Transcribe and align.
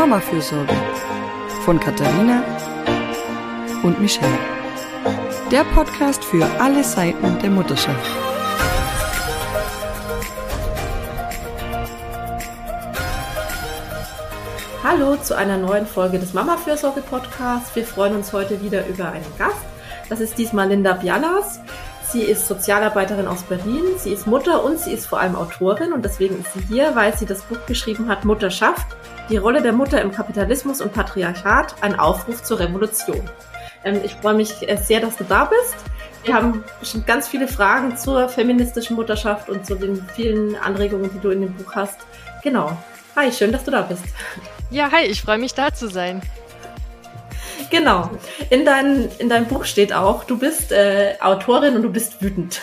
Mama-Fürsorge 0.00 0.74
von 1.66 1.78
Katharina 1.78 2.42
und 3.82 4.00
Michelle. 4.00 4.38
Der 5.50 5.62
Podcast 5.74 6.24
für 6.24 6.46
alle 6.58 6.82
Seiten 6.82 7.38
der 7.40 7.50
Mutterschaft. 7.50 8.10
Hallo 14.82 15.16
zu 15.16 15.36
einer 15.36 15.58
neuen 15.58 15.86
Folge 15.86 16.18
des 16.18 16.32
Mama-Fürsorge-Podcasts. 16.32 17.76
Wir 17.76 17.84
freuen 17.84 18.16
uns 18.16 18.32
heute 18.32 18.62
wieder 18.62 18.86
über 18.86 19.12
einen 19.12 19.36
Gast. 19.36 19.60
Das 20.08 20.20
ist 20.20 20.38
diesmal 20.38 20.68
Linda 20.68 20.94
Bialas. 20.94 21.60
Sie 22.10 22.22
ist 22.22 22.48
Sozialarbeiterin 22.48 23.26
aus 23.26 23.42
Berlin, 23.42 23.84
sie 23.98 24.14
ist 24.14 24.26
Mutter 24.26 24.64
und 24.64 24.80
sie 24.80 24.94
ist 24.94 25.06
vor 25.06 25.20
allem 25.20 25.36
Autorin 25.36 25.92
und 25.92 26.06
deswegen 26.06 26.40
ist 26.40 26.54
sie 26.54 26.74
hier, 26.74 26.96
weil 26.96 27.14
sie 27.16 27.26
das 27.26 27.42
Buch 27.42 27.66
geschrieben 27.66 28.08
hat, 28.08 28.24
Mutterschaft, 28.24 28.86
die 29.30 29.36
Rolle 29.36 29.62
der 29.62 29.72
Mutter 29.72 30.00
im 30.02 30.10
Kapitalismus 30.10 30.80
und 30.80 30.92
Patriarchat, 30.92 31.76
ein 31.82 31.98
Aufruf 31.98 32.42
zur 32.42 32.58
Revolution. 32.58 33.30
Ähm, 33.84 34.00
ich 34.04 34.14
freue 34.14 34.34
mich 34.34 34.68
äh, 34.68 34.76
sehr, 34.76 35.00
dass 35.00 35.16
du 35.16 35.24
da 35.24 35.44
bist. 35.44 35.76
Wir 36.24 36.34
haben 36.34 36.64
schon 36.82 37.06
ganz 37.06 37.28
viele 37.28 37.48
Fragen 37.48 37.96
zur 37.96 38.28
feministischen 38.28 38.96
Mutterschaft 38.96 39.48
und 39.48 39.64
zu 39.64 39.76
den 39.76 40.04
vielen 40.14 40.56
Anregungen, 40.56 41.10
die 41.14 41.20
du 41.20 41.30
in 41.30 41.40
dem 41.40 41.54
Buch 41.54 41.74
hast. 41.74 41.98
Genau. 42.42 42.76
Hi, 43.16 43.32
schön, 43.32 43.52
dass 43.52 43.64
du 43.64 43.70
da 43.70 43.82
bist. 43.82 44.04
Ja, 44.70 44.90
hi, 44.90 45.04
ich 45.04 45.22
freue 45.22 45.38
mich 45.38 45.54
da 45.54 45.72
zu 45.72 45.88
sein. 45.88 46.20
Genau. 47.70 48.10
In, 48.50 48.64
dein, 48.64 49.08
in 49.18 49.28
deinem 49.28 49.46
Buch 49.46 49.64
steht 49.64 49.92
auch, 49.92 50.24
du 50.24 50.36
bist 50.38 50.72
äh, 50.72 51.14
Autorin 51.20 51.76
und 51.76 51.82
du 51.82 51.90
bist 51.90 52.20
wütend. 52.20 52.60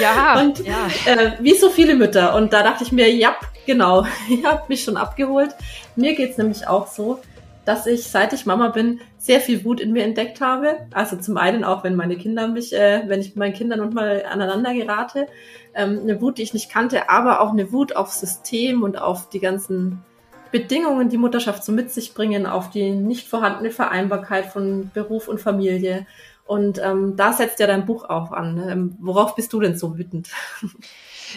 Ja. 0.00 0.40
und 0.40 0.60
ja. 0.60 0.88
Äh, 1.04 1.32
wie 1.40 1.54
so 1.54 1.68
viele 1.68 1.96
Mütter. 1.96 2.34
Und 2.36 2.52
da 2.52 2.62
dachte 2.62 2.84
ich 2.84 2.92
mir, 2.92 3.12
ja, 3.12 3.36
genau, 3.68 4.04
ihr 4.28 4.50
habt 4.50 4.68
mich 4.68 4.82
schon 4.82 4.96
abgeholt. 4.96 5.54
Mir 5.94 6.16
geht's 6.16 6.38
nämlich 6.38 6.66
auch 6.66 6.88
so, 6.88 7.20
dass 7.64 7.86
ich, 7.86 8.04
seit 8.04 8.32
ich 8.32 8.46
Mama 8.46 8.68
bin, 8.68 9.00
sehr 9.18 9.40
viel 9.40 9.64
Wut 9.64 9.78
in 9.78 9.92
mir 9.92 10.02
entdeckt 10.02 10.40
habe. 10.40 10.78
Also 10.92 11.16
zum 11.16 11.36
einen 11.36 11.62
auch, 11.62 11.84
wenn 11.84 11.94
meine 11.94 12.16
Kinder 12.16 12.48
mich, 12.48 12.72
äh, 12.72 13.02
wenn 13.06 13.20
ich 13.20 13.28
mit 13.28 13.36
meinen 13.36 13.52
Kindern 13.52 13.80
und 13.80 13.94
mal 13.94 14.24
aneinander 14.28 14.74
gerate. 14.74 15.28
Ähm, 15.74 16.00
eine 16.02 16.20
Wut, 16.20 16.38
die 16.38 16.42
ich 16.42 16.54
nicht 16.54 16.72
kannte, 16.72 17.10
aber 17.10 17.40
auch 17.40 17.52
eine 17.52 17.70
Wut 17.70 17.94
aufs 17.94 18.18
System 18.18 18.82
und 18.82 18.98
auf 18.98 19.28
die 19.28 19.38
ganzen 19.38 20.02
Bedingungen, 20.50 21.10
die 21.10 21.18
Mutterschaft 21.18 21.62
so 21.62 21.72
mit 21.72 21.92
sich 21.92 22.14
bringen, 22.14 22.46
auf 22.46 22.70
die 22.70 22.90
nicht 22.90 23.28
vorhandene 23.28 23.70
Vereinbarkeit 23.70 24.46
von 24.46 24.90
Beruf 24.94 25.28
und 25.28 25.38
Familie. 25.38 26.06
Und 26.46 26.80
ähm, 26.82 27.16
da 27.16 27.34
setzt 27.34 27.60
ja 27.60 27.66
dein 27.66 27.84
Buch 27.84 28.08
auch 28.08 28.32
an. 28.32 28.66
Ähm, 28.66 28.96
worauf 28.98 29.34
bist 29.34 29.52
du 29.52 29.60
denn 29.60 29.76
so 29.76 29.98
wütend? 29.98 30.30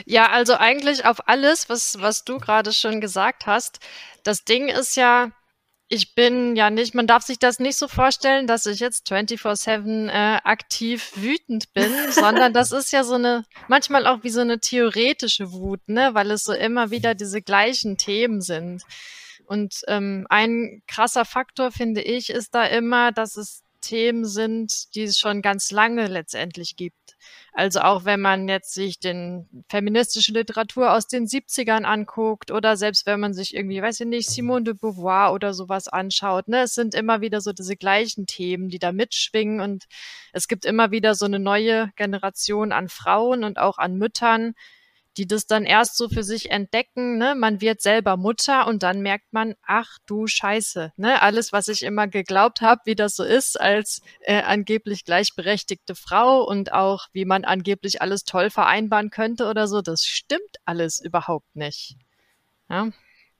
Ja, 0.05 0.29
also 0.29 0.55
eigentlich 0.55 1.05
auf 1.05 1.27
alles, 1.27 1.69
was, 1.69 2.01
was 2.01 2.23
du 2.23 2.37
gerade 2.37 2.73
schon 2.73 3.01
gesagt 3.01 3.45
hast. 3.45 3.79
Das 4.23 4.43
Ding 4.43 4.67
ist 4.67 4.95
ja, 4.95 5.31
ich 5.87 6.15
bin 6.15 6.55
ja 6.55 6.69
nicht, 6.69 6.95
man 6.95 7.07
darf 7.07 7.23
sich 7.23 7.37
das 7.37 7.59
nicht 7.59 7.77
so 7.77 7.87
vorstellen, 7.87 8.47
dass 8.47 8.65
ich 8.65 8.79
jetzt 8.79 9.11
24-7 9.11 10.07
äh, 10.07 10.39
aktiv 10.43 11.11
wütend 11.15 11.73
bin, 11.73 11.91
sondern 12.11 12.53
das 12.53 12.71
ist 12.71 12.91
ja 12.91 13.03
so 13.03 13.15
eine, 13.15 13.43
manchmal 13.67 14.07
auch 14.07 14.23
wie 14.23 14.29
so 14.29 14.41
eine 14.41 14.59
theoretische 14.59 15.51
Wut, 15.51 15.81
ne, 15.87 16.11
weil 16.13 16.31
es 16.31 16.43
so 16.43 16.53
immer 16.53 16.91
wieder 16.91 17.13
diese 17.13 17.41
gleichen 17.41 17.97
Themen 17.97 18.41
sind. 18.41 18.83
Und 19.45 19.81
ähm, 19.87 20.25
ein 20.29 20.81
krasser 20.87 21.25
Faktor, 21.25 21.71
finde 21.71 22.01
ich, 22.01 22.29
ist 22.29 22.55
da 22.55 22.63
immer, 22.63 23.11
dass 23.11 23.35
es 23.35 23.63
Themen 23.81 24.25
sind, 24.25 24.95
die 24.95 25.03
es 25.03 25.17
schon 25.17 25.41
ganz 25.41 25.71
lange 25.71 26.07
letztendlich 26.07 26.75
gibt. 26.75 27.17
Also 27.53 27.81
auch 27.81 28.05
wenn 28.05 28.21
man 28.21 28.47
jetzt 28.47 28.73
sich 28.73 28.99
den 28.99 29.63
feministische 29.69 30.31
Literatur 30.31 30.93
aus 30.93 31.07
den 31.07 31.27
70ern 31.27 31.83
anguckt 31.83 32.49
oder 32.51 32.77
selbst 32.77 33.05
wenn 33.05 33.19
man 33.19 33.33
sich 33.33 33.53
irgendwie, 33.53 33.81
weiß 33.81 33.99
ich 33.99 34.07
nicht, 34.07 34.29
Simone 34.29 34.63
de 34.63 34.73
Beauvoir 34.73 35.33
oder 35.33 35.53
sowas 35.53 35.87
anschaut, 35.87 36.47
ne, 36.47 36.61
es 36.61 36.73
sind 36.73 36.95
immer 36.95 37.21
wieder 37.21 37.41
so 37.41 37.51
diese 37.51 37.75
gleichen 37.75 38.25
Themen, 38.25 38.69
die 38.69 38.79
da 38.79 38.91
mitschwingen 38.91 39.59
und 39.59 39.85
es 40.31 40.47
gibt 40.47 40.65
immer 40.65 40.91
wieder 40.91 41.13
so 41.13 41.25
eine 41.25 41.39
neue 41.39 41.91
Generation 41.97 42.71
an 42.71 42.87
Frauen 42.87 43.43
und 43.43 43.59
auch 43.59 43.77
an 43.77 43.97
Müttern, 43.97 44.53
die 45.17 45.27
das 45.27 45.45
dann 45.45 45.65
erst 45.65 45.97
so 45.97 46.09
für 46.09 46.23
sich 46.23 46.51
entdecken, 46.51 47.17
ne? 47.17 47.35
Man 47.35 47.61
wird 47.61 47.81
selber 47.81 48.17
Mutter 48.17 48.67
und 48.67 48.83
dann 48.83 49.01
merkt 49.01 49.33
man, 49.33 49.55
ach 49.65 49.97
du 50.05 50.27
Scheiße, 50.27 50.93
ne? 50.95 51.21
Alles, 51.21 51.51
was 51.51 51.67
ich 51.67 51.83
immer 51.83 52.07
geglaubt 52.07 52.61
habe, 52.61 52.81
wie 52.85 52.95
das 52.95 53.15
so 53.15 53.23
ist 53.23 53.59
als 53.59 54.01
äh, 54.21 54.41
angeblich 54.41 55.05
gleichberechtigte 55.05 55.95
Frau 55.95 56.43
und 56.43 56.71
auch 56.73 57.07
wie 57.11 57.25
man 57.25 57.43
angeblich 57.43 58.01
alles 58.01 58.23
toll 58.23 58.49
vereinbaren 58.49 59.09
könnte 59.09 59.47
oder 59.49 59.67
so, 59.67 59.81
das 59.81 60.05
stimmt 60.05 60.57
alles 60.65 60.99
überhaupt 60.99 61.55
nicht. 61.55 61.97
Ja. 62.69 62.89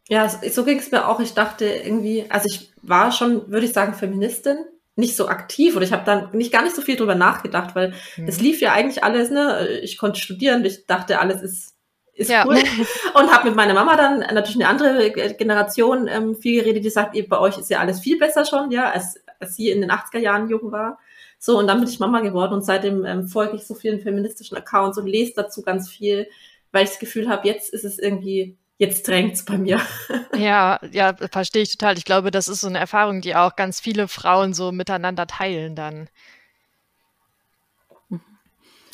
Ja, 0.10 0.28
so 0.28 0.66
ging 0.66 0.80
es 0.80 0.92
mir 0.92 1.08
auch. 1.08 1.22
Ich 1.22 1.34
dachte 1.34 1.66
irgendwie, 1.66 2.26
also 2.30 2.48
ich 2.50 2.74
war 2.82 3.14
schon, 3.14 3.50
würde 3.50 3.66
ich 3.66 3.72
sagen, 3.72 3.94
Feministin, 3.94 4.58
nicht 5.02 5.18
so 5.18 5.28
aktiv 5.28 5.76
oder 5.76 5.84
ich 5.84 5.92
habe 5.92 6.06
dann 6.06 6.30
nicht 6.32 6.54
gar 6.54 6.64
nicht 6.64 6.76
so 6.76 6.82
viel 6.82 6.96
drüber 6.96 7.16
nachgedacht, 7.16 7.76
weil 7.76 7.94
mhm. 8.16 8.28
es 8.28 8.40
lief 8.40 8.62
ja 8.62 8.72
eigentlich 8.72 9.04
alles, 9.04 9.30
ne? 9.30 9.80
Ich 9.82 9.98
konnte 9.98 10.22
studieren, 10.22 10.64
ich 10.64 10.86
dachte, 10.86 11.20
alles 11.20 11.42
ist 11.42 11.76
ist 12.14 12.30
ja. 12.30 12.46
cool. 12.46 12.56
Und 13.14 13.32
habe 13.32 13.48
mit 13.48 13.56
meiner 13.56 13.74
Mama 13.74 13.96
dann 13.96 14.20
natürlich 14.20 14.58
eine 14.58 14.68
andere 14.68 15.12
Generation 15.12 16.08
ähm, 16.08 16.36
viel 16.36 16.62
geredet, 16.62 16.84
die 16.86 16.90
sagt, 16.90 17.16
ihr, 17.16 17.28
bei 17.28 17.40
euch 17.40 17.58
ist 17.58 17.70
ja 17.70 17.80
alles 17.80 18.00
viel 18.00 18.18
besser 18.18 18.46
schon, 18.46 18.72
ja, 18.72 18.92
als, 18.92 19.16
als 19.40 19.56
sie 19.56 19.70
in 19.70 19.82
den 19.82 19.92
80er 19.92 20.20
Jahren 20.20 20.50
jung 20.50 20.72
war. 20.72 21.00
So, 21.40 21.58
und 21.58 21.68
dann 21.68 21.80
bin 21.80 21.90
ich 21.90 22.00
Mama 22.00 22.20
geworden 22.20 22.54
und 22.54 22.66
seitdem 22.66 23.04
ähm, 23.06 23.28
folge 23.28 23.56
ich 23.56 23.66
so 23.66 23.74
vielen 23.74 24.00
feministischen 24.00 24.58
Accounts 24.58 24.98
und 24.98 25.08
lese 25.08 25.34
dazu 25.36 25.64
ganz 25.64 25.90
viel, 25.90 26.28
weil 26.72 26.84
ich 26.84 26.92
das 26.92 27.00
Gefühl 27.00 27.30
habe, 27.30 27.48
jetzt 27.48 27.74
ist 27.74 27.86
es 27.86 27.98
irgendwie 27.98 28.58
jetzt 28.82 29.08
drängt's 29.08 29.46
bei 29.46 29.58
mir. 29.58 29.80
Ja, 30.34 30.80
ja, 30.92 31.14
verstehe 31.32 31.62
ich 31.62 31.72
total. 31.72 31.98
Ich 31.98 32.06
glaube, 32.06 32.32
das 32.32 32.48
ist 32.48 32.62
so 32.62 32.68
eine 32.68 32.80
Erfahrung, 32.80 33.22
die 33.22 33.36
auch 33.36 33.56
ganz 33.58 33.80
viele 33.82 34.08
Frauen 34.08 34.54
so 34.54 34.72
miteinander 34.72 35.28
teilen 35.28 35.76
dann. 35.76 36.08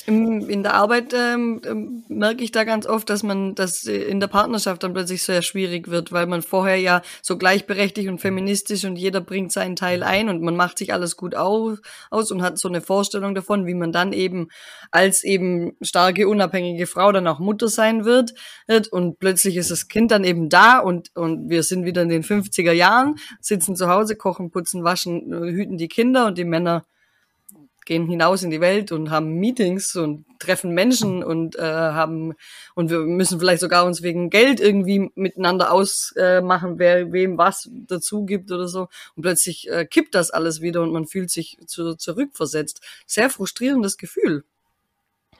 In 0.09 0.63
der 0.63 0.73
Arbeit 0.73 1.13
ähm, 1.13 1.59
ähm, 1.65 2.05
merke 2.07 2.41
ich 2.41 2.53
da 2.53 2.63
ganz 2.63 2.85
oft, 2.85 3.09
dass 3.09 3.23
man 3.23 3.55
das 3.55 3.83
in 3.83 4.21
der 4.21 4.27
Partnerschaft 4.27 4.81
dann 4.83 4.93
plötzlich 4.93 5.21
sehr 5.21 5.41
schwierig 5.41 5.89
wird, 5.89 6.13
weil 6.13 6.27
man 6.27 6.41
vorher 6.41 6.77
ja 6.77 7.01
so 7.21 7.37
gleichberechtigt 7.37 8.07
und 8.07 8.21
feministisch 8.21 8.85
und 8.85 8.95
jeder 8.95 9.19
bringt 9.19 9.51
seinen 9.51 9.75
Teil 9.75 10.03
ein 10.03 10.29
und 10.29 10.41
man 10.41 10.55
macht 10.55 10.77
sich 10.77 10.93
alles 10.93 11.17
gut 11.17 11.35
auf, 11.35 11.79
aus 12.09 12.31
und 12.31 12.41
hat 12.41 12.57
so 12.57 12.69
eine 12.69 12.79
Vorstellung 12.79 13.35
davon, 13.35 13.65
wie 13.65 13.73
man 13.73 13.91
dann 13.91 14.13
eben 14.13 14.47
als 14.91 15.25
eben 15.25 15.75
starke, 15.81 16.29
unabhängige 16.29 16.87
Frau 16.87 17.11
dann 17.11 17.27
auch 17.27 17.39
Mutter 17.39 17.67
sein 17.67 18.05
wird. 18.05 18.33
Und 18.91 19.19
plötzlich 19.19 19.57
ist 19.57 19.71
das 19.71 19.89
Kind 19.89 20.11
dann 20.11 20.23
eben 20.23 20.47
da 20.47 20.79
und, 20.79 21.13
und 21.17 21.49
wir 21.49 21.63
sind 21.63 21.83
wieder 21.83 22.03
in 22.03 22.09
den 22.09 22.23
50er 22.23 22.71
Jahren, 22.71 23.15
sitzen 23.41 23.75
zu 23.75 23.89
Hause, 23.89 24.15
kochen, 24.15 24.51
putzen, 24.51 24.85
waschen, 24.85 25.33
hüten 25.33 25.77
die 25.77 25.89
Kinder 25.89 26.27
und 26.27 26.37
die 26.37 26.45
Männer 26.45 26.85
gehen 27.87 28.05
hinaus 28.05 28.43
in 28.43 28.51
die 28.51 28.59
Welt 28.59 28.91
und 28.91 29.09
haben 29.09 29.35
Meetings 29.35 29.95
und 29.95 30.25
treffen 30.39 30.73
Menschen 30.73 31.23
und 31.23 31.55
äh, 31.55 31.61
haben 31.61 32.35
und 32.75 32.91
wir 32.91 32.99
müssen 32.99 33.39
vielleicht 33.39 33.61
sogar 33.61 33.85
uns 33.85 34.03
wegen 34.03 34.29
Geld 34.29 34.59
irgendwie 34.59 35.09
miteinander 35.15 35.71
ausmachen, 35.71 36.75
äh, 36.75 36.79
wer 36.79 37.11
wem 37.13 37.37
was 37.37 37.69
dazu 37.87 38.25
gibt 38.25 38.51
oder 38.51 38.67
so. 38.67 38.89
Und 39.15 39.23
plötzlich 39.23 39.69
äh, 39.69 39.85
kippt 39.85 40.13
das 40.15 40.31
alles 40.31 40.61
wieder 40.61 40.81
und 40.81 40.91
man 40.91 41.07
fühlt 41.07 41.31
sich 41.31 41.57
zu, 41.65 41.95
zurückversetzt. 41.95 42.81
Sehr 43.05 43.29
frustrierendes 43.29 43.97
Gefühl. 43.97 44.43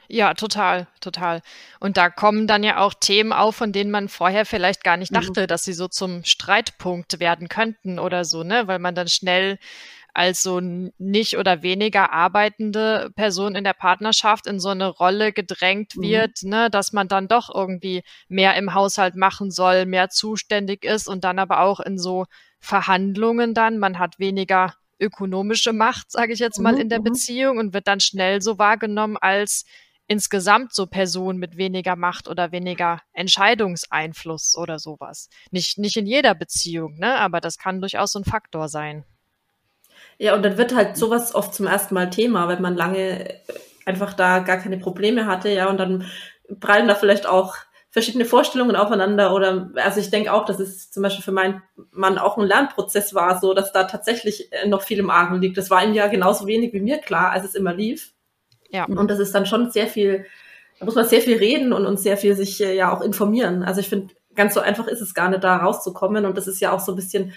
Ja, 0.07 0.33
total, 0.33 0.87
total. 1.01 1.41
Und 1.81 1.97
da 1.97 2.09
kommen 2.09 2.47
dann 2.47 2.63
ja 2.63 2.77
auch 2.77 2.93
Themen 2.93 3.33
auf, 3.33 3.57
von 3.57 3.73
denen 3.73 3.91
man 3.91 4.07
vorher 4.07 4.45
vielleicht 4.45 4.85
gar 4.85 4.95
nicht 4.95 5.11
mhm. 5.11 5.15
dachte, 5.15 5.41
mhm. 5.41 5.47
dass 5.47 5.65
sie 5.65 5.73
so 5.73 5.89
zum 5.89 6.23
Streitpunkt 6.23 7.19
werden 7.19 7.49
könnten 7.49 7.99
oder 7.99 8.23
so, 8.23 8.43
ne? 8.43 8.67
Weil 8.67 8.79
man 8.79 8.95
dann 8.95 9.09
schnell 9.09 9.59
als 10.17 10.41
so 10.41 10.59
nicht 10.59 11.37
oder 11.37 11.61
weniger 11.61 12.11
arbeitende 12.11 13.11
Person 13.15 13.53
in 13.53 13.63
der 13.63 13.73
Partnerschaft 13.73 14.47
in 14.47 14.59
so 14.59 14.69
eine 14.69 14.87
Rolle 14.87 15.31
gedrängt 15.31 15.95
mhm. 15.95 16.01
wird, 16.01 16.41
mhm. 16.41 16.49
ne, 16.49 16.69
dass 16.71 16.91
man 16.91 17.07
dann 17.07 17.27
doch 17.27 17.53
irgendwie 17.53 18.01
mehr 18.27 18.55
im 18.55 18.73
Haushalt 18.73 19.15
machen 19.15 19.51
soll, 19.51 19.85
mehr 19.85 20.09
zuständig 20.09 20.83
ist 20.83 21.07
und 21.07 21.23
dann 21.23 21.37
aber 21.37 21.59
auch 21.61 21.79
in 21.79 21.99
so 21.99 22.25
Verhandlungen 22.59 23.53
dann, 23.53 23.77
man 23.77 23.99
hat 23.99 24.17
weniger 24.17 24.73
ökonomische 24.99 25.71
Macht, 25.71 26.11
sage 26.11 26.33
ich 26.33 26.39
jetzt 26.39 26.59
mal, 26.59 26.73
mhm, 26.73 26.81
in 26.81 26.89
der 26.89 26.99
mhm. 26.99 27.03
Beziehung 27.03 27.57
und 27.59 27.73
wird 27.75 27.87
dann 27.87 27.99
schnell 27.99 28.41
so 28.41 28.57
wahrgenommen 28.57 29.17
als 29.17 29.65
insgesamt 30.07 30.73
so 30.73 30.87
Person 30.87 31.37
mit 31.37 31.57
weniger 31.57 31.95
Macht 31.95 32.27
oder 32.27 32.51
weniger 32.51 33.01
Entscheidungseinfluss 33.13 34.57
oder 34.57 34.79
sowas. 34.79 35.29
Nicht, 35.51 35.77
nicht 35.77 35.95
in 35.95 36.07
jeder 36.07 36.33
Beziehung, 36.33 36.97
ne? 36.97 37.19
Aber 37.19 37.39
das 37.39 37.59
kann 37.59 37.81
durchaus 37.81 38.13
so 38.13 38.19
ein 38.19 38.25
Faktor 38.25 38.67
sein. 38.67 39.05
Ja, 40.19 40.35
und 40.35 40.43
dann 40.43 40.57
wird 40.57 40.75
halt 40.75 40.97
sowas 40.97 41.35
oft 41.35 41.53
zum 41.53 41.67
ersten 41.67 41.93
Mal 41.93 42.09
Thema, 42.09 42.47
wenn 42.47 42.61
man 42.61 42.75
lange 42.75 43.35
einfach 43.85 44.13
da 44.13 44.39
gar 44.39 44.57
keine 44.57 44.77
Probleme 44.77 45.25
hatte, 45.25 45.49
ja, 45.49 45.69
und 45.69 45.77
dann 45.77 46.05
prallen 46.59 46.87
da 46.87 46.95
vielleicht 46.95 47.27
auch 47.27 47.55
verschiedene 47.89 48.25
Vorstellungen 48.25 48.75
aufeinander 48.75 49.33
oder 49.33 49.71
also 49.75 49.99
ich 49.99 50.09
denke 50.09 50.31
auch, 50.31 50.45
dass 50.45 50.59
es 50.59 50.91
zum 50.91 51.03
Beispiel 51.03 51.23
für 51.23 51.31
meinen 51.31 51.63
Mann 51.91 52.17
auch 52.17 52.37
ein 52.37 52.45
Lernprozess 52.45 53.15
war, 53.15 53.39
so 53.39 53.53
dass 53.53 53.71
da 53.71 53.85
tatsächlich 53.85 54.51
äh, 54.51 54.67
noch 54.67 54.81
viel 54.81 54.99
im 54.99 55.09
Argen 55.09 55.41
liegt. 55.41 55.57
Das 55.57 55.69
war 55.69 55.83
ihm 55.83 55.93
ja 55.93 56.07
genauso 56.07 56.47
wenig 56.47 56.73
wie 56.73 56.81
mir 56.81 56.99
klar, 56.99 57.31
als 57.31 57.45
es 57.45 57.55
immer 57.55 57.73
lief. 57.73 58.13
Ja. 58.69 58.85
Und 58.85 59.09
das 59.09 59.19
ist 59.19 59.33
dann 59.33 59.45
schon 59.45 59.71
sehr 59.71 59.87
viel, 59.87 60.25
da 60.79 60.85
muss 60.85 60.95
man 60.95 61.07
sehr 61.07 61.21
viel 61.21 61.37
reden 61.37 61.73
und, 61.73 61.85
und 61.85 61.99
sehr 61.99 62.17
viel 62.17 62.35
sich 62.35 62.61
äh, 62.61 62.75
ja 62.75 62.91
auch 62.91 63.01
informieren. 63.01 63.63
Also 63.63 63.79
ich 63.79 63.89
finde 63.89 64.13
ganz 64.35 64.53
so 64.53 64.59
einfach 64.59 64.87
ist 64.87 65.01
es 65.01 65.13
gar 65.13 65.29
nicht, 65.29 65.43
da 65.43 65.57
rauszukommen. 65.57 66.25
Und 66.25 66.37
das 66.37 66.47
ist 66.47 66.59
ja 66.59 66.71
auch 66.71 66.79
so 66.79 66.91
ein 66.91 66.95
bisschen, 66.95 67.33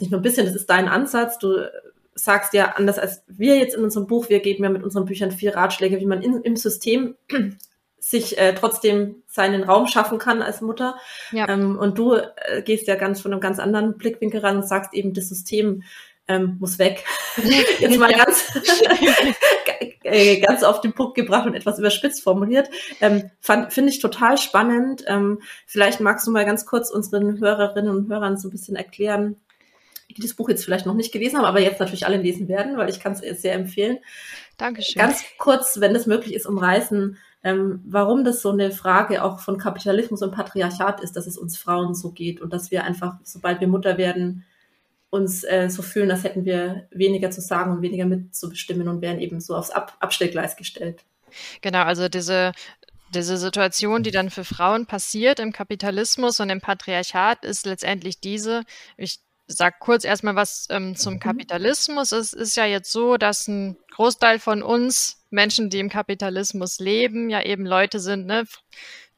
nicht 0.00 0.10
nur 0.10 0.20
ein 0.20 0.22
bisschen, 0.22 0.46
das 0.46 0.56
ist 0.56 0.70
dein 0.70 0.88
Ansatz. 0.88 1.38
Du 1.38 1.68
sagst 2.14 2.54
ja 2.54 2.74
anders 2.76 2.98
als 2.98 3.22
wir 3.26 3.56
jetzt 3.56 3.76
in 3.76 3.84
unserem 3.84 4.06
Buch, 4.06 4.28
wir 4.28 4.40
geben 4.40 4.64
ja 4.64 4.70
mit 4.70 4.82
unseren 4.82 5.06
Büchern 5.06 5.30
vier 5.30 5.56
Ratschläge, 5.56 6.00
wie 6.00 6.06
man 6.06 6.22
in, 6.22 6.42
im 6.42 6.56
System 6.56 7.16
sich 7.98 8.36
äh, 8.36 8.54
trotzdem 8.54 9.22
seinen 9.28 9.62
Raum 9.62 9.86
schaffen 9.86 10.18
kann 10.18 10.42
als 10.42 10.60
Mutter. 10.60 10.96
Ja. 11.30 11.48
Ähm, 11.48 11.78
und 11.78 11.98
du 11.98 12.14
äh, 12.14 12.62
gehst 12.64 12.86
ja 12.86 12.96
ganz 12.96 13.20
von 13.20 13.32
einem 13.32 13.40
ganz 13.40 13.58
anderen 13.58 13.96
Blickwinkel 13.96 14.40
ran 14.40 14.56
und 14.56 14.68
sagst 14.68 14.92
eben, 14.92 15.14
das 15.14 15.28
System 15.28 15.82
ähm, 16.28 16.56
muss 16.60 16.78
weg. 16.78 17.04
Jetzt 17.78 17.98
mal 17.98 18.12
ganz, 18.12 18.52
äh, 20.02 20.40
ganz 20.40 20.62
auf 20.62 20.80
den 20.80 20.92
Punkt 20.92 21.14
gebracht 21.14 21.46
und 21.46 21.54
etwas 21.54 21.78
überspitzt 21.78 22.22
formuliert. 22.22 22.68
Ähm, 23.00 23.30
Finde 23.40 23.90
ich 23.90 24.00
total 24.00 24.38
spannend. 24.38 25.04
Ähm, 25.06 25.40
vielleicht 25.66 26.00
magst 26.00 26.26
du 26.26 26.30
mal 26.30 26.44
ganz 26.44 26.66
kurz 26.66 26.90
unseren 26.90 27.40
Hörerinnen 27.40 27.94
und 27.94 28.08
Hörern 28.08 28.36
so 28.36 28.48
ein 28.48 28.52
bisschen 28.52 28.76
erklären, 28.76 29.36
die 30.14 30.22
das 30.22 30.34
Buch 30.34 30.48
jetzt 30.48 30.64
vielleicht 30.64 30.86
noch 30.86 30.94
nicht 30.94 31.12
gelesen 31.12 31.38
haben, 31.38 31.44
aber 31.44 31.60
jetzt 31.60 31.80
natürlich 31.80 32.06
alle 32.06 32.16
lesen 32.16 32.48
werden, 32.48 32.76
weil 32.76 32.90
ich 32.90 33.00
kann 33.00 33.12
es 33.12 33.40
sehr 33.40 33.54
empfehlen. 33.54 33.98
Dankeschön. 34.56 35.00
Ganz 35.00 35.22
kurz, 35.38 35.80
wenn 35.80 35.94
es 35.94 36.06
möglich 36.06 36.34
ist, 36.34 36.46
umreißen, 36.46 37.16
ähm, 37.44 37.80
warum 37.84 38.24
das 38.24 38.40
so 38.40 38.50
eine 38.50 38.70
Frage 38.70 39.24
auch 39.24 39.40
von 39.40 39.58
Kapitalismus 39.58 40.22
und 40.22 40.32
Patriarchat 40.32 41.00
ist, 41.00 41.16
dass 41.16 41.26
es 41.26 41.36
uns 41.36 41.56
Frauen 41.56 41.94
so 41.94 42.12
geht 42.12 42.40
und 42.40 42.52
dass 42.52 42.70
wir 42.70 42.84
einfach, 42.84 43.16
sobald 43.24 43.60
wir 43.60 43.68
Mutter 43.68 43.98
werden, 43.98 44.44
uns 45.10 45.44
äh, 45.44 45.68
so 45.68 45.82
fühlen, 45.82 46.10
als 46.10 46.24
hätten 46.24 46.44
wir 46.44 46.86
weniger 46.90 47.30
zu 47.30 47.40
sagen 47.40 47.72
und 47.72 47.82
weniger 47.82 48.06
mitzubestimmen 48.06 48.88
und 48.88 49.02
wären 49.02 49.20
eben 49.20 49.40
so 49.40 49.54
aufs 49.54 49.70
Ab 49.70 49.96
Abstellgleis 50.00 50.56
gestellt. 50.56 51.04
Genau, 51.60 51.82
also 51.82 52.08
diese 52.08 52.52
diese 53.14 53.36
Situation, 53.36 54.02
die 54.02 54.10
dann 54.10 54.30
für 54.30 54.44
Frauen 54.44 54.86
passiert 54.86 55.38
im 55.38 55.52
Kapitalismus 55.52 56.40
und 56.40 56.48
im 56.50 56.60
Patriarchat, 56.60 57.44
ist 57.44 57.66
letztendlich 57.66 58.20
diese. 58.20 58.62
Ich 58.96 59.20
sag 59.46 59.80
kurz 59.80 60.04
erstmal 60.04 60.36
was 60.36 60.66
ähm, 60.70 60.96
zum 60.96 61.14
mhm. 61.14 61.20
Kapitalismus. 61.20 62.12
Es 62.12 62.32
ist 62.32 62.56
ja 62.56 62.64
jetzt 62.64 62.90
so, 62.90 63.16
dass 63.16 63.48
ein 63.48 63.76
Großteil 63.92 64.38
von 64.38 64.62
uns 64.62 65.24
Menschen, 65.30 65.70
die 65.70 65.78
im 65.78 65.88
Kapitalismus 65.88 66.78
leben, 66.78 67.30
ja 67.30 67.42
eben 67.42 67.66
Leute 67.66 68.00
sind, 68.00 68.26
ne, 68.26 68.44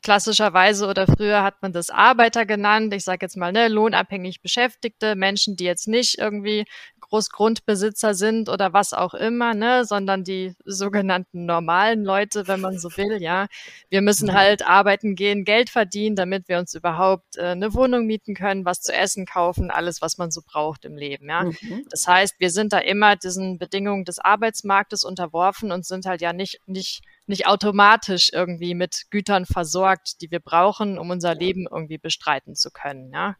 klassischerweise 0.02 0.86
oder 0.86 1.06
früher 1.06 1.42
hat 1.42 1.62
man 1.62 1.72
das 1.72 1.90
Arbeiter 1.90 2.44
genannt. 2.44 2.92
Ich 2.94 3.04
sage 3.04 3.24
jetzt 3.24 3.36
mal, 3.36 3.52
ne, 3.52 3.68
lohnabhängig 3.68 4.42
Beschäftigte, 4.42 5.16
Menschen, 5.16 5.56
die 5.56 5.64
jetzt 5.64 5.88
nicht 5.88 6.18
irgendwie 6.18 6.66
Großgrundbesitzer 7.08 8.14
sind 8.14 8.48
oder 8.48 8.72
was 8.72 8.92
auch 8.92 9.14
immer, 9.14 9.54
ne, 9.54 9.84
sondern 9.84 10.24
die 10.24 10.54
sogenannten 10.64 11.46
normalen 11.46 12.04
Leute, 12.04 12.48
wenn 12.48 12.60
man 12.60 12.78
so 12.78 12.96
will, 12.96 13.22
ja. 13.22 13.46
Wir 13.90 14.02
müssen 14.02 14.28
mhm. 14.28 14.34
halt 14.34 14.66
arbeiten 14.66 15.14
gehen, 15.14 15.44
Geld 15.44 15.70
verdienen, 15.70 16.16
damit 16.16 16.48
wir 16.48 16.58
uns 16.58 16.74
überhaupt 16.74 17.36
äh, 17.36 17.48
eine 17.48 17.74
Wohnung 17.74 18.06
mieten 18.06 18.34
können, 18.34 18.64
was 18.64 18.80
zu 18.80 18.92
essen 18.92 19.26
kaufen, 19.26 19.70
alles, 19.70 20.02
was 20.02 20.18
man 20.18 20.30
so 20.30 20.40
braucht 20.44 20.84
im 20.84 20.96
Leben, 20.96 21.28
ja. 21.28 21.44
Mhm. 21.44 21.86
Das 21.90 22.06
heißt, 22.06 22.36
wir 22.38 22.50
sind 22.50 22.72
da 22.72 22.78
immer 22.78 23.16
diesen 23.16 23.58
Bedingungen 23.58 24.04
des 24.04 24.18
Arbeitsmarktes 24.18 25.04
unterworfen 25.04 25.72
und 25.72 25.86
sind 25.86 26.06
halt 26.06 26.20
ja 26.20 26.32
nicht, 26.32 26.60
nicht 26.66 27.02
nicht 27.26 27.46
automatisch 27.46 28.30
irgendwie 28.32 28.74
mit 28.74 29.06
Gütern 29.10 29.46
versorgt, 29.46 30.20
die 30.20 30.30
wir 30.30 30.40
brauchen, 30.40 30.98
um 30.98 31.10
unser 31.10 31.34
Leben 31.34 31.66
irgendwie 31.70 31.98
bestreiten 31.98 32.54
zu 32.54 32.70
können. 32.70 33.12
Ja? 33.12 33.36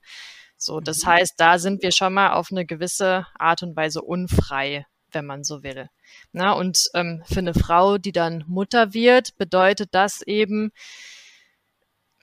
So, 0.65 0.81
das 0.81 1.05
mhm. 1.05 1.09
heißt, 1.09 1.35
da 1.37 1.59
sind 1.59 1.83
wir 1.83 1.93
schon 1.93 2.15
mal 2.15 2.33
auf 2.33 2.49
eine 2.51 2.65
gewisse 2.65 3.27
Art 3.39 3.63
und 3.63 3.77
Weise 3.77 4.01
unfrei, 4.01 4.87
wenn 5.13 5.27
man 5.27 5.45
so 5.45 5.63
will. 5.63 5.89
Na, 6.33 6.53
und 6.53 6.89
ähm, 6.95 7.23
für 7.27 7.41
eine 7.41 7.55
Frau, 7.55 7.99
die 7.99 8.13
dann 8.13 8.45
Mutter 8.47 8.95
wird, 8.95 9.37
bedeutet 9.37 9.91
das 9.93 10.23
eben, 10.23 10.73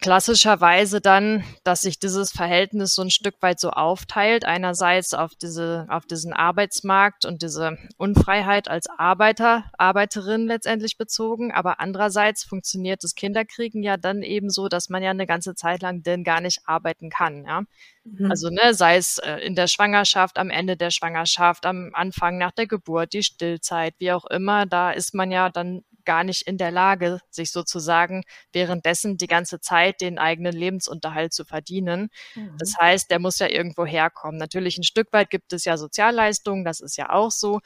klassischerweise 0.02 1.00
dann, 1.00 1.44
dass 1.64 1.82
sich 1.82 2.00
dieses 2.00 2.32
Verhältnis 2.32 2.96
so 2.96 3.04
ein 3.04 3.12
Stück 3.12 3.36
weit 3.42 3.60
so 3.60 3.70
aufteilt. 3.70 4.46
Einerseits 4.46 5.14
auf 5.14 5.36
diese, 5.36 5.86
auf 5.90 6.08
diesen 6.08 6.34
Arbeitsmarkt 6.34 7.26
und 7.26 7.44
diese 7.44 7.78
Unfreiheit 7.98 8.68
als 8.68 8.88
Arbeiter, 8.90 9.66
Arbeiterin 9.78 10.48
letztendlich 10.48 10.98
bezogen. 10.98 11.52
Aber 11.52 11.80
andererseits 11.80 12.44
funktioniert 12.44 13.04
das 13.04 13.14
Kinderkriegen 13.14 13.84
ja 13.84 13.96
dann 13.96 14.24
eben 14.24 14.50
so, 14.50 14.68
dass 14.68 14.90
man 14.90 15.04
ja 15.04 15.12
eine 15.12 15.28
ganze 15.28 15.54
Zeit 15.54 15.84
lang 15.84 16.02
denn 16.02 16.24
gar 16.24 16.42
nicht 16.42 16.62
arbeiten 16.66 17.10
kann, 17.12 17.46
ja. 17.46 17.62
Mhm. 18.04 18.32
Also, 18.32 18.50
ne, 18.50 18.74
sei 18.74 18.98
es 18.98 19.20
äh, 19.20 19.38
in 19.38 19.54
der 19.56 19.68
Schwangerschaft, 19.68 20.40
am 20.40 20.50
Ende 20.50 20.76
der 20.76 20.90
Schwangerschaft, 20.90 21.68
am 21.68 21.92
Anfang 21.94 22.40
nach 22.40 22.52
der 22.52 22.66
Geburt, 22.66 23.14
die 23.14 23.22
Stillzeit, 23.22 23.94
wie 24.00 24.12
auch 24.12 24.26
immer, 24.26 24.66
da 24.66 24.92
ist 24.92 25.14
man 25.14 25.32
ja 25.32 25.50
dann 25.50 25.84
gar 26.12 26.26
nicht 26.26 26.42
in 26.42 26.58
der 26.58 26.72
Lage, 26.72 27.22
sich 27.30 27.52
sozusagen 27.52 28.24
währenddessen 28.52 29.16
die 29.16 29.28
ganze 29.28 29.62
Zeit 29.62 30.02
den 30.02 30.20
eigenen 30.20 30.52
Lebensunterhalt 30.52 31.32
zu 31.32 31.46
verdienen. 31.46 32.10
Mhm. 32.36 32.58
Das 32.60 32.76
heißt, 32.78 33.10
der 33.10 33.20
muss 33.20 33.40
ja 33.40 33.48
irgendwo 33.48 33.86
herkommen. 33.86 34.38
Natürlich 34.38 34.78
ein 34.78 34.84
Stück 34.84 35.14
weit 35.14 35.30
gibt 35.30 35.54
es 35.54 35.64
ja 35.64 35.78
Sozialleistungen, 35.78 36.66
das 36.66 36.82
ist 36.82 36.98
ja 36.98 37.12
auch 37.12 37.32
so. 37.32 37.62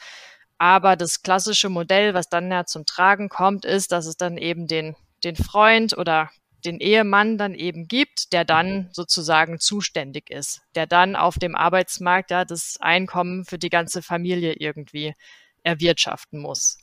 Aber 0.59 0.95
das 0.95 1.23
klassische 1.23 1.69
Modell, 1.69 2.13
was 2.13 2.29
dann 2.29 2.51
ja 2.51 2.65
zum 2.65 2.85
Tragen 2.85 3.29
kommt, 3.29 3.65
ist, 3.65 3.91
dass 3.91 4.05
es 4.05 4.15
dann 4.15 4.37
eben 4.37 4.67
den, 4.67 4.95
den 5.23 5.35
Freund 5.35 5.97
oder 5.97 6.29
den 6.65 6.79
Ehemann 6.79 7.39
dann 7.39 7.55
eben 7.55 7.87
gibt, 7.87 8.31
der 8.31 8.45
dann 8.45 8.89
sozusagen 8.91 9.59
zuständig 9.59 10.29
ist, 10.29 10.61
der 10.75 10.85
dann 10.85 11.15
auf 11.15 11.39
dem 11.39 11.55
Arbeitsmarkt 11.55 12.29
ja 12.29 12.45
das 12.45 12.77
Einkommen 12.79 13.43
für 13.43 13.57
die 13.57 13.69
ganze 13.71 14.03
Familie 14.03 14.53
irgendwie 14.53 15.15
erwirtschaften 15.63 16.39
muss. 16.39 16.77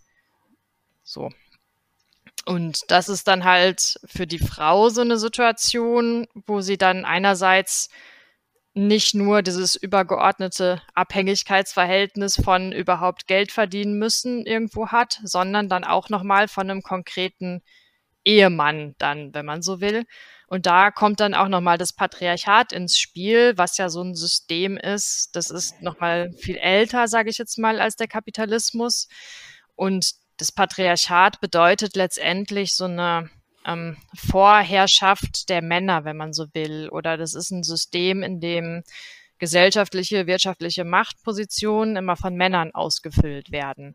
So. 1.05 1.31
Und 2.45 2.81
das 2.89 3.09
ist 3.09 3.29
dann 3.29 3.45
halt 3.45 4.01
für 4.05 4.27
die 4.27 4.39
Frau 4.39 4.89
so 4.89 5.01
eine 5.01 5.19
Situation, 5.19 6.27
wo 6.35 6.61
sie 6.61 6.77
dann 6.77 7.05
einerseits 7.05 7.89
nicht 8.75 9.15
nur 9.15 9.43
dieses 9.43 9.77
übergeordnete 9.77 10.81
Abhängigkeitsverhältnis 10.95 12.41
von 12.43 12.73
überhaupt 12.73 13.27
Geld 13.27 13.53
verdienen 13.53 13.99
müssen 13.99 14.47
irgendwo 14.47 14.89
hat, 14.89 15.21
sondern 15.25 15.69
dann 15.69 15.85
auch 15.85 16.09
nochmal 16.09 16.49
von 16.49 16.71
einem 16.71 16.83
konkreten 16.83 17.63
Ehemann 18.25 18.95
dann, 18.99 19.35
wenn 19.35 19.45
man 19.45 19.63
so 19.63 19.81
will. 19.81 20.05
Und 20.47 20.67
da 20.67 20.91
kommt 20.91 21.21
dann 21.21 21.35
auch 21.35 21.49
nochmal 21.49 21.79
das 21.79 21.93
Patriarchat 21.93 22.73
ins 22.73 22.99
Spiel, 22.99 23.55
was 23.57 23.79
ja 23.79 23.89
so 23.89 24.03
ein 24.03 24.15
System 24.15 24.77
ist. 24.77 25.31
Das 25.35 25.51
ist 25.51 25.81
nochmal 25.83 26.33
viel 26.33 26.57
älter, 26.57 27.09
sage 27.09 27.31
ich 27.31 27.39
jetzt 27.39 27.59
mal, 27.59 27.81
als 27.81 27.97
der 27.97 28.09
Kapitalismus. 28.09 29.09
Und 29.75 30.13
das 30.43 30.51
Patriarchat 30.51 31.41
bedeutet 31.41 31.95
letztendlich 31.95 32.75
so 32.75 32.87
eine 32.87 33.31
ähm, 33.65 33.97
Vorherrschaft 34.13 35.49
der 35.49 35.63
Männer, 35.63 36.05
wenn 36.05 36.17
man 36.17 36.33
so 36.33 36.47
will. 36.53 36.89
Oder 36.89 37.17
das 37.17 37.35
ist 37.35 37.53
ein 37.53 37.63
System, 37.63 38.25
in 38.25 38.41
dem 38.41 38.83
gesellschaftliche, 39.39 40.27
wirtschaftliche 40.27 40.83
Machtpositionen 40.83 41.95
immer 41.95 42.17
von 42.17 42.35
Männern 42.35 42.75
ausgefüllt 42.75 43.53
werden. 43.53 43.95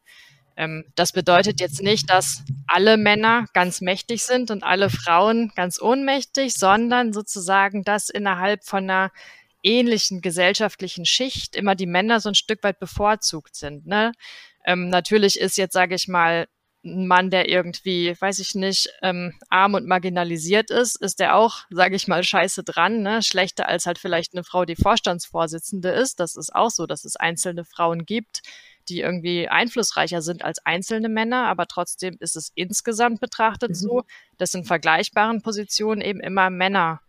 Ähm, 0.56 0.86
das 0.96 1.12
bedeutet 1.12 1.60
jetzt 1.60 1.84
nicht, 1.84 2.10
dass 2.10 2.46
alle 2.66 2.96
Männer 2.96 3.48
ganz 3.52 3.82
mächtig 3.82 4.24
sind 4.24 4.50
und 4.50 4.64
alle 4.64 4.90
Frauen 4.90 5.52
ganz 5.54 5.82
ohnmächtig, 5.82 6.54
sondern 6.54 7.12
sozusagen, 7.12 7.84
dass 7.84 8.08
innerhalb 8.08 8.64
von 8.64 8.90
einer 8.90 9.12
ähnlichen 9.68 10.22
gesellschaftlichen 10.22 11.06
Schicht 11.06 11.56
immer 11.56 11.76
die 11.76 11.86
Männer 11.86 12.20
so 12.22 12.30
ein 12.30 12.36
Stück 12.36 12.64
weit 12.64 12.80
bevorzugt 12.80 13.56
sind. 13.56 13.86
Ne? 13.86 14.14
Ähm, 14.66 14.90
natürlich 14.90 15.38
ist 15.40 15.58
jetzt, 15.58 15.74
sage 15.74 15.96
ich 15.96 16.08
mal, 16.08 16.48
ein 16.86 17.08
Mann, 17.08 17.30
der 17.30 17.50
irgendwie, 17.50 18.16
weiß 18.20 18.40
ich 18.40 18.56
nicht, 18.56 18.90
ähm, 19.02 19.34
arm 19.50 19.74
und 19.74 19.88
marginalisiert 19.88 20.72
ist, 20.72 21.02
ist 21.02 21.20
der 21.20 21.36
auch, 21.36 21.66
sage 21.70 21.96
ich 21.96 22.08
mal, 22.08 22.24
scheiße 22.24 22.64
dran, 22.64 23.02
ne? 23.02 23.22
Schlechter 23.24 23.68
als 23.68 23.86
halt 23.86 23.98
vielleicht 23.98 24.34
eine 24.34 24.44
Frau, 24.44 24.64
die 24.64 24.76
Vorstandsvorsitzende 24.76 25.90
ist. 25.90 26.20
Das 26.20 26.36
ist 26.38 26.56
auch 26.56 26.70
so, 26.70 26.86
dass 26.86 27.04
es 27.04 27.18
einzelne 27.18 27.66
Frauen 27.66 28.06
gibt, 28.06 28.42
die 28.88 29.02
irgendwie 29.02 29.50
einflussreicher 29.50 30.22
sind 30.22 30.46
als 30.46 30.60
einzelne 30.66 31.10
Männer, 31.10 31.48
aber 31.48 31.68
trotzdem 31.68 32.16
ist 32.20 32.38
es 32.38 32.52
insgesamt 32.56 33.20
betrachtet 33.20 33.72
mhm. 33.72 33.76
so, 33.76 34.04
dass 34.38 34.54
in 34.54 34.64
vergleichbaren 34.64 35.42
Positionen 35.42 36.02
eben 36.02 36.22
immer 36.22 36.50
Männer 36.50 37.02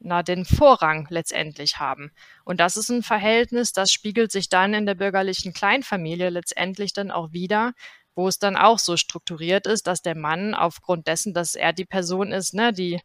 na, 0.00 0.22
den 0.22 0.44
Vorrang 0.44 1.06
letztendlich 1.10 1.78
haben. 1.78 2.10
Und 2.44 2.58
das 2.58 2.76
ist 2.76 2.88
ein 2.88 3.02
Verhältnis, 3.02 3.72
das 3.72 3.92
spiegelt 3.92 4.32
sich 4.32 4.48
dann 4.48 4.74
in 4.74 4.86
der 4.86 4.94
bürgerlichen 4.94 5.52
Kleinfamilie 5.52 6.30
letztendlich 6.30 6.92
dann 6.92 7.10
auch 7.10 7.32
wieder, 7.32 7.74
wo 8.14 8.26
es 8.26 8.38
dann 8.38 8.56
auch 8.56 8.78
so 8.78 8.96
strukturiert 8.96 9.66
ist, 9.66 9.86
dass 9.86 10.02
der 10.02 10.16
Mann 10.16 10.54
aufgrund 10.54 11.06
dessen, 11.06 11.34
dass 11.34 11.54
er 11.54 11.72
die 11.72 11.84
Person 11.84 12.32
ist, 12.32 12.54
ne, 12.54 12.72
die 12.72 13.00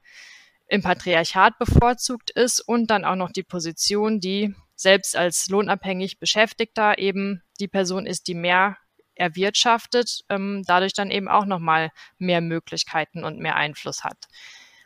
im 0.68 0.82
Patriarchat 0.82 1.60
bevorzugt 1.60 2.32
ist 2.32 2.60
und 2.60 2.88
dann 2.88 3.06
auch 3.06 3.16
noch 3.16 3.32
die 3.32 3.44
Position, 3.44 4.20
die 4.20 4.56
selbst 4.76 5.16
als 5.16 5.48
lohnabhängig 5.48 6.20
Beschäftigter 6.20 6.98
eben 6.98 7.44
die 7.60 7.68
Person 7.68 8.06
ist, 8.06 8.28
die 8.28 8.34
mehr 8.34 8.78
erwirtschaftet, 9.16 10.24
ähm, 10.30 10.64
dadurch 10.66 10.94
dann 10.94 11.12
eben 11.12 11.28
auch 11.28 11.46
nochmal 11.46 11.92
mehr 12.18 12.42
Möglichkeiten 12.42 13.24
und 13.24 13.40
mehr 13.40 13.56
Einfluss 13.56 14.04
hat. 14.04 14.28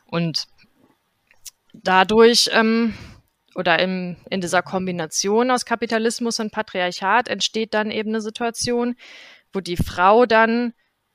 Und 0.06 0.48
dadurch 1.74 2.50
ähm, 2.54 2.94
oder 3.56 3.80
im, 3.80 4.18
in 4.30 4.42
dieser 4.42 4.62
Kombination 4.62 5.52
aus 5.52 5.66
Kapitalismus 5.66 6.40
und 6.40 6.52
Patriarchat 6.52 7.28
entsteht 7.28 7.74
dann 7.74 7.92
eben 7.92 8.10
eine 8.10 8.22
Situation, 8.22 8.96
wo 9.54 9.60
die 9.60 9.78
Frau 9.78 10.26
dann 10.26 10.74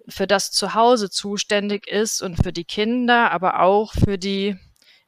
für 0.08 0.26
das 0.26 0.50
Zuhause 0.50 1.11
zuständig 1.11 1.87
ist 1.87 2.23
und 2.23 2.37
für 2.37 2.52
die 2.52 2.64
Kinder, 2.64 3.30
aber 3.30 3.61
auch 3.61 3.92
für 3.92 4.18
die 4.18 4.56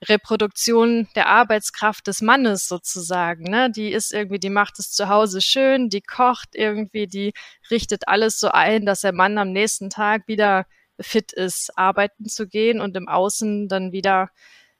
Reproduktion 0.05 1.09
der 1.15 1.27
Arbeitskraft 1.29 2.07
des 2.07 2.21
Mannes 2.21 2.69
sozusagen. 2.69 3.45
Ne? 3.45 3.71
Die 3.71 3.93
ist 3.93 4.13
irgendwie, 4.13 4.39
die 4.39 4.51
macht 4.51 4.79
es 4.79 4.93
zu 4.93 5.09
Hause 5.09 5.41
schön, 5.41 5.89
die 5.89 6.03
kocht 6.03 6.51
irgendwie, 6.55 7.07
die 7.07 7.33
richtet 7.71 8.09
alles 8.09 8.39
so 8.39 8.49
ein, 8.49 8.87
dass 8.87 9.01
der 9.01 9.13
Mann 9.13 9.39
am 9.39 9.53
nächsten 9.53 9.91
Tag 9.91 10.29
wieder 10.29 10.67
fit 11.01 11.33
ist, 11.33 11.77
arbeiten 11.77 12.27
zu 12.27 12.47
gehen 12.47 12.81
und 12.81 12.97
im 12.97 13.09
Außen 13.09 13.69
dann 13.69 13.93
wieder 13.93 14.31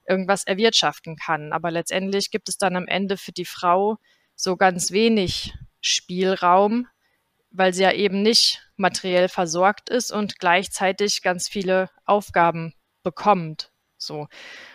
irgendwas 0.07 0.43
erwirtschaften 0.45 1.15
kann. 1.15 1.53
Aber 1.53 1.71
letztendlich 1.71 2.31
gibt 2.31 2.49
es 2.49 2.57
dann 2.57 2.75
am 2.75 2.87
Ende 2.87 3.17
für 3.17 3.31
die 3.31 3.45
Frau 3.45 3.97
so 4.35 4.55
ganz 4.55 4.91
wenig 4.91 5.53
Spielraum, 5.81 6.87
weil 7.51 7.73
sie 7.73 7.83
ja 7.83 7.91
eben 7.91 8.21
nicht 8.21 8.67
materiell 8.75 9.29
versorgt 9.29 9.89
ist 9.89 10.11
und 10.11 10.39
gleichzeitig 10.39 11.21
ganz 11.21 11.47
viele 11.47 11.89
Aufgaben 12.05 12.73
bekommt. 13.03 13.71
So. 13.97 14.27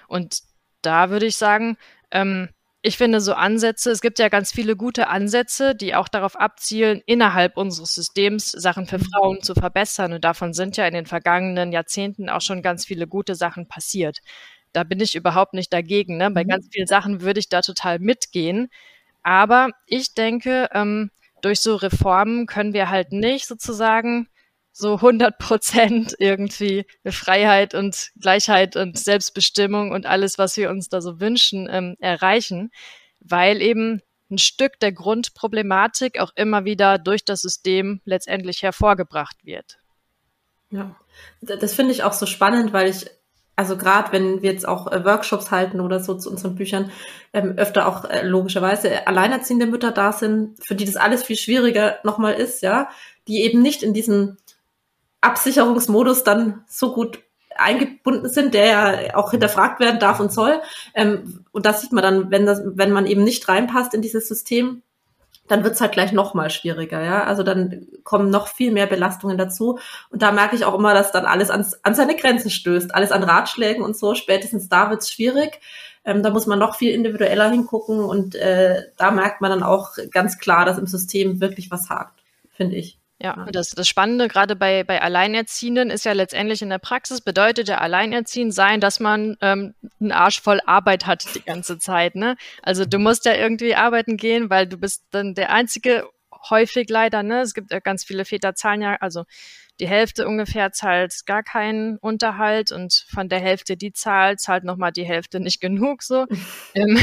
Und 0.08 0.40
da 0.82 1.10
würde 1.10 1.26
ich 1.26 1.36
sagen, 1.36 1.76
ähm, 2.10 2.48
ich 2.84 2.96
finde 2.96 3.20
so 3.20 3.34
Ansätze, 3.34 3.92
es 3.92 4.00
gibt 4.00 4.18
ja 4.18 4.28
ganz 4.28 4.50
viele 4.50 4.74
gute 4.74 5.06
Ansätze, 5.06 5.76
die 5.76 5.94
auch 5.94 6.08
darauf 6.08 6.34
abzielen, 6.34 7.00
innerhalb 7.06 7.56
unseres 7.56 7.94
Systems 7.94 8.50
Sachen 8.50 8.86
für 8.86 8.98
Frauen 8.98 9.40
zu 9.40 9.54
verbessern. 9.54 10.12
Und 10.12 10.24
davon 10.24 10.52
sind 10.52 10.76
ja 10.76 10.86
in 10.88 10.94
den 10.94 11.06
vergangenen 11.06 11.70
Jahrzehnten 11.70 12.28
auch 12.28 12.40
schon 12.40 12.60
ganz 12.60 12.84
viele 12.84 13.06
gute 13.06 13.36
Sachen 13.36 13.68
passiert. 13.68 14.18
Da 14.72 14.84
bin 14.84 15.00
ich 15.00 15.14
überhaupt 15.14 15.54
nicht 15.54 15.72
dagegen. 15.72 16.16
Ne? 16.16 16.30
Bei 16.30 16.44
mhm. 16.44 16.48
ganz 16.48 16.68
vielen 16.72 16.86
Sachen 16.86 17.20
würde 17.22 17.40
ich 17.40 17.48
da 17.48 17.60
total 17.62 17.98
mitgehen. 17.98 18.68
Aber 19.22 19.70
ich 19.86 20.14
denke, 20.14 20.68
ähm, 20.72 21.10
durch 21.42 21.60
so 21.60 21.76
Reformen 21.76 22.46
können 22.46 22.72
wir 22.72 22.88
halt 22.88 23.12
nicht 23.12 23.46
sozusagen 23.46 24.28
so 24.72 24.94
100 24.94 25.38
Prozent 25.38 26.14
irgendwie 26.18 26.86
Freiheit 27.04 27.74
und 27.74 28.10
Gleichheit 28.18 28.76
und 28.76 28.98
Selbstbestimmung 28.98 29.90
und 29.92 30.06
alles, 30.06 30.38
was 30.38 30.56
wir 30.56 30.70
uns 30.70 30.88
da 30.88 31.00
so 31.00 31.20
wünschen, 31.20 31.68
ähm, 31.70 31.96
erreichen, 32.00 32.70
weil 33.20 33.60
eben 33.60 34.00
ein 34.30 34.38
Stück 34.38 34.80
der 34.80 34.92
Grundproblematik 34.92 36.18
auch 36.18 36.32
immer 36.36 36.64
wieder 36.64 36.98
durch 36.98 37.24
das 37.24 37.42
System 37.42 38.00
letztendlich 38.04 38.62
hervorgebracht 38.62 39.44
wird. 39.44 39.78
Ja, 40.70 40.96
das 41.42 41.74
finde 41.74 41.92
ich 41.92 42.02
auch 42.02 42.14
so 42.14 42.24
spannend, 42.24 42.72
weil 42.72 42.88
ich 42.88 43.06
also 43.56 43.76
gerade 43.76 44.12
wenn 44.12 44.42
wir 44.42 44.52
jetzt 44.52 44.66
auch 44.66 44.90
äh, 44.90 45.04
Workshops 45.04 45.50
halten 45.50 45.80
oder 45.80 46.00
so 46.00 46.14
zu 46.14 46.30
unseren 46.30 46.54
Büchern, 46.54 46.90
ähm, 47.32 47.54
öfter 47.56 47.86
auch 47.86 48.04
äh, 48.04 48.26
logischerweise 48.26 49.06
alleinerziehende 49.06 49.66
Mütter 49.66 49.92
da 49.92 50.12
sind, 50.12 50.56
für 50.64 50.74
die 50.74 50.84
das 50.84 50.96
alles 50.96 51.22
viel 51.22 51.36
schwieriger 51.36 51.98
nochmal 52.02 52.34
ist, 52.34 52.62
ja, 52.62 52.88
die 53.28 53.42
eben 53.42 53.62
nicht 53.62 53.82
in 53.82 53.94
diesen 53.94 54.38
Absicherungsmodus 55.20 56.24
dann 56.24 56.64
so 56.66 56.92
gut 56.92 57.20
eingebunden 57.56 58.28
sind, 58.28 58.54
der 58.54 58.66
ja 58.66 59.16
auch 59.16 59.30
hinterfragt 59.30 59.80
werden 59.80 60.00
darf 60.00 60.20
und 60.20 60.32
soll. 60.32 60.60
Ähm, 60.94 61.44
und 61.52 61.66
das 61.66 61.82
sieht 61.82 61.92
man 61.92 62.02
dann, 62.02 62.30
wenn 62.30 62.46
das, 62.46 62.62
wenn 62.64 62.92
man 62.92 63.06
eben 63.06 63.24
nicht 63.24 63.48
reinpasst 63.48 63.94
in 63.94 64.02
dieses 64.02 64.28
System, 64.28 64.82
dann 65.48 65.64
wird's 65.64 65.80
halt 65.80 65.92
gleich 65.92 66.12
noch 66.12 66.34
mal 66.34 66.50
schwieriger, 66.50 67.02
ja. 67.02 67.24
Also 67.24 67.42
dann 67.42 67.86
kommen 68.04 68.30
noch 68.30 68.48
viel 68.48 68.72
mehr 68.72 68.86
Belastungen 68.86 69.36
dazu. 69.36 69.78
Und 70.10 70.22
da 70.22 70.32
merke 70.32 70.56
ich 70.56 70.64
auch 70.64 70.74
immer, 70.74 70.94
dass 70.94 71.12
dann 71.12 71.26
alles 71.26 71.50
ans, 71.50 71.74
an 71.82 71.94
seine 71.94 72.16
Grenzen 72.16 72.50
stößt. 72.50 72.94
Alles 72.94 73.12
an 73.12 73.22
Ratschlägen 73.22 73.84
und 73.84 73.96
so. 73.96 74.14
Spätestens 74.14 74.68
da 74.68 74.90
wird's 74.90 75.10
schwierig. 75.10 75.60
Ähm, 76.04 76.22
da 76.22 76.30
muss 76.30 76.46
man 76.46 76.58
noch 76.58 76.76
viel 76.76 76.94
individueller 76.94 77.50
hingucken 77.50 78.00
und 78.00 78.34
äh, 78.34 78.82
da 78.96 79.10
merkt 79.10 79.40
man 79.40 79.50
dann 79.50 79.62
auch 79.62 79.90
ganz 80.10 80.38
klar, 80.38 80.64
dass 80.64 80.78
im 80.78 80.86
System 80.86 81.40
wirklich 81.40 81.70
was 81.70 81.90
hakt, 81.90 82.20
finde 82.50 82.76
ich. 82.76 83.01
Ja, 83.22 83.46
das, 83.52 83.70
das 83.70 83.86
Spannende 83.86 84.26
gerade 84.26 84.56
bei, 84.56 84.82
bei 84.82 85.00
Alleinerziehenden 85.00 85.90
ist 85.90 86.04
ja 86.04 86.12
letztendlich 86.12 86.60
in 86.60 86.70
der 86.70 86.78
Praxis 86.78 87.20
bedeutet 87.20 87.68
ja 87.68 87.78
Alleinerziehend 87.78 88.52
sein, 88.52 88.80
dass 88.80 88.98
man 88.98 89.36
ähm, 89.40 89.74
einen 90.00 90.10
Arsch 90.10 90.40
voll 90.40 90.60
Arbeit 90.66 91.06
hat 91.06 91.32
die 91.36 91.42
ganze 91.42 91.78
Zeit. 91.78 92.16
Ne? 92.16 92.36
Also 92.62 92.84
du 92.84 92.98
musst 92.98 93.24
ja 93.24 93.34
irgendwie 93.34 93.76
arbeiten 93.76 94.16
gehen, 94.16 94.50
weil 94.50 94.66
du 94.66 94.76
bist 94.76 95.04
dann 95.12 95.34
der 95.34 95.52
einzige 95.52 96.08
häufig 96.50 96.88
leider. 96.88 97.22
Ne? 97.22 97.42
Es 97.42 97.54
gibt 97.54 97.70
ja 97.70 97.78
ganz 97.78 98.02
viele 98.02 98.24
Väter 98.24 98.56
zahlen 98.56 98.82
ja, 98.82 98.96
also 98.96 99.22
die 99.78 99.88
Hälfte 99.88 100.26
ungefähr 100.26 100.72
zahlt 100.72 101.14
gar 101.26 101.42
keinen 101.42 101.98
Unterhalt 101.98 102.72
und 102.72 103.06
von 103.08 103.28
der 103.28 103.40
Hälfte, 103.40 103.76
die 103.76 103.92
zahlt, 103.92 104.40
zahlt 104.40 104.64
nochmal 104.64 104.92
die 104.92 105.04
Hälfte 105.04 105.38
nicht 105.38 105.60
genug 105.60 106.02
so. 106.02 106.26
ähm, 106.74 106.98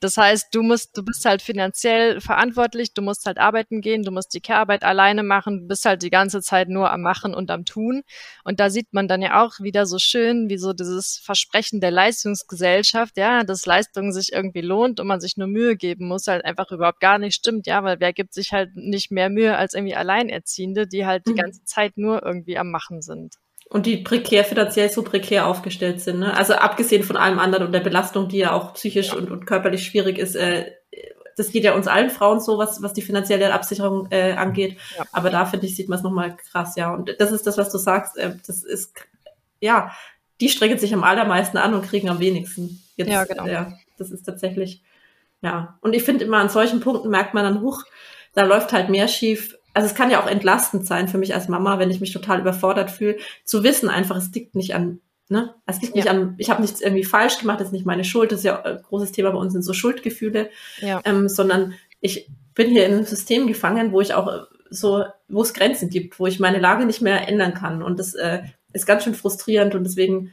das 0.00 0.16
heißt, 0.16 0.48
du 0.52 0.62
musst, 0.62 0.96
du 0.96 1.04
bist 1.04 1.24
halt 1.24 1.42
finanziell 1.42 2.20
verantwortlich, 2.20 2.92
du 2.94 3.02
musst 3.02 3.26
halt 3.26 3.38
arbeiten 3.38 3.80
gehen, 3.80 4.02
du 4.02 4.10
musst 4.10 4.34
die 4.34 4.40
Care-Arbeit 4.40 4.82
alleine 4.82 5.22
machen, 5.22 5.60
du 5.60 5.68
bist 5.68 5.84
halt 5.84 6.02
die 6.02 6.10
ganze 6.10 6.42
Zeit 6.42 6.68
nur 6.68 6.90
am 6.90 7.02
Machen 7.02 7.34
und 7.34 7.50
am 7.50 7.64
Tun. 7.64 8.02
Und 8.44 8.60
da 8.60 8.70
sieht 8.70 8.92
man 8.92 9.08
dann 9.08 9.22
ja 9.22 9.42
auch 9.42 9.60
wieder 9.60 9.86
so 9.86 9.98
schön, 9.98 10.48
wie 10.48 10.58
so 10.58 10.72
dieses 10.72 11.18
Versprechen 11.22 11.80
der 11.80 11.90
Leistungsgesellschaft, 11.90 13.16
ja, 13.16 13.44
dass 13.44 13.66
Leistung 13.66 14.12
sich 14.12 14.32
irgendwie 14.32 14.62
lohnt 14.62 15.00
und 15.00 15.06
man 15.06 15.20
sich 15.20 15.36
nur 15.36 15.48
Mühe 15.48 15.76
geben 15.76 16.08
muss, 16.08 16.26
halt 16.26 16.44
einfach 16.44 16.70
überhaupt 16.70 17.00
gar 17.00 17.18
nicht 17.18 17.34
stimmt, 17.34 17.66
ja, 17.66 17.82
weil 17.84 18.00
wer 18.00 18.12
gibt 18.12 18.34
sich 18.34 18.52
halt 18.52 18.76
nicht 18.76 19.10
mehr 19.10 19.30
Mühe 19.30 19.56
als 19.56 19.74
irgendwie 19.74 19.96
Alleinerziehende, 19.96 20.86
die 20.86 21.06
halt 21.06 21.26
die 21.26 21.32
mhm. 21.32 21.36
ganze 21.36 21.64
Zeit 21.64 21.96
nur 21.96 22.22
irgendwie 22.24 22.58
am 22.58 22.70
Machen 22.70 23.02
sind. 23.02 23.36
Und 23.68 23.86
die 23.86 23.96
prekär, 23.96 24.44
finanziell 24.44 24.90
so 24.90 25.02
prekär 25.02 25.46
aufgestellt 25.46 26.00
sind. 26.00 26.20
Ne? 26.20 26.36
Also 26.36 26.54
abgesehen 26.54 27.02
von 27.02 27.16
allem 27.16 27.40
anderen 27.40 27.66
und 27.66 27.72
der 27.72 27.80
Belastung, 27.80 28.28
die 28.28 28.38
ja 28.38 28.52
auch 28.52 28.74
psychisch 28.74 29.12
und, 29.12 29.30
und 29.30 29.44
körperlich 29.44 29.84
schwierig 29.84 30.18
ist, 30.18 30.36
äh, 30.36 30.70
das 31.36 31.50
geht 31.50 31.64
ja 31.64 31.74
uns 31.74 31.86
allen 31.86 32.10
Frauen 32.10 32.40
so, 32.40 32.58
was, 32.58 32.82
was 32.82 32.94
die 32.94 33.02
finanzielle 33.02 33.52
Absicherung 33.52 34.08
äh, 34.10 34.32
angeht. 34.32 34.78
Ja. 34.96 35.04
Aber 35.12 35.30
da, 35.30 35.44
finde 35.44 35.66
ich, 35.66 35.76
sieht 35.76 35.88
man 35.88 35.98
es 35.98 36.02
nochmal 36.02 36.36
krass, 36.36 36.76
ja. 36.76 36.92
Und 36.92 37.14
das 37.18 37.30
ist 37.30 37.46
das, 37.46 37.58
was 37.58 37.70
du 37.70 37.78
sagst. 37.78 38.16
Äh, 38.16 38.36
das 38.46 38.64
ist, 38.64 38.94
ja, 39.60 39.92
die 40.40 40.48
strengen 40.48 40.78
sich 40.78 40.94
am 40.94 41.04
allermeisten 41.04 41.58
an 41.58 41.74
und 41.74 41.86
kriegen 41.86 42.08
am 42.08 42.20
wenigsten. 42.20 42.82
Jetzt, 42.96 43.10
ja, 43.10 43.24
genau. 43.24 43.46
Ja, 43.46 43.72
das 43.98 44.10
ist 44.10 44.24
tatsächlich, 44.24 44.82
ja. 45.42 45.78
Und 45.82 45.94
ich 45.94 46.02
finde 46.02 46.24
immer, 46.24 46.38
an 46.38 46.48
solchen 46.48 46.80
Punkten 46.80 47.10
merkt 47.10 47.34
man 47.34 47.44
dann, 47.44 47.60
huch, 47.60 47.84
da 48.32 48.42
läuft 48.44 48.72
halt 48.72 48.88
mehr 48.88 49.08
schief, 49.08 49.58
also 49.76 49.88
es 49.88 49.94
kann 49.94 50.10
ja 50.10 50.22
auch 50.22 50.26
entlastend 50.26 50.86
sein 50.86 51.06
für 51.06 51.18
mich 51.18 51.34
als 51.34 51.48
Mama, 51.48 51.78
wenn 51.78 51.90
ich 51.90 52.00
mich 52.00 52.10
total 52.10 52.40
überfordert 52.40 52.90
fühle, 52.90 53.18
zu 53.44 53.62
wissen 53.62 53.90
einfach, 53.90 54.16
es 54.16 54.32
liegt 54.32 54.54
nicht 54.54 54.74
an, 54.74 55.00
ne? 55.28 55.54
Es 55.66 55.82
liegt 55.82 55.94
ja. 55.94 56.02
nicht 56.02 56.10
an, 56.10 56.34
ich 56.38 56.48
habe 56.48 56.62
nichts 56.62 56.80
irgendwie 56.80 57.04
falsch 57.04 57.38
gemacht, 57.38 57.60
das 57.60 57.66
ist 57.66 57.72
nicht 57.74 57.84
meine 57.84 58.02
Schuld, 58.02 58.32
das 58.32 58.38
ist 58.38 58.46
ja 58.46 58.62
ein 58.62 58.80
großes 58.80 59.12
Thema 59.12 59.32
bei 59.32 59.38
uns 59.38 59.52
sind 59.52 59.60
so 59.60 59.74
Schuldgefühle, 59.74 60.48
ja. 60.80 61.02
ähm, 61.04 61.28
sondern 61.28 61.74
ich 62.00 62.30
bin 62.54 62.70
hier 62.70 62.86
in 62.86 62.94
einem 62.94 63.04
System 63.04 63.46
gefangen, 63.46 63.92
wo 63.92 64.00
ich 64.00 64.14
auch 64.14 64.46
so, 64.70 65.04
wo 65.28 65.42
es 65.42 65.52
Grenzen 65.52 65.90
gibt, 65.90 66.18
wo 66.18 66.26
ich 66.26 66.40
meine 66.40 66.58
Lage 66.58 66.86
nicht 66.86 67.02
mehr 67.02 67.28
ändern 67.28 67.52
kann. 67.52 67.82
Und 67.82 67.98
das 67.98 68.14
äh, 68.14 68.44
ist 68.72 68.86
ganz 68.86 69.04
schön 69.04 69.14
frustrierend 69.14 69.74
und 69.74 69.84
deswegen 69.84 70.32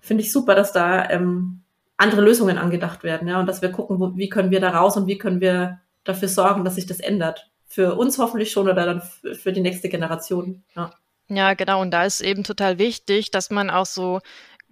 finde 0.00 0.22
ich 0.22 0.32
super, 0.32 0.54
dass 0.54 0.72
da 0.72 1.10
ähm, 1.10 1.60
andere 1.98 2.22
Lösungen 2.22 2.56
angedacht 2.56 3.04
werden, 3.04 3.28
ja, 3.28 3.38
und 3.40 3.46
dass 3.46 3.60
wir 3.60 3.72
gucken, 3.72 4.00
wo, 4.00 4.16
wie 4.16 4.30
können 4.30 4.50
wir 4.50 4.60
da 4.60 4.70
raus 4.70 4.96
und 4.96 5.06
wie 5.06 5.18
können 5.18 5.42
wir 5.42 5.80
dafür 6.02 6.28
sorgen, 6.28 6.64
dass 6.64 6.76
sich 6.76 6.86
das 6.86 6.98
ändert 6.98 7.49
für 7.70 7.94
uns 7.94 8.18
hoffentlich 8.18 8.50
schon 8.50 8.68
oder 8.68 8.84
dann 8.84 9.02
für 9.36 9.52
die 9.52 9.60
nächste 9.60 9.88
Generation. 9.88 10.64
Ja. 10.74 10.92
Ja, 11.28 11.54
genau. 11.54 11.80
Und 11.80 11.92
da 11.92 12.04
ist 12.04 12.20
eben 12.20 12.42
total 12.42 12.78
wichtig, 12.78 13.30
dass 13.30 13.50
man 13.50 13.70
auch 13.70 13.86
so 13.86 14.18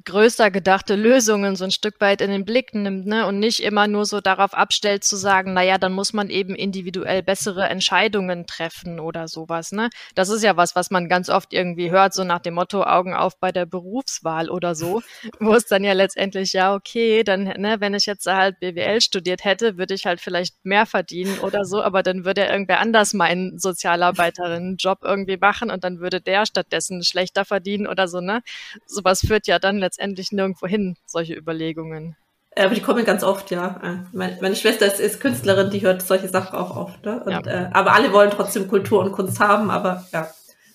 größer 0.05 0.51
gedachte 0.51 0.95
Lösungen 0.95 1.57
so 1.57 1.65
ein 1.65 1.71
Stück 1.71 2.01
weit 2.01 2.21
in 2.21 2.31
den 2.31 2.45
Blick 2.45 2.75
nimmt, 2.75 3.07
ne? 3.07 3.27
Und 3.27 3.39
nicht 3.41 3.63
immer 3.63 3.89
nur 3.89 4.07
so 4.07 4.21
darauf 4.21 4.55
abstellt 4.55 5.05
zu 5.05 5.17
sagen, 5.17 5.55
na 5.55 5.63
ja, 5.63 5.77
dann 5.77 5.93
muss 5.93 6.13
man 6.13 6.31
eben 6.31 6.55
individuell 6.55 7.23
bessere 7.23 7.69
Entscheidungen 7.69 8.47
treffen 8.47 9.01
oder 9.01 9.29
sowas, 9.29 9.73
ne? 9.73 9.91
Das 10.15 10.29
ist 10.29 10.43
ja 10.43 10.57
was, 10.57 10.77
was 10.77 10.91
man 10.91 11.09
ganz 11.09 11.29
oft 11.29 11.53
irgendwie 11.53 11.91
hört, 11.91 12.15
so 12.15 12.25
nach 12.25 12.39
dem 12.39 12.55
Motto 12.55 12.85
Augen 12.85 13.15
auf 13.15 13.39
bei 13.39 13.51
der 13.51 13.67
Berufswahl 13.67 14.51
oder 14.51 14.75
so, 14.75 15.03
wo 15.41 15.55
es 15.55 15.67
dann 15.67 15.85
ja 15.85 15.93
letztendlich, 15.95 16.53
ja, 16.53 16.75
okay, 16.75 17.25
dann, 17.25 17.45
ne, 17.45 17.77
wenn 17.81 17.95
ich 17.95 18.07
jetzt 18.07 18.27
halt 18.27 18.61
BWL 18.61 19.01
studiert 19.01 19.45
hätte, 19.45 19.79
würde 19.79 19.95
ich 19.95 20.07
halt 20.07 20.21
vielleicht 20.21 20.65
mehr 20.65 20.87
verdienen 20.87 21.39
oder 21.41 21.65
so, 21.65 21.83
aber 21.83 22.03
dann 22.03 22.25
würde 22.25 22.43
ja 22.43 22.53
irgendwer 22.53 22.81
anders 22.81 23.15
meinen 23.15 23.59
Sozialarbeiterinnen-Job 23.59 25.01
irgendwie 25.03 25.37
machen 25.39 25.71
und 25.71 25.83
dann 25.85 25.99
würde 25.99 26.21
der 26.21 26.47
stattdessen 26.47 27.03
schlechter 27.03 27.45
verdienen 27.45 27.87
oder 27.87 28.07
so, 28.07 28.21
ne? 28.21 28.43
Sowas 28.87 29.21
führt 29.27 29.47
ja 29.49 29.59
dann 29.59 29.79
letztendlich 29.79 29.88
nirgendwo 30.33 30.67
hin, 30.67 30.97
solche 31.07 31.35
Überlegungen. 31.35 32.17
Äh, 32.51 32.65
aber 32.65 32.75
die 32.75 32.83
kommen 32.83 33.05
ganz 33.05 33.23
oft, 33.23 33.51
ja. 33.51 33.81
Äh, 33.83 34.17
meine, 34.17 34.57
Schwester 34.57 34.87
ist, 34.87 35.01
ist, 35.01 35.21
Künstlerin, 35.21 35.71
die 35.71 35.81
hört 35.81 36.03
solche 36.03 36.29
Sachen 36.29 36.59
auch 36.59 36.77
oft. 36.77 37.05
Ne? 37.05 37.23
Und, 37.25 37.33
ja. 37.33 37.41
äh, 37.41 37.71
aber 37.73 37.93
alle 37.93 38.13
wollen 38.13 38.31
trotzdem 38.31 38.69
Kultur 38.69 39.05
und 39.05 39.13
Kunst 39.13 39.41
haben, 39.41 39.71
aber 39.71 40.05
ja. 40.13 40.29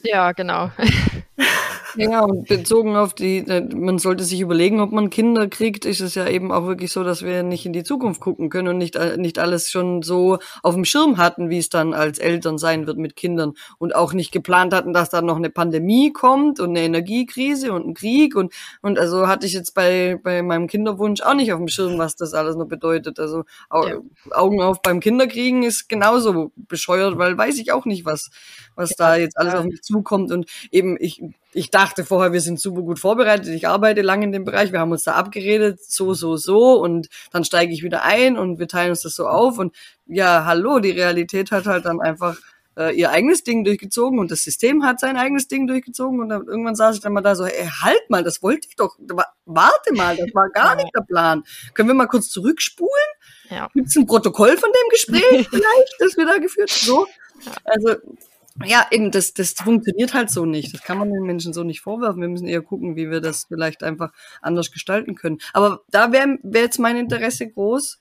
Ja, 0.03 0.31
genau. 0.31 0.71
Ja, 1.95 2.21
und 2.21 2.47
bezogen 2.47 2.95
auf 2.95 3.13
die, 3.13 3.39
äh, 3.39 3.61
man 3.75 3.99
sollte 3.99 4.23
sich 4.23 4.41
überlegen, 4.41 4.81
ob 4.81 4.91
man 4.91 5.09
Kinder 5.09 5.47
kriegt, 5.47 5.85
ist 5.85 6.01
es 6.01 6.15
ja 6.15 6.27
eben 6.27 6.51
auch 6.51 6.65
wirklich 6.65 6.91
so, 6.91 7.03
dass 7.03 7.23
wir 7.23 7.43
nicht 7.43 7.65
in 7.65 7.73
die 7.73 7.83
Zukunft 7.83 8.21
gucken 8.21 8.49
können 8.49 8.69
und 8.69 8.77
nicht, 8.77 8.95
äh, 8.95 9.17
nicht 9.17 9.39
alles 9.39 9.69
schon 9.69 10.01
so 10.01 10.39
auf 10.63 10.73
dem 10.75 10.85
Schirm 10.85 11.17
hatten, 11.17 11.49
wie 11.49 11.59
es 11.59 11.69
dann 11.69 11.93
als 11.93 12.19
Eltern 12.19 12.57
sein 12.57 12.87
wird 12.87 12.97
mit 12.97 13.15
Kindern 13.15 13.53
und 13.77 13.95
auch 13.95 14.13
nicht 14.13 14.31
geplant 14.31 14.73
hatten, 14.73 14.93
dass 14.93 15.09
dann 15.09 15.25
noch 15.25 15.37
eine 15.37 15.49
Pandemie 15.49 16.11
kommt 16.11 16.59
und 16.59 16.69
eine 16.69 16.81
Energiekrise 16.81 17.73
und 17.73 17.87
ein 17.87 17.93
Krieg 17.93 18.35
und, 18.35 18.53
und 18.81 18.97
also 18.97 19.27
hatte 19.27 19.45
ich 19.45 19.53
jetzt 19.53 19.73
bei, 19.73 20.19
bei 20.21 20.41
meinem 20.41 20.67
Kinderwunsch 20.67 21.21
auch 21.21 21.35
nicht 21.35 21.53
auf 21.53 21.59
dem 21.59 21.67
Schirm, 21.67 21.97
was 21.97 22.15
das 22.15 22.33
alles 22.33 22.55
noch 22.55 22.67
bedeutet. 22.67 23.19
Also 23.19 23.43
ja. 23.71 23.99
Augen 24.31 24.61
auf 24.61 24.81
beim 24.81 24.99
Kinderkriegen 24.99 25.63
ist 25.63 25.89
genauso 25.89 26.51
bescheuert, 26.55 27.17
weil 27.17 27.37
weiß 27.37 27.57
ich 27.59 27.71
auch 27.71 27.85
nicht, 27.85 28.05
was, 28.05 28.31
was 28.75 28.91
da 28.91 29.15
jetzt 29.15 29.37
alles 29.37 29.53
auf 29.53 29.65
mich 29.65 29.81
zukommt. 29.81 30.31
Und 30.31 30.49
eben, 30.71 30.97
ich, 30.99 31.23
ich 31.53 31.69
dachte 31.71 32.05
vorher, 32.05 32.33
wir 32.33 32.41
sind 32.41 32.59
super 32.59 32.81
gut 32.81 32.99
vorbereitet. 32.99 33.47
Ich 33.49 33.67
arbeite 33.67 34.01
lange 34.01 34.25
in 34.25 34.31
dem 34.31 34.43
Bereich. 34.43 34.71
Wir 34.71 34.79
haben 34.79 34.91
uns 34.91 35.03
da 35.03 35.13
abgeredet, 35.13 35.79
so, 35.83 36.13
so, 36.13 36.35
so. 36.35 36.81
Und 36.81 37.09
dann 37.31 37.43
steige 37.43 37.73
ich 37.73 37.83
wieder 37.83 38.03
ein 38.03 38.37
und 38.37 38.59
wir 38.59 38.67
teilen 38.67 38.91
uns 38.91 39.01
das 39.01 39.15
so 39.15 39.27
auf. 39.27 39.57
Und 39.57 39.75
ja, 40.07 40.45
hallo, 40.45 40.79
die 40.79 40.91
Realität 40.91 41.51
hat 41.51 41.65
halt 41.65 41.85
dann 41.85 42.01
einfach 42.01 42.37
äh, 42.77 42.95
ihr 42.95 43.11
eigenes 43.11 43.43
Ding 43.43 43.63
durchgezogen 43.63 44.19
und 44.19 44.31
das 44.31 44.43
System 44.43 44.83
hat 44.83 44.99
sein 44.99 45.17
eigenes 45.17 45.47
Ding 45.47 45.67
durchgezogen 45.67 46.19
und 46.19 46.29
dann, 46.29 46.47
irgendwann 46.47 46.75
saß 46.75 46.95
ich 46.95 47.01
dann 47.01 47.13
mal 47.13 47.21
da 47.21 47.35
so, 47.35 47.45
ey, 47.45 47.69
halt 47.81 48.09
mal, 48.09 48.23
das 48.23 48.41
wollte 48.41 48.67
ich 48.67 48.75
doch, 48.75 48.97
warte 49.45 49.93
mal, 49.93 50.15
das 50.15 50.33
war 50.33 50.49
gar 50.49 50.75
nicht 50.75 50.89
der 50.95 51.01
Plan. 51.01 51.43
Können 51.73 51.89
wir 51.89 51.95
mal 51.95 52.07
kurz 52.07 52.29
zurückspulen? 52.29 52.91
Ja. 53.49 53.69
Gibt 53.73 53.87
es 53.87 53.95
ein 53.95 54.05
Protokoll 54.05 54.57
von 54.57 54.69
dem 54.71 54.89
Gespräch 54.89 55.47
vielleicht, 55.49 55.95
das 55.99 56.17
wir 56.17 56.25
da 56.25 56.37
geführt 56.37 56.71
haben? 56.71 56.85
So? 56.85 57.07
Also, 57.63 57.95
ja, 58.63 58.85
eben, 58.91 59.11
das, 59.11 59.33
das 59.33 59.53
funktioniert 59.53 60.13
halt 60.13 60.29
so 60.29 60.45
nicht. 60.45 60.73
Das 60.73 60.81
kann 60.83 60.97
man 60.97 61.11
den 61.11 61.23
Menschen 61.23 61.53
so 61.53 61.63
nicht 61.63 61.81
vorwerfen. 61.81 62.21
Wir 62.21 62.29
müssen 62.29 62.47
eher 62.47 62.61
gucken, 62.61 62.95
wie 62.95 63.09
wir 63.09 63.19
das 63.19 63.45
vielleicht 63.45 63.83
einfach 63.83 64.11
anders 64.41 64.71
gestalten 64.71 65.15
können. 65.15 65.39
Aber 65.53 65.81
da 65.89 66.11
wäre 66.11 66.37
wär 66.43 66.61
jetzt 66.61 66.79
mein 66.79 66.97
Interesse 66.97 67.49
groß, 67.49 67.99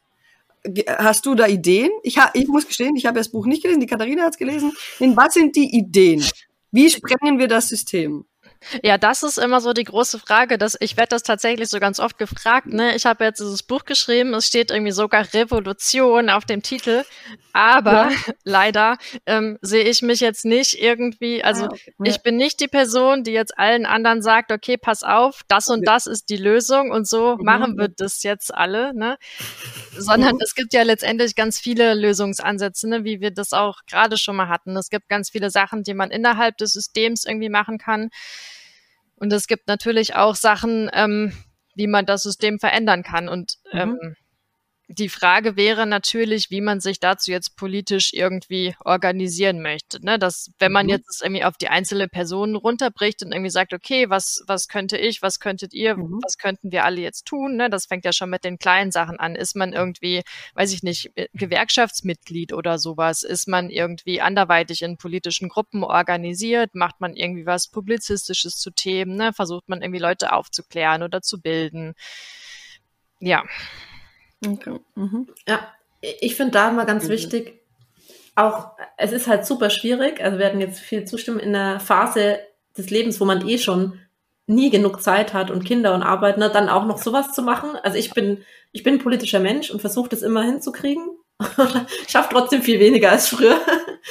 Hast 0.87 1.26
du 1.26 1.35
da 1.35 1.49
Ideen? 1.49 1.90
Ich, 2.04 2.18
ha, 2.18 2.30
ich 2.35 2.47
muss 2.47 2.66
gestehen, 2.68 2.94
ich 2.94 3.06
habe 3.06 3.18
das 3.18 3.30
Buch 3.30 3.47
nicht 3.47 3.62
gelesen, 3.62 3.80
die 3.80 3.87
Katharina 3.88 4.23
hat 4.23 4.35
es 4.35 4.38
gelesen. 4.38 4.73
Was 5.00 5.35
sind 5.35 5.56
die 5.56 5.76
Ideen? 5.76 6.25
Wie 6.71 6.88
sprengen 6.88 7.40
wir 7.40 7.49
das 7.49 7.68
System? 7.68 8.25
Ja, 8.83 8.99
das 8.99 9.23
ist 9.23 9.38
immer 9.38 9.61
so 9.61 9.73
die 9.73 9.85
große 9.85 10.19
Frage. 10.19 10.59
Dass 10.59 10.76
ich 10.81 10.97
werde 10.97 11.11
das 11.11 11.23
tatsächlich 11.23 11.69
so 11.69 11.81
ganz 11.81 12.00
oft 12.00 12.19
gefragt. 12.19 12.66
Ne? 12.66 12.95
Ich 12.95 13.07
habe 13.07 13.25
jetzt 13.25 13.40
dieses 13.40 13.62
Buch 13.62 13.85
geschrieben, 13.85 14.35
es 14.35 14.47
steht 14.47 14.71
irgendwie 14.71 14.92
sogar 14.92 15.26
Revolution 15.33 16.31
auf 16.31 16.45
dem 16.45 16.62
Titel, 16.62 17.04
aber 17.52 18.11
ja. 18.11 18.16
leider 18.45 18.97
ähm, 19.26 19.59
sehe 19.61 19.85
ich 19.85 20.02
mich 20.02 20.21
jetzt 20.21 20.45
nicht 20.45 20.81
irgendwie. 20.81 21.42
Also 21.45 21.64
ah, 21.64 21.69
okay. 21.73 21.92
ich 22.04 22.23
bin 22.23 22.37
nicht 22.37 22.61
die 22.61 22.69
Person, 22.69 23.25
die 23.25 23.33
jetzt 23.33 23.59
allen 23.59 23.87
anderen 23.87 24.23
sagt, 24.23 24.52
okay, 24.52 24.76
pass 24.76 25.02
auf, 25.02 25.42
das 25.49 25.69
und 25.69 25.87
das 25.87 26.07
ist 26.07 26.28
die 26.28 26.37
Lösung 26.37 26.90
und 26.90 27.07
so 27.07 27.37
mhm. 27.37 27.45
machen 27.45 27.78
wir 27.78 27.88
das 27.88 28.23
jetzt 28.23 28.54
alle. 28.54 28.95
Ne? 28.95 29.19
Sondern 29.97 30.35
mhm. 30.35 30.40
es 30.42 30.54
gibt 30.54 30.73
ja 30.73 30.83
letztendlich 30.83 31.35
ganz 31.35 31.59
viele 31.59 31.95
Lösungsansätze, 31.95 32.88
ne? 32.88 33.04
wie 33.04 33.21
wir 33.21 33.31
das 33.31 33.52
auch 33.52 33.81
gerade 33.88 34.16
schon 34.16 34.37
mal 34.37 34.49
hatten. 34.49 34.76
Es 34.76 34.90
gibt 34.90 35.09
ganz 35.09 35.31
viele 35.31 35.50
Sachen, 35.50 35.83
die 35.83 35.95
man 35.95 36.11
innerhalb 36.11 36.57
des 36.57 36.73
Systems 36.73 37.25
irgendwie 37.25 37.49
machen 37.49 37.78
kann. 37.78 38.11
Und 39.23 39.33
es 39.33 39.47
gibt 39.47 39.69
natürlich 39.69 40.17
auch 40.17 40.35
Sachen, 40.35 40.91
ähm, 40.93 41.33
wie 41.76 41.87
man 41.87 42.07
das 42.07 42.25
System 42.25 42.59
verändern 42.59 43.05
kann. 43.05 43.29
Und 43.29 43.55
mhm. 43.73 43.79
ähm, 43.79 44.17
die 44.99 45.09
Frage 45.09 45.57
wäre 45.57 45.87
natürlich, 45.87 46.51
wie 46.51 46.61
man 46.61 46.81
sich 46.81 47.01
dazu 47.01 47.31
jetzt 47.31 47.57
politisch 47.57 48.13
irgendwie 48.13 48.75
organisieren 48.85 49.63
möchte. 49.63 50.05
Ne? 50.05 50.19
Dass, 50.19 50.51
wenn 50.59 50.73
man 50.73 50.87
mhm. 50.87 50.93
jetzt 50.93 51.23
irgendwie 51.23 51.45
auf 51.45 51.57
die 51.57 51.69
einzelne 51.69 52.09
Person 52.09 52.55
runterbricht 52.57 53.23
und 53.23 53.33
irgendwie 53.33 53.51
sagt, 53.51 53.73
okay, 53.73 54.11
was, 54.11 54.43
was 54.47 54.69
könnte 54.69 54.99
ich, 54.99 55.23
was 55.23 55.41
könntet 55.41 55.73
ihr, 55.73 55.97
mhm. 55.97 56.21
was 56.23 56.37
könnten 56.37 56.73
wir 56.73 56.85
alle 56.85 57.01
jetzt 57.01 57.27
tun? 57.27 57.57
Ne? 57.57 57.71
Das 57.71 57.87
fängt 57.87 58.05
ja 58.05 58.13
schon 58.13 58.31
mit 58.31 58.45
den 58.45 58.59
kleinen 58.59 58.93
Sachen 58.93 59.19
an. 59.19 59.35
Ist 59.35 59.57
man 59.57 59.73
irgendwie, 59.73 60.23
weiß 60.55 60.73
ich 60.73 60.83
nicht, 60.83 61.11
äh, 61.17 61.29
Gewerkschaftsmitglied 61.33 62.53
oder 62.53 62.79
sowas? 62.79 63.23
Ist 63.23 63.49
man 63.49 63.71
irgendwie 63.71 64.21
anderweitig 64.21 64.83
in 64.83 64.99
politischen 64.99 65.49
Gruppen 65.49 65.85
organisiert? 65.85 66.75
Macht 66.75 67.01
man 67.01 67.17
irgendwie 67.17 67.47
was 67.47 67.69
Publizistisches 67.69 68.57
zu 68.57 68.71
Themen? 68.71 69.17
Ne? 69.17 69.33
Versucht 69.33 69.69
man 69.69 69.81
irgendwie 69.81 70.01
Leute 70.01 70.33
aufzuklären 70.33 71.03
oder 71.03 71.23
zu 71.23 71.41
bilden? 71.41 71.95
Ja. 73.21 73.45
Okay. 74.47 74.79
Mhm. 74.95 75.29
Ja, 75.47 75.61
ich 76.01 76.35
finde 76.35 76.53
da 76.53 76.71
mal 76.73 76.85
ganz 76.85 77.05
mhm. 77.05 77.11
wichtig, 77.11 77.61
auch, 78.35 78.71
es 78.97 79.13
ist 79.13 79.27
halt 79.27 79.47
super 79.47 79.71
schwierig, 79.71 80.23
also 80.23 80.39
wir 80.39 80.45
werden 80.45 80.61
jetzt 80.61 80.81
viel 80.81 81.05
zustimmen, 81.05 81.39
in 81.39 81.53
der 81.53 81.81
Phase 81.81 82.41
des 82.77 82.91
Lebens, 82.91 83.21
wo 83.21 83.25
man 83.25 83.47
eh 83.47 83.59
schon 83.59 83.99
nie 84.47 84.71
genug 84.71 85.03
Zeit 85.03 85.35
hat 85.35 85.51
und 85.51 85.65
Kinder 85.65 85.95
und 85.95 86.03
Arbeit, 86.03 86.39
ne, 86.39 86.51
dann 86.51 86.69
auch 86.69 86.87
noch 86.87 86.99
sowas 86.99 87.33
zu 87.33 87.43
machen. 87.43 87.76
Also 87.83 87.99
ich 87.99 88.13
bin, 88.13 88.45
ich 88.73 88.83
bin 88.83 88.99
politischer 88.99 89.41
Mensch 89.41 89.71
und 89.71 89.81
versuche 89.81 90.09
das 90.09 90.23
immer 90.23 90.43
hinzukriegen. 90.43 91.05
schafft 92.09 92.31
trotzdem 92.31 92.63
viel 92.63 92.81
weniger 92.81 93.11
als 93.11 93.28
früher. 93.28 93.57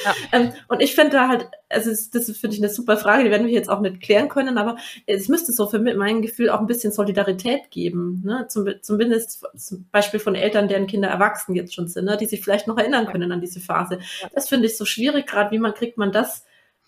Ja. 0.04 0.14
ähm, 0.32 0.52
und 0.68 0.80
ich 0.80 0.94
finde 0.94 1.12
da 1.12 1.28
halt, 1.28 1.48
also 1.68 1.90
das 1.90 2.30
finde 2.36 2.56
ich 2.56 2.62
eine 2.62 2.72
super 2.72 2.96
Frage, 2.96 3.24
die 3.24 3.30
werden 3.30 3.46
wir 3.46 3.52
jetzt 3.52 3.68
auch 3.68 3.80
nicht 3.80 4.00
klären 4.00 4.28
können, 4.28 4.58
aber 4.58 4.76
es 5.06 5.28
müsste 5.28 5.52
so 5.52 5.66
für 5.68 5.78
mein 5.78 6.22
Gefühl 6.22 6.50
auch 6.50 6.60
ein 6.60 6.66
bisschen 6.66 6.92
Solidarität 6.92 7.70
geben. 7.70 8.22
Ne? 8.24 8.46
Zum, 8.48 8.68
zumindest 8.82 9.44
zum 9.56 9.86
Beispiel 9.90 10.20
von 10.20 10.34
Eltern, 10.34 10.68
deren 10.68 10.86
Kinder 10.86 11.08
erwachsen 11.08 11.54
jetzt 11.54 11.74
schon 11.74 11.88
sind, 11.88 12.04
ne? 12.04 12.16
die 12.16 12.26
sich 12.26 12.42
vielleicht 12.42 12.66
noch 12.66 12.78
erinnern 12.78 13.06
können 13.06 13.32
an 13.32 13.40
diese 13.40 13.60
Phase. 13.60 13.98
Das 14.34 14.48
finde 14.48 14.66
ich 14.66 14.76
so 14.76 14.84
schwierig, 14.84 15.26
gerade 15.26 15.50
wie 15.50 15.58
man 15.58 15.74
kriegt 15.74 15.98
man 15.98 16.12
das 16.12 16.44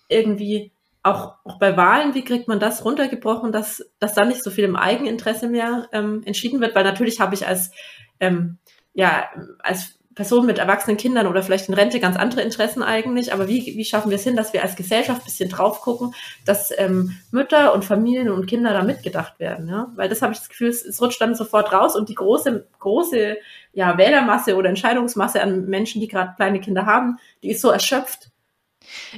irgendwie 0.09 0.73
auch, 1.03 1.35
auch 1.45 1.59
bei 1.59 1.77
Wahlen, 1.77 2.15
wie 2.15 2.25
kriegt 2.25 2.49
man 2.49 2.61
das 2.61 2.85
runtergebrochen, 2.85 3.53
dass, 3.53 3.85
dass 3.99 4.15
da 4.15 4.25
nicht 4.25 4.43
so 4.43 4.51
viel 4.51 4.65
im 4.65 4.77
Eigeninteresse 4.77 5.49
mehr 5.49 5.89
ähm, 5.93 6.23
entschieden 6.25 6.61
wird, 6.61 6.75
weil 6.75 6.85
natürlich 6.85 7.21
habe 7.21 7.35
ich 7.35 7.47
als 7.47 7.73
ähm, 8.21 8.59
ja, 8.95 9.29
als 9.59 9.99
Personen 10.15 10.47
mit 10.47 10.59
erwachsenen 10.59 10.97
Kindern 10.97 11.27
oder 11.27 11.43
vielleicht 11.43 11.69
in 11.69 11.75
Rente 11.75 12.01
ganz 12.01 12.17
andere 12.17 12.43
Interessen 12.43 12.83
eigentlich. 12.83 13.33
Aber 13.33 13.49
wie, 13.49 13.65
wie 13.65 13.85
schaffen 13.85 14.11
wir 14.11 14.17
es 14.17 14.25
hin, 14.25 14.37
dass 14.37 14.53
wir 14.53 14.63
als 14.63 14.77
Gesellschaft 14.77 15.23
ein 15.23 15.25
bisschen 15.25 15.49
drauf 15.49 15.81
gucken, 15.81 16.15
dass 16.45 16.73
ähm, 16.77 17.17
Mütter 17.31 17.75
und 17.75 17.85
Familien 17.85 18.31
und 18.31 18.47
Kinder 18.47 18.73
da 18.73 18.83
mitgedacht 18.83 19.39
werden? 19.41 19.69
Ja? 19.69 19.91
Weil 19.97 20.09
das 20.09 20.23
habe 20.23 20.33
ich 20.33 20.39
das 20.39 20.49
Gefühl, 20.49 20.69
es, 20.69 20.85
es 20.85 21.01
rutscht 21.01 21.21
dann 21.21 21.35
sofort 21.35 21.73
raus 21.73 21.97
und 21.97 22.09
die 22.09 22.15
große, 22.15 22.67
große 22.79 23.37
ja, 23.73 23.99
Wählermasse 23.99 24.57
oder 24.57 24.69
Entscheidungsmasse 24.69 25.43
an 25.43 25.67
Menschen, 25.67 26.01
die 26.01 26.09
gerade 26.09 26.35
kleine 26.37 26.61
Kinder 26.61 26.87
haben, 26.87 27.19
die 27.43 27.51
ist 27.51 27.61
so 27.61 27.71
erschöpft, 27.71 28.31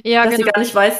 ja, 0.03 0.23
dass 0.23 0.35
genau. 0.35 0.45
sie 0.45 0.51
gar 0.51 0.59
nicht 0.59 0.75
weiß, 0.75 0.99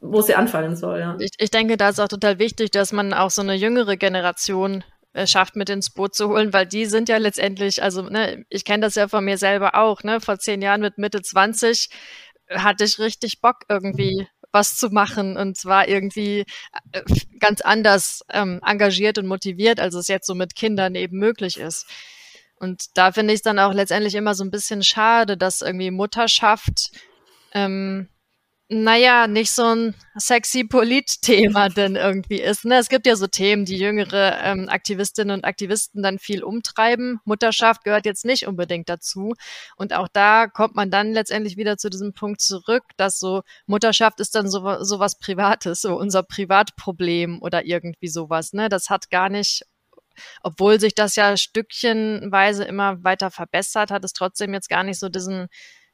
wo 0.00 0.20
sie 0.20 0.34
anfangen 0.34 0.76
soll. 0.76 1.00
Ja. 1.00 1.16
Ich, 1.18 1.30
ich 1.38 1.50
denke, 1.50 1.76
da 1.76 1.88
ist 1.88 2.00
auch 2.00 2.08
total 2.08 2.38
wichtig, 2.38 2.70
dass 2.70 2.92
man 2.92 3.12
auch 3.12 3.30
so 3.30 3.42
eine 3.42 3.54
jüngere 3.54 3.96
Generation 3.96 4.84
äh, 5.18 5.26
schafft, 5.26 5.56
mit 5.56 5.68
ins 5.68 5.90
Boot 5.90 6.14
zu 6.14 6.28
holen, 6.28 6.52
weil 6.52 6.66
die 6.66 6.86
sind 6.86 7.08
ja 7.08 7.16
letztendlich, 7.16 7.82
also 7.82 8.02
ne, 8.02 8.44
ich 8.48 8.64
kenne 8.64 8.82
das 8.82 8.94
ja 8.94 9.08
von 9.08 9.24
mir 9.24 9.36
selber 9.36 9.74
auch, 9.74 10.02
ne, 10.04 10.20
vor 10.20 10.38
zehn 10.38 10.62
Jahren 10.62 10.80
mit 10.80 10.96
Mitte 10.96 11.22
20 11.22 11.88
hatte 12.50 12.84
ich 12.84 12.98
richtig 12.98 13.40
Bock 13.40 13.64
irgendwie 13.68 14.28
was 14.52 14.76
zu 14.76 14.90
machen 14.90 15.36
und 15.36 15.56
zwar 15.56 15.88
irgendwie 15.88 16.46
äh, 16.92 17.02
ganz 17.40 17.60
anders 17.60 18.22
ähm, 18.30 18.60
engagiert 18.64 19.18
und 19.18 19.26
motiviert, 19.26 19.80
als 19.80 19.94
es 19.94 20.08
jetzt 20.08 20.26
so 20.26 20.34
mit 20.34 20.54
Kindern 20.54 20.94
eben 20.94 21.18
möglich 21.18 21.58
ist. 21.58 21.86
Und 22.56 22.96
da 22.96 23.12
finde 23.12 23.34
ich 23.34 23.38
es 23.38 23.42
dann 23.42 23.58
auch 23.58 23.72
letztendlich 23.72 24.14
immer 24.14 24.34
so 24.34 24.44
ein 24.44 24.50
bisschen 24.50 24.82
schade, 24.82 25.36
dass 25.36 25.60
irgendwie 25.60 25.90
Mutterschaft 25.90 26.90
ähm, 27.52 28.08
naja, 28.70 29.26
nicht 29.26 29.50
so 29.50 29.64
ein 29.64 29.94
sexy 30.16 30.64
Polit-Thema 30.64 31.68
denn 31.76 31.96
irgendwie 31.96 32.40
ist. 32.40 32.66
Ne? 32.66 32.76
Es 32.76 32.90
gibt 32.90 33.06
ja 33.06 33.16
so 33.16 33.26
Themen, 33.26 33.64
die 33.64 33.78
jüngere 33.78 34.38
ähm, 34.42 34.68
Aktivistinnen 34.68 35.38
und 35.38 35.44
Aktivisten 35.46 36.02
dann 36.02 36.18
viel 36.18 36.42
umtreiben. 36.42 37.20
Mutterschaft 37.24 37.82
gehört 37.84 38.04
jetzt 38.04 38.26
nicht 38.26 38.46
unbedingt 38.46 38.90
dazu. 38.90 39.32
Und 39.76 39.94
auch 39.94 40.08
da 40.08 40.46
kommt 40.48 40.76
man 40.76 40.90
dann 40.90 41.12
letztendlich 41.12 41.56
wieder 41.56 41.78
zu 41.78 41.88
diesem 41.88 42.12
Punkt 42.12 42.42
zurück, 42.42 42.84
dass 42.98 43.18
so 43.18 43.42
Mutterschaft 43.66 44.20
ist 44.20 44.34
dann 44.34 44.50
so, 44.50 44.84
so 44.84 44.98
was 44.98 45.18
Privates, 45.18 45.80
so 45.80 45.96
unser 45.96 46.22
Privatproblem 46.22 47.40
oder 47.40 47.64
irgendwie 47.64 48.08
sowas. 48.08 48.52
Ne? 48.52 48.68
Das 48.68 48.90
hat 48.90 49.10
gar 49.10 49.30
nicht 49.30 49.62
obwohl 50.42 50.80
sich 50.80 50.96
das 50.96 51.14
ja 51.14 51.36
stückchenweise 51.36 52.64
immer 52.64 53.04
weiter 53.04 53.30
verbessert, 53.30 53.92
hat 53.92 54.04
es 54.04 54.12
trotzdem 54.12 54.52
jetzt 54.52 54.68
gar 54.68 54.82
nicht 54.82 54.98
so 54.98 55.08
diesen 55.08 55.46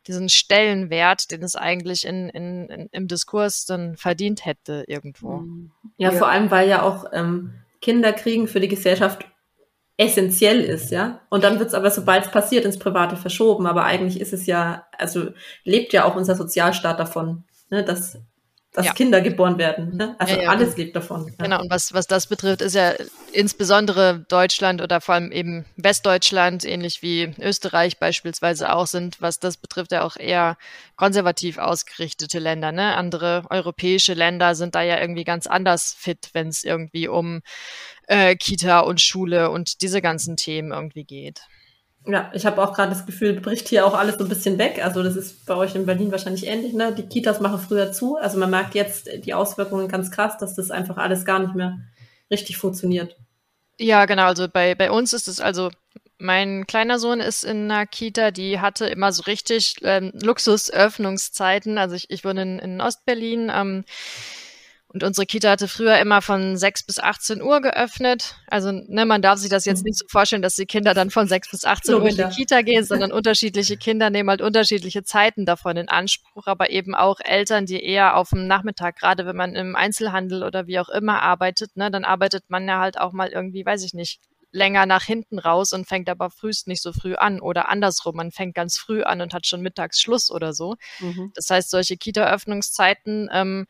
diesen 0.06 0.28
Stellenwert, 0.28 1.30
den 1.30 1.42
es 1.42 1.56
eigentlich 1.56 2.06
in, 2.06 2.28
in, 2.28 2.68
in, 2.68 2.88
im 2.92 3.08
Diskurs 3.08 3.64
dann 3.64 3.96
verdient 3.96 4.44
hätte 4.44 4.84
irgendwo. 4.86 5.38
Mhm. 5.38 5.70
Ja, 5.96 6.12
ja. 6.12 6.18
vor 6.18 6.28
allem, 6.28 6.50
weil 6.50 6.68
ja 6.68 6.82
auch 6.82 7.06
ähm, 7.12 7.54
Kinderkriegen 7.80 8.48
für 8.48 8.60
die 8.60 8.68
Gesellschaft 8.68 9.26
essentiell 9.96 10.60
ist, 10.60 10.90
ja. 10.90 11.20
Und 11.30 11.44
dann 11.44 11.58
wird 11.58 11.68
es 11.68 11.74
aber, 11.74 11.90
sobald 11.90 12.24
es 12.24 12.30
passiert, 12.30 12.64
ins 12.64 12.78
Private 12.78 13.16
verschoben. 13.16 13.66
Aber 13.66 13.84
eigentlich 13.84 14.20
ist 14.20 14.32
es 14.32 14.46
ja, 14.46 14.86
also 14.98 15.28
lebt 15.62 15.92
ja 15.92 16.04
auch 16.04 16.16
unser 16.16 16.34
Sozialstaat 16.34 16.98
davon, 16.98 17.44
ne, 17.70 17.84
dass 17.84 18.18
dass 18.74 18.86
ja. 18.86 18.92
Kinder 18.92 19.20
geboren 19.20 19.56
werden. 19.56 19.96
Ne? 19.96 20.16
Also 20.18 20.34
ja, 20.34 20.42
ja. 20.42 20.50
alles 20.50 20.76
lebt 20.76 20.96
davon. 20.96 21.32
Genau, 21.38 21.60
und 21.60 21.70
was, 21.70 21.94
was 21.94 22.08
das 22.08 22.26
betrifft, 22.26 22.60
ist 22.60 22.74
ja 22.74 22.92
insbesondere 23.32 24.26
Deutschland 24.28 24.82
oder 24.82 25.00
vor 25.00 25.14
allem 25.14 25.30
eben 25.30 25.64
Westdeutschland, 25.76 26.64
ähnlich 26.64 27.00
wie 27.00 27.32
Österreich 27.40 27.98
beispielsweise 27.98 28.74
auch 28.74 28.88
sind, 28.88 29.22
was 29.22 29.38
das 29.38 29.58
betrifft, 29.58 29.92
ja 29.92 30.02
auch 30.02 30.16
eher 30.16 30.56
konservativ 30.96 31.58
ausgerichtete 31.58 32.40
Länder. 32.40 32.72
Ne? 32.72 32.96
Andere 32.96 33.44
europäische 33.48 34.14
Länder 34.14 34.56
sind 34.56 34.74
da 34.74 34.82
ja 34.82 35.00
irgendwie 35.00 35.24
ganz 35.24 35.46
anders 35.46 35.94
fit, 35.96 36.30
wenn 36.32 36.48
es 36.48 36.64
irgendwie 36.64 37.06
um 37.06 37.42
äh, 38.08 38.34
Kita 38.34 38.80
und 38.80 39.00
Schule 39.00 39.50
und 39.50 39.82
diese 39.82 40.02
ganzen 40.02 40.36
Themen 40.36 40.72
irgendwie 40.72 41.04
geht. 41.04 41.42
Ja, 42.06 42.30
ich 42.34 42.44
habe 42.44 42.62
auch 42.62 42.74
gerade 42.74 42.90
das 42.90 43.06
Gefühl, 43.06 43.40
bricht 43.40 43.68
hier 43.68 43.86
auch 43.86 43.94
alles 43.94 44.16
so 44.16 44.24
ein 44.24 44.28
bisschen 44.28 44.58
weg. 44.58 44.84
Also 44.84 45.02
das 45.02 45.16
ist 45.16 45.46
bei 45.46 45.54
euch 45.54 45.74
in 45.74 45.86
Berlin 45.86 46.12
wahrscheinlich 46.12 46.46
ähnlich. 46.46 46.74
Ne? 46.74 46.94
Die 46.94 47.06
Kitas 47.06 47.40
machen 47.40 47.58
früher 47.58 47.92
zu. 47.92 48.16
Also 48.16 48.38
man 48.38 48.50
merkt 48.50 48.74
jetzt 48.74 49.08
die 49.24 49.32
Auswirkungen 49.32 49.88
ganz 49.88 50.10
krass, 50.10 50.36
dass 50.36 50.54
das 50.54 50.70
einfach 50.70 50.98
alles 50.98 51.24
gar 51.24 51.38
nicht 51.38 51.54
mehr 51.54 51.78
richtig 52.30 52.58
funktioniert. 52.58 53.16
Ja, 53.78 54.04
genau. 54.04 54.24
Also 54.24 54.48
bei, 54.48 54.74
bei 54.74 54.90
uns 54.90 55.14
ist 55.14 55.28
es 55.28 55.40
also 55.40 55.70
mein 56.18 56.66
kleiner 56.66 56.98
Sohn 56.98 57.20
ist 57.20 57.44
in 57.44 57.70
einer 57.70 57.86
Kita, 57.86 58.30
die 58.30 58.60
hatte 58.60 58.86
immer 58.86 59.12
so 59.12 59.22
richtig 59.22 59.76
ähm, 59.82 60.12
Luxusöffnungszeiten. 60.14 61.78
Also 61.78 61.96
ich, 61.96 62.10
ich 62.10 62.24
wohne 62.24 62.42
in, 62.42 62.58
in 62.58 62.80
Ostberlin. 62.80 63.50
Ähm, 63.54 63.84
und 64.94 65.02
unsere 65.02 65.26
Kita 65.26 65.50
hatte 65.50 65.66
früher 65.66 65.98
immer 65.98 66.22
von 66.22 66.56
6 66.56 66.84
bis 66.84 67.00
18 67.00 67.42
Uhr 67.42 67.60
geöffnet. 67.60 68.36
Also 68.46 68.70
ne, 68.70 69.04
man 69.04 69.22
darf 69.22 69.40
sich 69.40 69.50
das 69.50 69.64
jetzt 69.64 69.80
mhm. 69.80 69.86
nicht 69.86 69.98
so 69.98 70.06
vorstellen, 70.08 70.40
dass 70.40 70.54
die 70.54 70.66
Kinder 70.66 70.94
dann 70.94 71.10
von 71.10 71.26
6 71.26 71.50
bis 71.50 71.64
18 71.64 71.94
Uhr 71.96 72.08
in 72.08 72.16
die 72.16 72.22
Kita 72.22 72.62
gehen, 72.62 72.84
sondern 72.84 73.10
unterschiedliche 73.10 73.76
Kinder 73.76 74.10
nehmen 74.10 74.30
halt 74.30 74.40
unterschiedliche 74.40 75.02
Zeiten 75.02 75.46
davon 75.46 75.76
in 75.76 75.88
Anspruch, 75.88 76.46
aber 76.46 76.70
eben 76.70 76.94
auch 76.94 77.18
Eltern, 77.18 77.66
die 77.66 77.82
eher 77.82 78.16
auf 78.16 78.30
dem 78.30 78.46
Nachmittag, 78.46 78.96
gerade 79.00 79.26
wenn 79.26 79.34
man 79.34 79.56
im 79.56 79.74
Einzelhandel 79.74 80.44
oder 80.44 80.68
wie 80.68 80.78
auch 80.78 80.88
immer 80.88 81.22
arbeitet, 81.22 81.76
ne, 81.76 81.90
dann 81.90 82.04
arbeitet 82.04 82.44
man 82.48 82.68
ja 82.68 82.78
halt 82.78 82.96
auch 82.96 83.12
mal 83.12 83.30
irgendwie, 83.30 83.66
weiß 83.66 83.82
ich 83.82 83.94
nicht, 83.94 84.20
länger 84.52 84.86
nach 84.86 85.02
hinten 85.02 85.40
raus 85.40 85.72
und 85.72 85.88
fängt 85.88 86.08
aber 86.08 86.30
frühst 86.30 86.68
nicht 86.68 86.80
so 86.80 86.92
früh 86.92 87.16
an 87.16 87.40
oder 87.40 87.68
andersrum, 87.68 88.14
man 88.14 88.30
fängt 88.30 88.54
ganz 88.54 88.78
früh 88.78 89.02
an 89.02 89.20
und 89.20 89.34
hat 89.34 89.48
schon 89.48 89.60
mittags 89.60 90.00
Schluss 90.00 90.30
oder 90.30 90.52
so. 90.52 90.76
Mhm. 91.00 91.32
Das 91.34 91.50
heißt, 91.50 91.68
solche 91.68 91.96
Kita-Öffnungszeiten 91.96 93.28
ähm, 93.32 93.66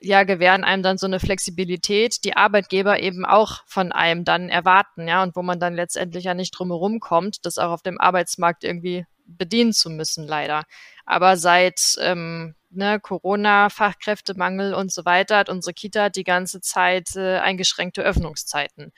ja, 0.00 0.24
gewähren 0.24 0.64
einem 0.64 0.82
dann 0.82 0.98
so 0.98 1.06
eine 1.06 1.20
Flexibilität, 1.20 2.24
die 2.24 2.36
Arbeitgeber 2.36 3.00
eben 3.00 3.24
auch 3.24 3.62
von 3.66 3.92
einem 3.92 4.24
dann 4.24 4.48
erwarten, 4.48 5.06
ja, 5.08 5.22
und 5.22 5.36
wo 5.36 5.42
man 5.42 5.60
dann 5.60 5.74
letztendlich 5.74 6.24
ja 6.24 6.34
nicht 6.34 6.52
drumherum 6.52 7.00
kommt, 7.00 7.44
das 7.44 7.58
auch 7.58 7.70
auf 7.70 7.82
dem 7.82 8.00
Arbeitsmarkt 8.00 8.64
irgendwie 8.64 9.06
bedienen 9.26 9.72
zu 9.72 9.90
müssen, 9.90 10.26
leider. 10.26 10.64
Aber 11.06 11.36
seit 11.36 11.96
ähm, 12.00 12.54
ne, 12.70 13.00
Corona, 13.00 13.68
Fachkräftemangel 13.68 14.74
und 14.74 14.92
so 14.92 15.04
weiter 15.04 15.38
hat 15.38 15.48
unsere 15.48 15.74
Kita 15.74 16.08
die 16.08 16.24
ganze 16.24 16.60
Zeit 16.60 17.16
äh, 17.16 17.38
eingeschränkte 17.38 18.02
Öffnungszeiten. 18.02 18.92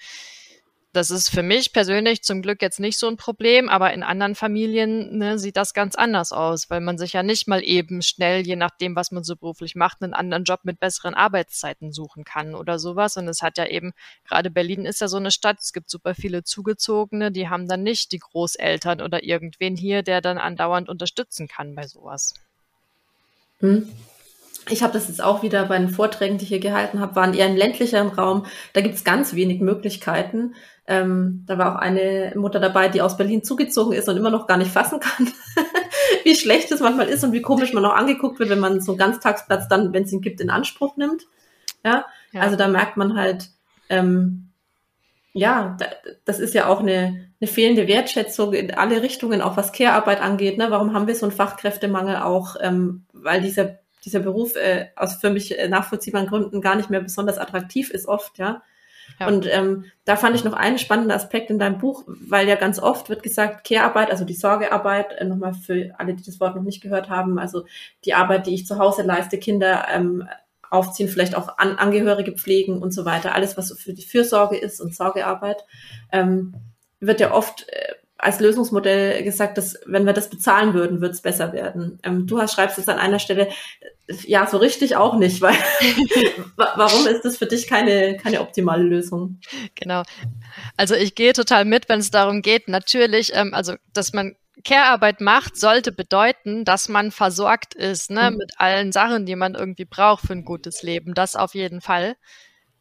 Das 0.95 1.11
ist 1.11 1.31
für 1.31 1.43
mich 1.43 1.73
persönlich 1.73 2.23
zum 2.23 2.43
Glück 2.43 2.61
jetzt 2.61 2.79
nicht 2.79 2.99
so 2.99 3.09
ein 3.09 3.17
Problem, 3.17 3.71
aber 3.71 3.95
in 3.95 4.03
anderen 4.03 4.35
Familien 4.35 5.17
ne, 5.17 5.39
sieht 5.39 5.57
das 5.57 5.73
ganz 5.73 5.95
anders 5.95 6.33
aus, 6.33 6.69
weil 6.69 6.83
man 6.83 6.99
sich 6.99 7.15
ja 7.15 7.23
nicht 7.23 7.49
mal 7.49 7.65
eben 7.65 8.03
schnell, 8.03 8.47
je 8.47 8.57
nachdem, 8.57 8.95
was 8.95 9.11
man 9.11 9.25
so 9.25 9.35
beruflich 9.35 9.75
macht, 9.75 10.03
einen 10.03 10.13
anderen 10.13 10.45
Job 10.45 10.61
mit 10.65 10.81
besseren 10.81 11.15
Arbeitszeiten 11.15 11.93
suchen 11.93 12.25
kann 12.25 12.55
oder 12.55 12.79
sowas. 12.79 13.17
Und 13.17 13.27
es 13.27 13.41
hat 13.41 13.57
ja 13.57 13.67
eben, 13.67 13.93
gerade 14.29 14.51
Berlin 14.51 14.85
ist 14.85 15.01
ja 15.01 15.09
so 15.09 15.17
eine 15.17 15.31
Stadt, 15.31 15.61
es 15.61 15.73
gibt 15.73 15.89
super 15.89 16.15
viele 16.15 16.45
Zugezogene, 16.45 17.33
die 17.33 17.49
haben 17.49 17.69
dann 17.69 17.83
nicht 17.83 18.13
die 18.13 18.19
Großeltern 18.19 19.01
oder 19.01 19.25
irgendwen 19.25 19.77
hier, 19.77 20.03
der 20.03 20.21
dann 20.21 20.37
andauernd 20.37 20.91
unterstützen 20.91 21.49
kann 21.49 21.75
bei 21.75 21.87
sowas. 21.87 22.35
Hm. 23.61 23.89
Ich 24.69 24.83
habe 24.83 24.93
das 24.93 25.09
jetzt 25.09 25.23
auch 25.23 25.43
wieder 25.43 25.65
bei 25.65 25.79
den 25.79 25.89
Vorträgen, 25.89 26.39
die 26.39 26.45
ich 26.45 26.51
hier 26.51 26.61
gehalten 26.61 27.01
habe, 27.01 27.17
waren 27.17 27.35
eher 27.35 27.47
ein 27.47 27.57
ländlicher 27.57 28.05
Raum. 28.05 28.47
Da 28.75 28.81
gibt 28.81 28.95
es 28.95 29.05
ganz 29.05 29.35
wenig 29.35 29.61
Möglichkeiten. 29.61 30.55
Ähm, 30.87 31.45
da 31.47 31.59
war 31.59 31.75
auch 31.75 31.79
eine 31.79 32.33
Mutter 32.35 32.59
dabei, 32.59 32.89
die 32.89 33.03
aus 33.03 33.17
Berlin 33.17 33.45
zugezogen 33.45 33.93
ist 33.93 34.09
und 34.09 34.17
immer 34.17 34.31
noch 34.31 34.47
gar 34.47 34.57
nicht 34.57 34.73
fassen 34.73 34.99
kann, 34.99 35.29
wie 36.25 36.35
schlecht 36.35 36.73
es 36.73 36.81
manchmal 36.81 37.09
ist 37.09 37.23
und 37.23 37.33
wie 37.33 37.43
komisch 37.43 37.73
man 37.73 37.85
auch 37.85 37.95
angeguckt 37.95 38.41
wird, 38.41 38.51
wenn 38.51 38.59
man 38.59 38.81
so 38.81 38.93
einen 38.93 38.99
Ganztagsplatz 38.99 39.69
dann, 39.69 39.93
wenn 39.93 40.05
es 40.05 40.13
ihn 40.13 40.21
gibt, 40.21 40.41
in 40.41 40.51
Anspruch 40.51 40.97
nimmt. 40.97 41.23
Ja, 41.85 42.05
ja. 42.33 42.41
also 42.41 42.57
da 42.57 42.67
merkt 42.69 42.97
man 42.97 43.17
halt, 43.17 43.51
ähm, 43.89 44.49
ja, 45.33 45.77
da, 45.79 45.87
das 46.25 46.41
ist 46.41 46.55
ja 46.55 46.67
auch 46.67 46.81
eine, 46.81 47.29
eine 47.41 47.49
fehlende 47.49 47.87
Wertschätzung 47.87 48.53
in 48.53 48.75
alle 48.75 49.03
Richtungen, 49.03 49.41
auch 49.41 49.57
was 49.57 49.73
Care-Arbeit 49.73 50.21
angeht. 50.21 50.59
Ne? 50.59 50.71
Warum 50.71 50.95
haben 50.95 51.07
wir 51.07 51.15
so 51.15 51.27
einen 51.27 51.35
Fachkräftemangel 51.35 52.17
auch? 52.17 52.57
Ähm, 52.61 53.07
weil 53.13 53.41
dieser 53.41 53.79
dieser 54.05 54.21
Beruf 54.21 54.57
äh, 54.57 54.89
aus 54.97 55.15
für 55.15 55.31
mich 55.31 55.59
äh, 55.59 55.69
nachvollziehbaren 55.69 56.27
Gründen 56.27 56.61
gar 56.61 56.77
nicht 56.77 56.91
mehr 56.91 57.01
besonders 57.01 57.39
attraktiv 57.39 57.91
ist 57.91 58.07
oft, 58.07 58.39
ja. 58.39 58.63
Ja. 59.19 59.27
Und 59.27 59.47
ähm, 59.51 59.85
da 60.05 60.17
fand 60.17 60.37
ich 60.37 60.45
noch 60.45 60.53
einen 60.53 60.79
spannenden 60.79 61.13
Aspekt 61.13 61.51
in 61.51 61.59
deinem 61.59 61.79
Buch, 61.79 62.05
weil 62.07 62.49
ja 62.49 62.57
ganz 62.57 62.79
oft 62.79 63.09
wird 63.09 63.23
gesagt, 63.23 63.67
Care-Arbeit, 63.67 64.11
also 64.11 64.25
die 64.25 64.35
Sorgearbeit, 64.35 65.13
äh, 65.13 65.25
nochmal 65.25 65.55
für 65.55 65.95
alle, 65.99 66.15
die 66.15 66.25
das 66.25 66.41
Wort 66.41 66.57
noch 66.57 66.63
nicht 66.63 66.83
gehört 66.83 67.09
haben, 67.09 67.39
also 67.39 67.65
die 68.05 68.15
Arbeit, 68.15 68.47
die 68.47 68.55
ich 68.55 68.67
zu 68.67 68.79
Hause 68.79 69.03
leiste, 69.03 69.39
Kinder 69.39 69.87
ähm, 69.93 70.29
aufziehen, 70.71 71.09
vielleicht 71.09 71.37
auch 71.37 71.59
An 71.59 71.77
Angehörige 71.77 72.33
pflegen 72.33 72.81
und 72.81 72.93
so 72.93 73.05
weiter, 73.05 73.35
alles, 73.35 73.57
was 73.57 73.73
für 73.79 73.93
die 73.93 74.05
Fürsorge 74.05 74.57
ist 74.57 74.81
und 74.81 74.95
Sorgearbeit, 74.95 75.65
ähm, 76.11 76.55
wird 76.99 77.21
ja 77.21 77.33
oft 77.33 77.69
äh, 77.69 77.95
als 78.23 78.39
Lösungsmodell 78.39 79.25
gesagt, 79.25 79.59
dass 79.59 79.81
wenn 79.85 80.07
wir 80.07 80.13
das 80.13 80.31
bezahlen 80.31 80.75
würden, 80.75 81.01
wird 81.01 81.13
es 81.13 81.23
besser 81.23 81.53
werden. 81.53 81.99
Ähm, 82.05 82.29
du 82.29 82.41
hast, 82.41 82.55
schreibst 82.55 82.79
es 82.79 82.89
an 82.89 82.99
einer 82.99 83.19
Stelle, 83.19 83.49
ja, 84.27 84.47
so 84.47 84.59
richtig 84.59 84.95
auch 84.95 85.17
nicht, 85.17 85.41
weil 85.41 85.57
warum 86.57 87.07
ist 87.09 87.25
das 87.25 87.37
für 87.37 87.47
dich 87.47 87.67
keine, 87.67 88.17
keine 88.17 88.41
optimale 88.41 88.85
Lösung? 88.85 89.41
Genau. 89.75 90.05
Also 90.77 90.95
ich 90.95 91.17
gehe 91.17 91.33
total 91.33 91.65
mit, 91.65 91.89
wenn 91.89 91.99
es 91.99 92.13
darum 92.13 92.43
geht, 92.43 92.69
natürlich, 92.69 93.33
ähm, 93.35 93.55
also 93.55 93.75
dass 93.93 94.13
man 94.13 94.37
Care-Arbeit 94.65 95.21
macht, 95.21 95.57
sollte 95.57 95.91
bedeuten, 95.91 96.65
dass 96.65 96.89
man 96.89 97.11
versorgt 97.11 97.75
ist, 97.75 98.13
ne, 98.13 98.31
mhm. 98.31 98.37
mit 98.37 98.53
allen 98.59 98.93
Sachen, 98.93 99.27
die 99.27 99.35
man 99.35 99.57
irgendwie 99.57 99.85
braucht 99.85 100.29
für 100.29 100.33
ein 100.33 100.45
gutes 100.45 100.85
Leben. 100.85 101.15
Das 101.15 101.35
auf 101.35 101.55
jeden 101.55 101.81
Fall. 101.81 102.15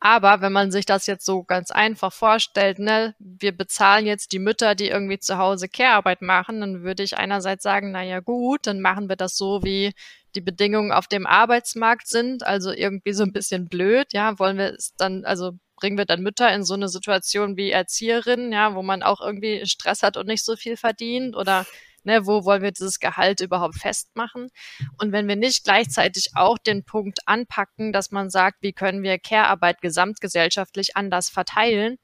Aber 0.03 0.41
wenn 0.41 0.51
man 0.51 0.71
sich 0.71 0.85
das 0.85 1.05
jetzt 1.05 1.25
so 1.25 1.43
ganz 1.43 1.69
einfach 1.69 2.11
vorstellt, 2.11 2.79
ne, 2.79 3.13
wir 3.19 3.55
bezahlen 3.55 4.07
jetzt 4.07 4.31
die 4.31 4.39
Mütter, 4.39 4.73
die 4.73 4.87
irgendwie 4.87 5.19
zu 5.19 5.37
Hause 5.37 5.69
Care-Arbeit 5.69 6.23
machen, 6.23 6.59
dann 6.59 6.81
würde 6.81 7.03
ich 7.03 7.17
einerseits 7.17 7.61
sagen, 7.61 7.91
na 7.91 8.01
ja 8.01 8.19
gut, 8.19 8.65
dann 8.65 8.81
machen 8.81 9.09
wir 9.09 9.15
das 9.15 9.37
so, 9.37 9.61
wie 9.63 9.93
die 10.33 10.41
Bedingungen 10.41 10.91
auf 10.91 11.07
dem 11.07 11.27
Arbeitsmarkt 11.27 12.07
sind, 12.07 12.43
also 12.43 12.71
irgendwie 12.71 13.13
so 13.13 13.23
ein 13.23 13.31
bisschen 13.31 13.67
blöd, 13.69 14.07
ja, 14.11 14.39
wollen 14.39 14.57
wir 14.57 14.73
es 14.73 14.95
dann, 14.97 15.23
also 15.23 15.51
bringen 15.75 15.99
wir 15.99 16.05
dann 16.05 16.23
Mütter 16.23 16.51
in 16.51 16.63
so 16.63 16.73
eine 16.73 16.89
Situation 16.89 17.55
wie 17.55 17.69
Erzieherinnen, 17.69 18.51
ja, 18.51 18.73
wo 18.73 18.81
man 18.81 19.03
auch 19.03 19.21
irgendwie 19.21 19.67
Stress 19.67 20.01
hat 20.01 20.17
und 20.17 20.27
nicht 20.27 20.43
so 20.43 20.55
viel 20.55 20.77
verdient? 20.77 21.35
Oder 21.35 21.67
Ne, 22.03 22.25
wo 22.25 22.45
wollen 22.45 22.63
wir 22.63 22.71
dieses 22.71 22.99
Gehalt 22.99 23.41
überhaupt 23.41 23.75
festmachen? 23.75 24.49
Und 24.97 25.11
wenn 25.11 25.27
wir 25.27 25.35
nicht 25.35 25.63
gleichzeitig 25.63 26.31
auch 26.35 26.57
den 26.57 26.83
Punkt 26.83 27.19
anpacken, 27.27 27.93
dass 27.93 28.11
man 28.11 28.29
sagt, 28.29 28.57
wie 28.61 28.73
können 28.73 29.03
wir 29.03 29.19
Care-Arbeit 29.19 29.81
gesamtgesellschaftlich 29.81 30.95
anders 30.95 31.29
verteilen, 31.29 31.97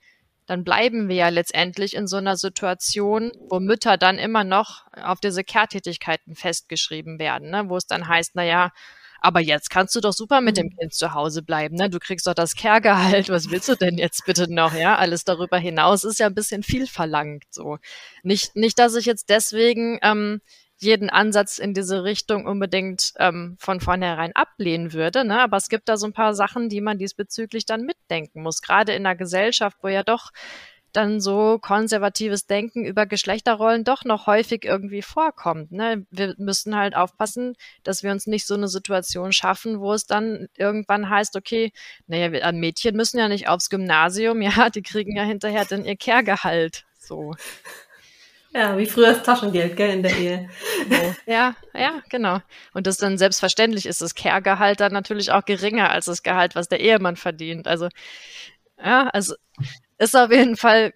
dann 0.47 0.63
bleiben 0.63 1.09
wir 1.09 1.15
ja 1.15 1.29
letztendlich 1.29 1.95
in 1.95 2.07
so 2.07 2.17
einer 2.17 2.37
Situation, 2.37 3.31
wo 3.49 3.59
Mütter 3.59 3.97
dann 3.97 4.17
immer 4.17 4.43
noch 4.43 4.85
auf 4.95 5.19
diese 5.19 5.43
Care-Tätigkeiten 5.43 6.35
festgeschrieben 6.35 7.19
werden, 7.19 7.49
ne? 7.49 7.65
wo 7.67 7.75
es 7.75 7.85
dann 7.85 8.07
heißt, 8.07 8.31
na 8.33 8.43
ja, 8.43 8.71
aber 9.21 9.39
jetzt 9.39 9.69
kannst 9.69 9.95
du 9.95 10.01
doch 10.01 10.13
super 10.13 10.41
mit 10.41 10.57
dem 10.57 10.67
mhm. 10.67 10.77
Kind 10.77 10.93
zu 10.93 11.13
Hause 11.13 11.43
bleiben, 11.43 11.75
ne? 11.75 11.89
Du 11.89 11.99
kriegst 11.99 12.27
doch 12.27 12.33
das 12.33 12.55
Care-Gehalt. 12.55 13.29
Was 13.29 13.49
willst 13.49 13.69
du 13.69 13.75
denn 13.75 13.97
jetzt 13.97 14.25
bitte 14.25 14.51
noch, 14.51 14.73
ja? 14.73 14.97
Alles 14.97 15.23
darüber 15.23 15.57
hinaus 15.57 16.03
ist 16.03 16.19
ja 16.19 16.27
ein 16.27 16.35
bisschen 16.35 16.63
viel 16.63 16.87
verlangt, 16.87 17.43
so. 17.49 17.77
Nicht, 18.23 18.55
nicht, 18.55 18.79
dass 18.79 18.95
ich 18.95 19.05
jetzt 19.05 19.29
deswegen, 19.29 19.99
ähm, 20.01 20.41
jeden 20.79 21.09
Ansatz 21.09 21.57
in 21.57 21.73
diese 21.73 22.03
Richtung 22.03 22.45
unbedingt 22.45 23.13
ähm, 23.17 23.57
von 23.59 23.79
vornherein 23.79 24.35
ablehnen 24.35 24.93
würde. 24.93 25.25
Ne? 25.25 25.39
Aber 25.41 25.57
es 25.57 25.69
gibt 25.69 25.89
da 25.89 25.97
so 25.97 26.05
ein 26.05 26.13
paar 26.13 26.35
Sachen, 26.35 26.69
die 26.69 26.81
man 26.81 26.99
diesbezüglich 26.99 27.65
dann 27.65 27.81
mitdenken 27.81 28.43
muss. 28.43 28.61
Gerade 28.61 28.93
in 28.93 29.05
einer 29.05 29.15
Gesellschaft, 29.15 29.77
wo 29.81 29.87
ja 29.87 30.03
doch 30.03 30.31
dann 30.97 31.21
so 31.21 31.59
konservatives 31.59 32.47
Denken 32.47 32.83
über 32.83 33.05
Geschlechterrollen 33.05 33.83
doch 33.83 34.03
noch 34.03 34.25
häufig 34.25 34.65
irgendwie 34.65 35.03
vorkommt. 35.03 35.71
Ne? 35.71 36.05
Wir 36.09 36.33
müssen 36.37 36.75
halt 36.75 36.95
aufpassen, 36.95 37.55
dass 37.83 38.01
wir 38.01 38.11
uns 38.11 38.25
nicht 38.25 38.47
so 38.47 38.55
eine 38.55 38.67
Situation 38.67 39.31
schaffen, 39.31 39.79
wo 39.79 39.93
es 39.93 40.07
dann 40.07 40.47
irgendwann 40.57 41.09
heißt, 41.09 41.35
okay, 41.35 41.71
naja, 42.07 42.51
Mädchen 42.51 42.95
müssen 42.95 43.19
ja 43.19 43.27
nicht 43.27 43.47
aufs 43.47 43.69
Gymnasium, 43.69 44.41
ja, 44.41 44.69
die 44.71 44.81
kriegen 44.81 45.15
ja 45.15 45.23
hinterher 45.23 45.65
dann 45.65 45.85
ihr 45.85 45.95
Kehrgehalt. 45.95 46.85
So. 46.99 47.35
Ja, 48.53 48.75
wie 48.77 48.87
früher 48.87 49.13
das 49.13 49.23
Taschengeld, 49.23 49.77
gell, 49.77 49.91
in 49.91 50.01
der 50.01 50.17
Ehe. 50.17 50.49
Ja, 51.27 51.55
ja, 51.75 52.01
genau. 52.09 52.39
Und 52.73 52.87
das 52.87 52.97
dann 52.97 53.19
selbstverständlich 53.19 53.85
ist 53.85 54.01
das 54.01 54.15
Kehrgehalt 54.15 54.79
dann 54.79 54.93
natürlich 54.93 55.31
auch 55.31 55.45
geringer 55.45 55.91
als 55.91 56.05
das 56.05 56.23
Gehalt, 56.23 56.55
was 56.55 56.67
der 56.67 56.79
Ehemann 56.79 57.17
verdient. 57.17 57.67
Also, 57.67 57.89
ja, 58.83 59.09
also 59.09 59.35
ist 59.97 60.15
auf 60.15 60.31
jeden 60.31 60.57
Fall 60.57 60.93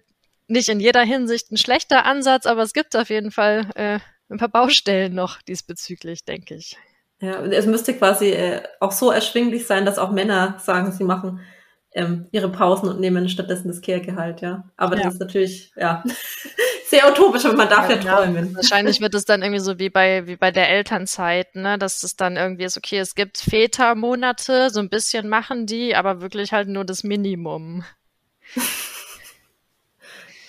nicht 0.48 0.68
in 0.68 0.80
jeder 0.80 1.02
Hinsicht 1.02 1.50
ein 1.50 1.56
schlechter 1.56 2.04
Ansatz, 2.04 2.46
aber 2.46 2.62
es 2.62 2.72
gibt 2.72 2.96
auf 2.96 3.10
jeden 3.10 3.30
Fall 3.30 3.70
äh, 3.74 3.98
ein 4.30 4.38
paar 4.38 4.48
Baustellen 4.48 5.14
noch 5.14 5.42
diesbezüglich, 5.42 6.24
denke 6.24 6.54
ich. 6.54 6.76
Ja, 7.20 7.40
es 7.40 7.66
müsste 7.66 7.94
quasi 7.94 8.30
äh, 8.30 8.62
auch 8.80 8.92
so 8.92 9.10
erschwinglich 9.10 9.66
sein, 9.66 9.86
dass 9.86 9.98
auch 9.98 10.10
Männer 10.10 10.56
sagen, 10.58 10.90
sie 10.90 11.04
machen 11.04 11.40
ähm, 11.94 12.26
ihre 12.32 12.50
Pausen 12.50 12.88
und 12.88 13.00
nehmen 13.00 13.28
stattdessen 13.28 13.68
das 13.68 13.80
Kehrgehalt, 13.80 14.40
ja. 14.40 14.64
Aber 14.76 14.96
ja. 14.96 15.04
das 15.04 15.14
ist 15.14 15.20
natürlich, 15.20 15.72
ja, 15.76 16.02
sehr 16.88 17.08
utopisch, 17.08 17.44
aber 17.44 17.56
man 17.56 17.68
darf 17.68 17.88
ja, 17.88 17.96
ja 17.96 18.16
träumen. 18.16 18.56
Wahrscheinlich 18.56 19.00
wird 19.00 19.14
es 19.14 19.24
dann 19.24 19.42
irgendwie 19.42 19.60
so 19.60 19.78
wie 19.78 19.90
bei, 19.90 20.26
wie 20.26 20.36
bei 20.36 20.50
der 20.50 20.68
Elternzeit, 20.70 21.54
ne, 21.54 21.78
dass 21.78 22.02
es 22.02 22.16
dann 22.16 22.36
irgendwie 22.36 22.64
ist, 22.64 22.76
okay, 22.76 22.98
es 22.98 23.14
gibt 23.14 23.38
Vätermonate, 23.38 24.70
so 24.70 24.80
ein 24.80 24.88
bisschen 24.88 25.28
machen 25.28 25.66
die, 25.66 25.94
aber 25.94 26.20
wirklich 26.22 26.52
halt 26.52 26.68
nur 26.68 26.84
das 26.84 27.04
Minimum. 27.04 27.84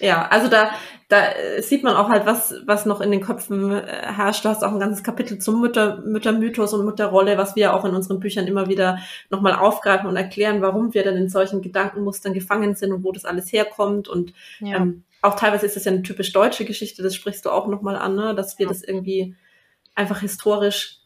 Ja, 0.04 0.28
also 0.28 0.50
da, 0.50 0.72
da 1.08 1.32
äh, 1.32 1.62
sieht 1.62 1.82
man 1.82 1.96
auch 1.96 2.10
halt, 2.10 2.26
was, 2.26 2.54
was 2.66 2.86
noch 2.86 3.00
in 3.00 3.10
den 3.10 3.22
Köpfen 3.22 3.72
äh, 3.72 3.86
herrscht. 3.88 4.44
Du 4.44 4.50
hast 4.50 4.62
auch 4.62 4.74
ein 4.74 4.80
ganzes 4.80 5.02
Kapitel 5.02 5.40
zum 5.40 5.62
Mütter, 5.62 6.02
Müttermythos 6.06 6.74
und 6.74 6.84
Mutterrolle, 6.84 7.38
was 7.38 7.56
wir 7.56 7.74
auch 7.74 7.86
in 7.86 7.96
unseren 7.96 8.20
Büchern 8.20 8.46
immer 8.46 8.68
wieder 8.68 9.00
nochmal 9.30 9.54
aufgreifen 9.54 10.10
und 10.10 10.18
erklären, 10.18 10.62
warum 10.62 10.94
wir 10.94 11.06
dann 11.06 11.16
in 11.16 11.30
solchen 11.30 11.62
Gedankenmustern 11.62 12.34
gefangen 12.34 12.76
sind 12.76 12.92
und 12.92 13.06
wo 13.06 13.14
das 13.14 13.24
alles 13.24 13.54
herkommt. 13.54 14.10
Und 14.10 14.34
ja. 14.60 14.76
ähm, 14.76 15.04
auch 15.22 15.36
teilweise 15.36 15.66
ist 15.66 15.78
es 15.78 15.86
ja 15.86 15.94
eine 15.94 16.04
typisch 16.04 16.34
deutsche 16.34 16.66
Geschichte, 16.66 17.02
das 17.02 17.16
sprichst 17.16 17.46
du 17.46 17.50
auch 17.50 17.68
nochmal 17.68 17.96
an, 17.96 18.16
ne? 18.16 18.36
dass 18.36 18.60
wir 18.60 18.66
ja. 18.66 18.72
das 18.74 18.84
irgendwie 18.84 19.36
einfach 19.96 20.20
historisch 20.20 21.00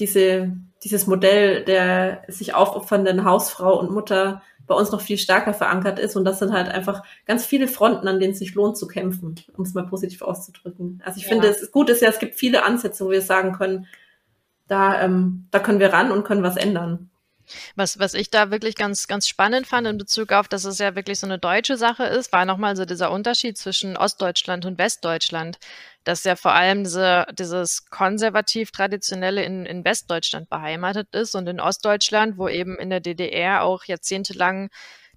diese, 0.00 0.52
dieses 0.82 1.06
Modell 1.06 1.64
der 1.64 2.24
sich 2.26 2.54
aufopfernden 2.54 3.24
Hausfrau 3.24 3.78
und 3.78 3.92
Mutter 3.92 4.42
bei 4.66 4.74
uns 4.74 4.90
noch 4.90 5.00
viel 5.00 5.18
stärker 5.18 5.54
verankert 5.54 5.98
ist. 5.98 6.16
Und 6.16 6.24
das 6.24 6.38
sind 6.38 6.52
halt 6.52 6.68
einfach 6.68 7.02
ganz 7.24 7.44
viele 7.44 7.68
Fronten, 7.68 8.08
an 8.08 8.20
denen 8.20 8.32
es 8.32 8.38
sich 8.38 8.54
lohnt 8.54 8.76
zu 8.76 8.86
kämpfen, 8.86 9.36
um 9.56 9.64
es 9.64 9.74
mal 9.74 9.86
positiv 9.86 10.22
auszudrücken. 10.22 11.02
Also 11.04 11.18
ich 11.18 11.24
ja. 11.24 11.30
finde, 11.30 11.48
es 11.48 11.62
ist 11.62 11.72
gut 11.72 11.90
ist 11.90 12.02
ja, 12.02 12.08
es 12.08 12.18
gibt 12.18 12.34
viele 12.34 12.64
Ansätze, 12.64 13.04
wo 13.04 13.10
wir 13.10 13.22
sagen 13.22 13.52
können, 13.52 13.86
da, 14.68 15.00
ähm, 15.00 15.46
da 15.50 15.60
können 15.60 15.80
wir 15.80 15.92
ran 15.92 16.10
und 16.10 16.24
können 16.24 16.42
was 16.42 16.56
ändern. 16.56 17.10
Was, 17.74 17.98
was 17.98 18.14
ich 18.14 18.30
da 18.30 18.50
wirklich 18.50 18.74
ganz, 18.74 19.06
ganz 19.06 19.28
spannend 19.28 19.66
fand 19.66 19.86
in 19.86 19.98
Bezug 19.98 20.32
auf, 20.32 20.48
dass 20.48 20.64
es 20.64 20.78
ja 20.78 20.94
wirklich 20.94 21.20
so 21.20 21.26
eine 21.26 21.38
deutsche 21.38 21.76
Sache 21.76 22.04
ist, 22.04 22.32
war 22.32 22.44
nochmal 22.44 22.76
so 22.76 22.84
dieser 22.84 23.10
Unterschied 23.10 23.58
zwischen 23.58 23.96
Ostdeutschland 23.96 24.64
und 24.66 24.78
Westdeutschland 24.78 25.58
dass 26.06 26.22
ja 26.22 26.36
vor 26.36 26.52
allem 26.52 26.84
diese, 26.84 27.26
dieses 27.36 27.90
konservativ-traditionelle 27.90 29.42
in, 29.42 29.66
in 29.66 29.84
Westdeutschland 29.84 30.48
beheimatet 30.48 31.12
ist 31.12 31.34
und 31.34 31.48
in 31.48 31.58
Ostdeutschland, 31.58 32.38
wo 32.38 32.46
eben 32.46 32.78
in 32.78 32.90
der 32.90 33.00
DDR 33.00 33.64
auch 33.64 33.82
jahrzehntelang 33.84 34.70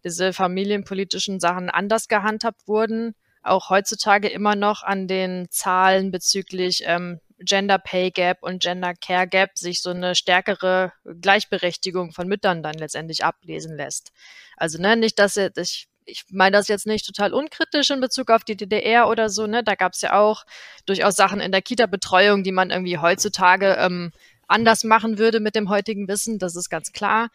diese 0.04 0.34
familienpolitischen 0.34 1.40
Sachen 1.40 1.70
anders 1.70 2.08
gehandhabt 2.08 2.68
wurden, 2.68 3.14
auch 3.44 3.70
heutzutage 3.70 4.30
immer 4.30 4.56
noch 4.56 4.82
an 4.82 5.08
den 5.08 5.48
Zahlen 5.52 6.10
bezüglich 6.10 6.82
ähm, 6.86 7.20
Gender 7.40 7.78
Pay 7.80 8.12
Gap 8.12 8.40
und 8.42 8.62
Gender 8.62 8.94
Care 8.94 9.28
Gap 9.28 9.58
sich 9.58 9.82
so 9.82 9.92
eine 9.92 10.16
stärkere 10.16 10.92
Gleichberechtigung 11.22 12.12
von 12.12 12.28
Müttern 12.28 12.64
dann 12.64 12.76
letztendlich 12.76 13.24
ablesen 13.24 13.76
lässt. 13.76 14.12
Also 14.58 14.82
ne, 14.82 14.96
nicht, 14.96 15.20
dass 15.20 15.38
ich 15.38 15.88
ich 16.06 16.26
meine 16.32 16.58
das 16.58 16.68
jetzt 16.68 16.88
nicht 16.88 17.06
total 17.06 17.34
unkritisch 17.34 17.92
in 17.92 18.02
Bezug 18.02 18.32
auf 18.32 18.44
die 18.44 18.58
DDR 18.58 19.08
oder 19.10 19.30
so, 19.30 19.46
ne? 19.46 19.64
Da 19.64 19.76
gab 19.76 19.94
es 19.94 20.02
ja 20.02 20.20
auch 20.20 20.44
durchaus 20.88 21.16
Sachen 21.16 21.40
in 21.40 21.52
der 21.52 21.62
Kita-Betreuung, 21.62 22.44
die 22.44 22.52
man 22.52 22.72
irgendwie 22.72 22.98
heutzutage 22.98 23.76
ähm, 23.80 24.12
anders 24.48 24.84
machen 24.84 25.18
würde 25.18 25.40
mit 25.40 25.56
dem 25.56 25.70
heutigen 25.70 26.08
Wissen, 26.08 26.40
das 26.40 26.56
ist 26.56 26.70
ganz 26.70 26.92
klar. 26.92 27.30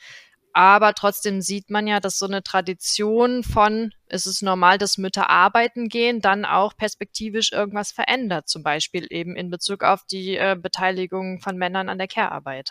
Aber 0.56 0.94
trotzdem 0.94 1.40
sieht 1.40 1.68
man 1.68 1.88
ja, 1.88 1.98
dass 1.98 2.16
so 2.16 2.26
eine 2.26 2.44
Tradition 2.44 3.42
von, 3.42 3.92
es 4.06 4.24
ist 4.24 4.40
normal, 4.40 4.78
dass 4.78 4.98
Mütter 4.98 5.28
arbeiten 5.28 5.88
gehen, 5.88 6.20
dann 6.20 6.44
auch 6.44 6.76
perspektivisch 6.76 7.50
irgendwas 7.50 7.90
verändert, 7.90 8.48
zum 8.48 8.62
Beispiel 8.62 9.08
eben 9.10 9.34
in 9.34 9.50
Bezug 9.50 9.82
auf 9.82 10.04
die 10.04 10.36
äh, 10.36 10.56
Beteiligung 10.56 11.40
von 11.40 11.56
Männern 11.56 11.88
an 11.88 11.98
der 11.98 12.06
Care-Arbeit. 12.06 12.70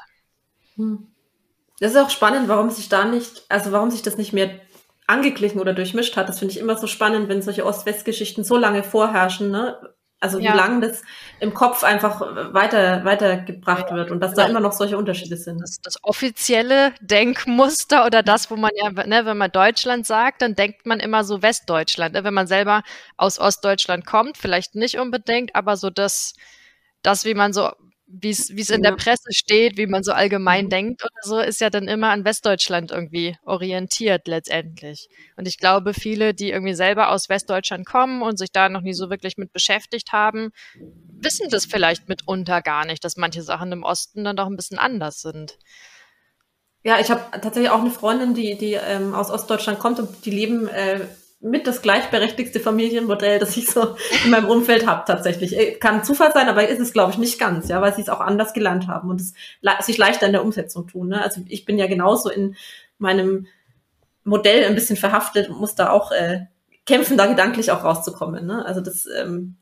Hm. 0.78 1.08
Das 1.82 1.92
ist 1.92 1.98
auch 1.98 2.10
spannend, 2.10 2.48
warum 2.48 2.70
sich 2.70 2.88
da 2.88 3.04
nicht, 3.04 3.44
also 3.50 3.74
warum 3.74 3.92
sich 3.92 4.02
das 4.02 4.18
nicht 4.18 4.32
mehr 4.32 4.62
angeglichen 5.06 5.60
oder 5.60 5.74
durchmischt 5.74 6.16
hat. 6.16 6.30
Das 6.30 6.40
finde 6.40 6.54
ich 6.54 6.62
immer 6.62 6.78
so 6.78 6.88
spannend, 6.88 7.28
wenn 7.28 7.42
solche 7.42 7.66
Ost-West-Geschichten 7.66 8.46
so 8.46 8.56
lange 8.56 8.84
vorherrschen, 8.84 9.52
ne? 9.52 9.94
Also 10.24 10.40
ja. 10.40 10.54
wie 10.54 10.58
lange 10.58 10.88
das 10.88 11.02
im 11.42 11.54
Kopf 11.54 11.84
einfach 11.84 12.22
weiter 12.54 13.04
weitergebracht 13.04 13.90
ja. 13.90 13.96
wird 13.98 14.10
und 14.10 14.22
dass 14.22 14.34
da 14.34 14.46
immer 14.46 14.62
noch 14.62 14.72
solche 14.72 14.98
Unterschiede 14.98 15.36
sind. 15.36 15.60
Das, 15.60 15.82
das, 15.82 16.02
offizielle 16.02 16.94
Denkmuster 17.02 18.06
oder 18.06 18.24
das, 18.24 18.50
wo 18.50 18.56
man 18.56 18.72
ja, 18.76 18.90
ne, 18.90 19.26
wenn 19.26 19.38
man 19.38 19.52
Deutschland 19.52 20.08
sagt, 20.08 20.42
dann 20.42 20.56
denkt 20.56 20.86
man 20.86 21.02
immer 21.02 21.26
so 21.26 21.42
Westdeutschland. 21.42 22.14
Ne? 22.14 22.24
Wenn 22.24 22.34
man 22.34 22.48
selber 22.48 22.84
aus 23.18 23.38
Ostdeutschland 23.38 24.06
kommt, 24.06 24.38
vielleicht 24.38 24.76
nicht 24.76 24.98
unbedingt, 24.98 25.54
aber 25.56 25.76
so 25.76 25.90
das, 25.90 26.36
das, 27.02 27.26
wie 27.26 27.34
man 27.34 27.52
so 27.52 27.70
wie 28.16 28.30
es 28.30 28.56
wie 28.56 28.62
es 28.62 28.70
in 28.70 28.84
der 28.84 28.92
Presse 28.92 29.32
steht, 29.32 29.78
wie 29.78 29.88
man 29.88 30.04
so 30.04 30.12
allgemein 30.12 30.66
mhm. 30.66 30.70
denkt 30.70 31.04
oder 31.04 31.22
so, 31.24 31.40
ist 31.40 31.62
ja 31.62 31.72
dann 31.72 31.88
immer 31.88 32.10
an 32.10 32.26
Westdeutschland 32.26 32.92
irgendwie 32.92 33.36
orientiert 33.44 34.28
letztendlich. 34.28 35.08
Und 35.36 35.48
ich 35.48 35.58
glaube, 35.58 35.94
viele, 35.96 36.36
die 36.36 36.52
irgendwie 36.52 36.76
selber 36.76 37.10
aus 37.10 37.28
Westdeutschland 37.28 37.88
kommen 37.88 38.22
und 38.22 38.38
sich 38.38 38.52
da 38.52 38.70
noch 38.70 38.82
nie 38.82 38.94
so 38.94 39.10
wirklich 39.10 39.38
mit 39.38 39.52
beschäftigt 39.52 40.12
haben, 40.12 40.52
wissen 41.20 41.50
das 41.50 41.66
vielleicht 41.66 42.08
mitunter 42.08 42.62
gar 42.62 42.86
nicht, 42.86 43.04
dass 43.04 43.18
manche 43.18 43.42
Sachen 43.42 43.72
im 43.72 43.84
Osten 43.84 44.24
dann 44.24 44.36
doch 44.36 44.48
ein 44.48 44.56
bisschen 44.56 44.78
anders 44.78 45.22
sind. 45.22 45.58
Ja, 46.84 47.00
ich 47.00 47.10
habe 47.10 47.22
tatsächlich 47.32 47.70
auch 47.70 47.80
eine 47.80 47.92
Freundin, 47.92 48.36
die, 48.36 48.58
die 48.58 48.74
ähm, 48.74 49.16
aus 49.16 49.32
Ostdeutschland 49.32 49.80
kommt 49.80 50.00
und 50.00 50.26
die 50.26 50.32
leben 50.32 50.68
äh, 50.68 51.00
mit 51.44 51.68
das 51.68 51.82
gleichberechtigste 51.82 52.60
Familienmodell, 52.60 53.38
das 53.38 53.58
ich 53.58 53.70
so 53.70 53.96
in 54.24 54.32
meinem 54.32 54.50
Umfeld 54.50 54.88
habe 54.88 55.04
tatsächlich. 55.06 55.58
Äh, 55.58 55.74
kann 55.74 56.04
Zufall 56.04 56.32
sein, 56.34 56.48
aber 56.48 56.68
ist 56.68 56.80
es, 56.80 56.94
glaube 56.94 57.12
ich, 57.12 57.18
nicht 57.18 57.40
ganz, 57.40 57.68
ja, 57.68 57.82
weil 57.82 57.94
sie 57.94 58.02
es 58.02 58.10
auch 58.10 58.22
anders 58.22 58.54
gelernt 58.54 58.88
haben 58.88 59.10
und 59.10 59.20
es 59.20 59.34
sich 59.82 59.98
leichter 59.98 60.26
in 60.26 60.32
der 60.32 60.44
Umsetzung 60.44 60.88
tun. 60.88 61.10
Ne? 61.10 61.22
Also 61.22 61.42
ich 61.48 61.66
bin 61.66 61.78
ja 61.78 61.88
genauso 61.88 62.30
in 62.30 62.56
meinem 62.98 63.48
Modell 64.24 64.64
ein 64.64 64.76
bisschen 64.76 64.96
verhaftet 64.96 65.50
und 65.50 65.60
muss 65.60 65.76
da 65.76 65.90
auch 65.90 66.12
äh, 66.12 66.46
kämpfen, 66.86 67.18
da 67.18 67.26
gedanklich 67.26 67.72
auch 67.72 67.84
rauszukommen. 67.84 68.46
Ne? 68.46 68.66
Also 68.66 68.80
das 68.80 69.06
ähm, 69.06 69.58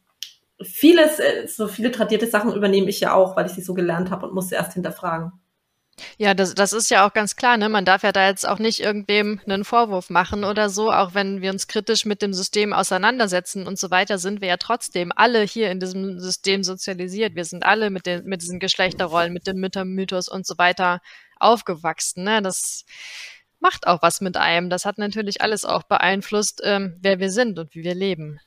vieles, 0.61 1.19
äh, 1.19 1.47
so 1.47 1.67
viele 1.67 1.91
tradierte 1.91 2.27
Sachen 2.27 2.53
übernehme 2.53 2.89
ich 2.89 2.99
ja 2.99 3.13
auch, 3.13 3.35
weil 3.35 3.47
ich 3.47 3.53
sie 3.53 3.61
so 3.61 3.73
gelernt 3.73 4.11
habe 4.11 4.27
und 4.27 4.35
muss 4.35 4.49
sie 4.49 4.55
erst 4.55 4.73
hinterfragen. 4.73 5.31
Ja, 6.17 6.33
das, 6.33 6.55
das 6.55 6.73
ist 6.73 6.89
ja 6.89 7.05
auch 7.05 7.13
ganz 7.13 7.35
klar, 7.35 7.57
ne? 7.57 7.69
Man 7.69 7.85
darf 7.85 8.03
ja 8.03 8.11
da 8.11 8.27
jetzt 8.27 8.47
auch 8.47 8.59
nicht 8.59 8.79
irgendwem 8.79 9.39
einen 9.45 9.63
Vorwurf 9.65 10.09
machen 10.09 10.43
oder 10.43 10.69
so, 10.69 10.91
auch 10.91 11.13
wenn 11.13 11.41
wir 11.41 11.51
uns 11.51 11.67
kritisch 11.67 12.05
mit 12.05 12.21
dem 12.21 12.33
System 12.33 12.73
auseinandersetzen 12.73 13.67
und 13.67 13.77
so 13.77 13.91
weiter, 13.91 14.17
sind 14.17 14.41
wir 14.41 14.47
ja 14.47 14.57
trotzdem 14.57 15.11
alle 15.15 15.41
hier 15.41 15.69
in 15.71 15.79
diesem 15.79 16.19
System 16.19 16.63
sozialisiert. 16.63 17.35
Wir 17.35 17.45
sind 17.45 17.65
alle 17.65 17.89
mit 17.89 18.05
den, 18.05 18.25
mit 18.25 18.41
diesen 18.41 18.59
Geschlechterrollen, 18.59 19.33
mit 19.33 19.47
dem 19.47 19.57
Müttermythos 19.57 20.27
und 20.27 20.45
so 20.45 20.57
weiter 20.57 21.01
aufgewachsen, 21.39 22.23
ne? 22.23 22.41
Das 22.41 22.85
macht 23.59 23.87
auch 23.87 24.01
was 24.01 24.21
mit 24.21 24.37
einem. 24.37 24.69
Das 24.69 24.85
hat 24.85 24.97
natürlich 24.97 25.41
alles 25.41 25.65
auch 25.65 25.83
beeinflusst, 25.83 26.61
ähm, 26.63 26.97
wer 27.01 27.19
wir 27.19 27.31
sind 27.31 27.59
und 27.59 27.75
wie 27.75 27.83
wir 27.83 27.95
leben. 27.95 28.39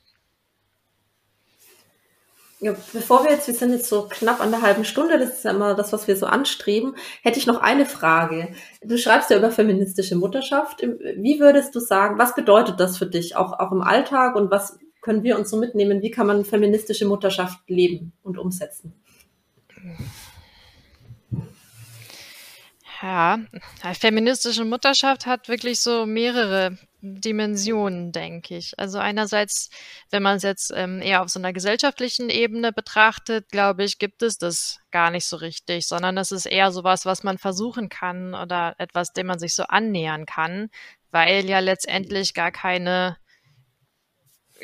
Ja, 2.65 2.73
bevor 2.93 3.23
wir 3.23 3.29
jetzt, 3.29 3.45
wir 3.45 3.53
sind 3.53 3.73
jetzt 3.73 3.87
so 3.87 4.07
knapp 4.09 4.41
an 4.41 4.49
der 4.49 4.63
halben 4.63 4.85
Stunde, 4.85 5.19
das 5.19 5.33
ist 5.33 5.43
ja 5.43 5.51
immer 5.51 5.75
das, 5.75 5.93
was 5.93 6.07
wir 6.07 6.17
so 6.17 6.25
anstreben, 6.25 6.95
hätte 7.21 7.37
ich 7.37 7.45
noch 7.45 7.61
eine 7.61 7.85
Frage. 7.85 8.55
Du 8.83 8.97
schreibst 8.97 9.29
ja 9.29 9.37
über 9.37 9.51
feministische 9.51 10.15
Mutterschaft. 10.15 10.81
Wie 10.81 11.39
würdest 11.39 11.75
du 11.75 11.79
sagen, 11.79 12.17
was 12.17 12.33
bedeutet 12.33 12.79
das 12.79 12.97
für 12.97 13.05
dich, 13.05 13.35
auch, 13.35 13.59
auch 13.59 13.71
im 13.71 13.83
Alltag 13.83 14.35
und 14.35 14.49
was 14.49 14.79
können 15.03 15.21
wir 15.21 15.37
uns 15.37 15.51
so 15.51 15.57
mitnehmen? 15.57 16.01
Wie 16.01 16.09
kann 16.09 16.25
man 16.25 16.43
feministische 16.43 17.05
Mutterschaft 17.05 17.59
leben 17.67 18.13
und 18.23 18.39
umsetzen? 18.39 18.95
Ja, 23.05 23.37
feministische 23.93 24.65
Mutterschaft 24.65 25.27
hat 25.27 25.47
wirklich 25.47 25.79
so 25.79 26.07
mehrere 26.07 26.75
Dimensionen, 27.01 28.11
denke 28.11 28.57
ich. 28.57 28.73
Also 28.79 28.97
einerseits, 28.97 29.69
wenn 30.09 30.23
man 30.23 30.37
es 30.37 30.43
jetzt 30.43 30.73
ähm, 30.75 31.03
eher 31.03 31.21
auf 31.21 31.29
so 31.29 31.37
einer 31.37 31.53
gesellschaftlichen 31.53 32.31
Ebene 32.31 32.73
betrachtet, 32.73 33.49
glaube 33.49 33.83
ich, 33.83 33.99
gibt 33.99 34.23
es 34.23 34.39
das 34.39 34.79
gar 34.89 35.11
nicht 35.11 35.27
so 35.27 35.35
richtig, 35.35 35.85
sondern 35.85 36.17
es 36.17 36.31
ist 36.31 36.47
eher 36.47 36.71
sowas, 36.71 37.05
was 37.05 37.21
man 37.21 37.37
versuchen 37.37 37.89
kann 37.89 38.33
oder 38.33 38.73
etwas, 38.79 39.13
dem 39.13 39.27
man 39.27 39.37
sich 39.37 39.53
so 39.53 39.65
annähern 39.65 40.25
kann, 40.25 40.71
weil 41.11 41.45
ja 41.45 41.59
letztendlich 41.59 42.33
gar 42.33 42.51
keine 42.51 43.17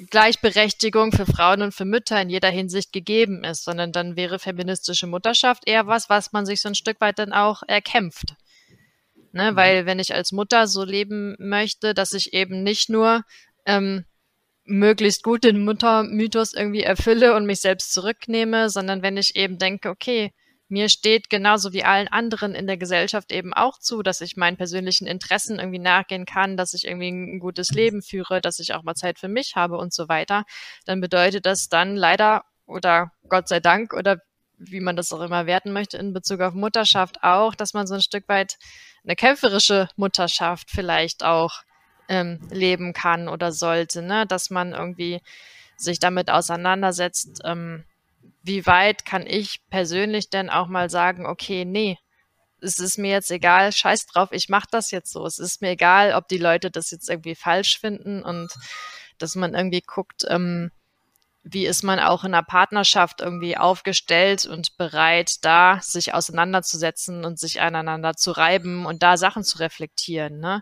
Gleichberechtigung 0.10 1.12
für 1.12 1.25
Frauen 1.25 1.62
und 1.62 1.73
für 1.73 1.86
Mütter 1.86 2.21
in 2.21 2.30
jeder 2.30 2.49
Hinsicht 2.49 2.93
gegeben 2.93 3.43
ist, 3.43 3.65
sondern 3.65 3.91
dann 3.91 4.15
wäre 4.15 4.39
feministische 4.39 5.08
Mutterschaft 5.08 5.67
eher 5.67 5.88
was, 5.88 6.10
was 6.10 6.32
man 6.32 6.45
sich 6.45 6.62
so 6.62 6.69
ein 6.69 6.75
Stück 6.75 7.01
weit 7.01 7.19
dann 7.19 7.34
auch 7.34 7.62
erkämpft. 7.67 8.36
Ne? 9.34 9.51
Mhm. 9.51 9.56
Weil 9.56 9.86
wenn 9.86 9.99
ich 9.99 10.13
als 10.13 10.32
Mutter 10.32 10.67
so 10.67 10.84
leben 10.84 11.36
möchte, 11.39 11.93
dass 11.93 12.13
ich 12.13 12.34
eben 12.34 12.63
nicht 12.63 12.89
nur 12.89 13.23
ähm, 13.65 14.06
möglichst 14.63 15.23
gut 15.23 15.43
den 15.43 15.63
Muttermythos 15.65 16.54
irgendwie 16.54 16.84
erfülle 16.84 17.36
und 17.36 17.45
mich 17.45 17.60
selbst 17.60 17.93
zurücknehme, 17.93 18.69
sondern 18.69 19.01
wenn 19.01 19.17
ich 19.17 19.36
eben 19.36 19.58
denke, 19.58 19.89
okay, 19.89 20.32
mir 20.71 20.89
steht 20.89 21.29
genauso 21.29 21.73
wie 21.73 21.84
allen 21.84 22.07
anderen 22.07 22.55
in 22.55 22.65
der 22.65 22.77
Gesellschaft 22.77 23.31
eben 23.31 23.53
auch 23.53 23.77
zu, 23.77 24.01
dass 24.03 24.21
ich 24.21 24.38
meinen 24.38 24.57
persönlichen 24.57 25.05
Interessen 25.05 25.60
irgendwie 25.60 25.79
nachgehen 25.79 26.25
kann, 26.25 26.55
dass 26.55 26.73
ich 26.73 26.88
irgendwie 26.88 27.10
ein 27.10 27.39
gutes 27.39 27.71
Leben 27.71 28.01
führe, 28.01 28.39
dass 28.39 28.60
ich 28.60 28.73
auch 28.73 28.84
mal 28.84 28.95
Zeit 28.95 29.19
für 29.19 29.27
mich 29.27 29.55
habe 29.55 29.77
und 29.77 29.93
so 29.93 30.07
weiter, 30.07 30.45
dann 30.86 31.01
bedeutet 31.01 31.45
das 31.45 31.67
dann 31.67 31.95
leider 31.95 32.45
oder 32.65 33.12
Gott 33.27 33.49
sei 33.49 33.60
Dank 33.60 33.93
oder 33.93 34.21
wie 34.57 34.79
man 34.79 34.95
das 34.95 35.12
auch 35.12 35.21
immer 35.21 35.45
werten 35.45 35.73
möchte 35.73 35.97
in 35.97 36.13
Bezug 36.13 36.39
auf 36.39 36.53
Mutterschaft 36.53 37.23
auch, 37.23 37.53
dass 37.53 37.73
man 37.73 37.86
so 37.86 37.95
ein 37.95 38.01
Stück 38.01 38.29
weit 38.29 38.57
eine 39.03 39.15
kämpferische 39.15 39.89
Mutterschaft 39.97 40.69
vielleicht 40.71 41.23
auch 41.23 41.63
ähm, 42.07 42.39
leben 42.49 42.93
kann 42.93 43.27
oder 43.27 43.51
sollte, 43.51 44.01
ne? 44.01 44.25
dass 44.25 44.49
man 44.49 44.73
irgendwie 44.73 45.21
sich 45.75 45.99
damit 45.99 46.29
auseinandersetzt, 46.29 47.41
ähm, 47.43 47.84
wie 48.43 48.65
weit 48.65 49.06
kann 49.06 49.25
ich 49.27 49.62
persönlich 49.69 50.30
denn 50.30 50.49
auch 50.49 50.67
mal 50.67 50.89
sagen, 50.89 51.25
okay, 51.25 51.65
nee, 51.65 51.97
es 52.62 52.80
ist 52.80 52.97
mir 52.97 53.12
jetzt 53.12 53.32
egal, 53.32 53.71
scheiß 53.71 54.06
drauf, 54.08 54.30
ich 54.32 54.49
mache 54.49 54.67
das 54.71 54.91
jetzt 54.91 55.12
so. 55.12 55.25
Es 55.25 55.39
ist 55.39 55.62
mir 55.62 55.71
egal, 55.71 56.13
ob 56.13 56.27
die 56.27 56.38
Leute 56.38 56.71
das 56.71 56.91
jetzt 56.91 57.10
irgendwie 57.10 57.36
falsch 57.36 57.80
finden 57.80 58.23
und 58.23 58.51
dass 59.17 59.36
man 59.36 59.54
irgendwie 59.54 59.82
guckt, 59.82 60.25
ähm, 60.27 60.71
wie 61.43 61.65
ist 61.65 61.84
man 61.84 61.99
auch 61.99 62.23
in 62.23 62.34
einer 62.34 62.43
Partnerschaft 62.43 63.21
irgendwie 63.21 63.58
aufgestellt 63.58 64.45
und 64.45 64.77
bereit, 64.77 65.43
da 65.43 65.80
sich 65.82 66.13
auseinanderzusetzen 66.13 67.25
und 67.25 67.39
sich 67.39 67.62
aneinander 67.62 68.13
zu 68.13 68.32
reiben 68.32 68.86
und 68.86 69.01
da 69.01 69.17
Sachen 69.17 69.43
zu 69.43 69.58
reflektieren. 69.58 70.39
Ne? 70.39 70.62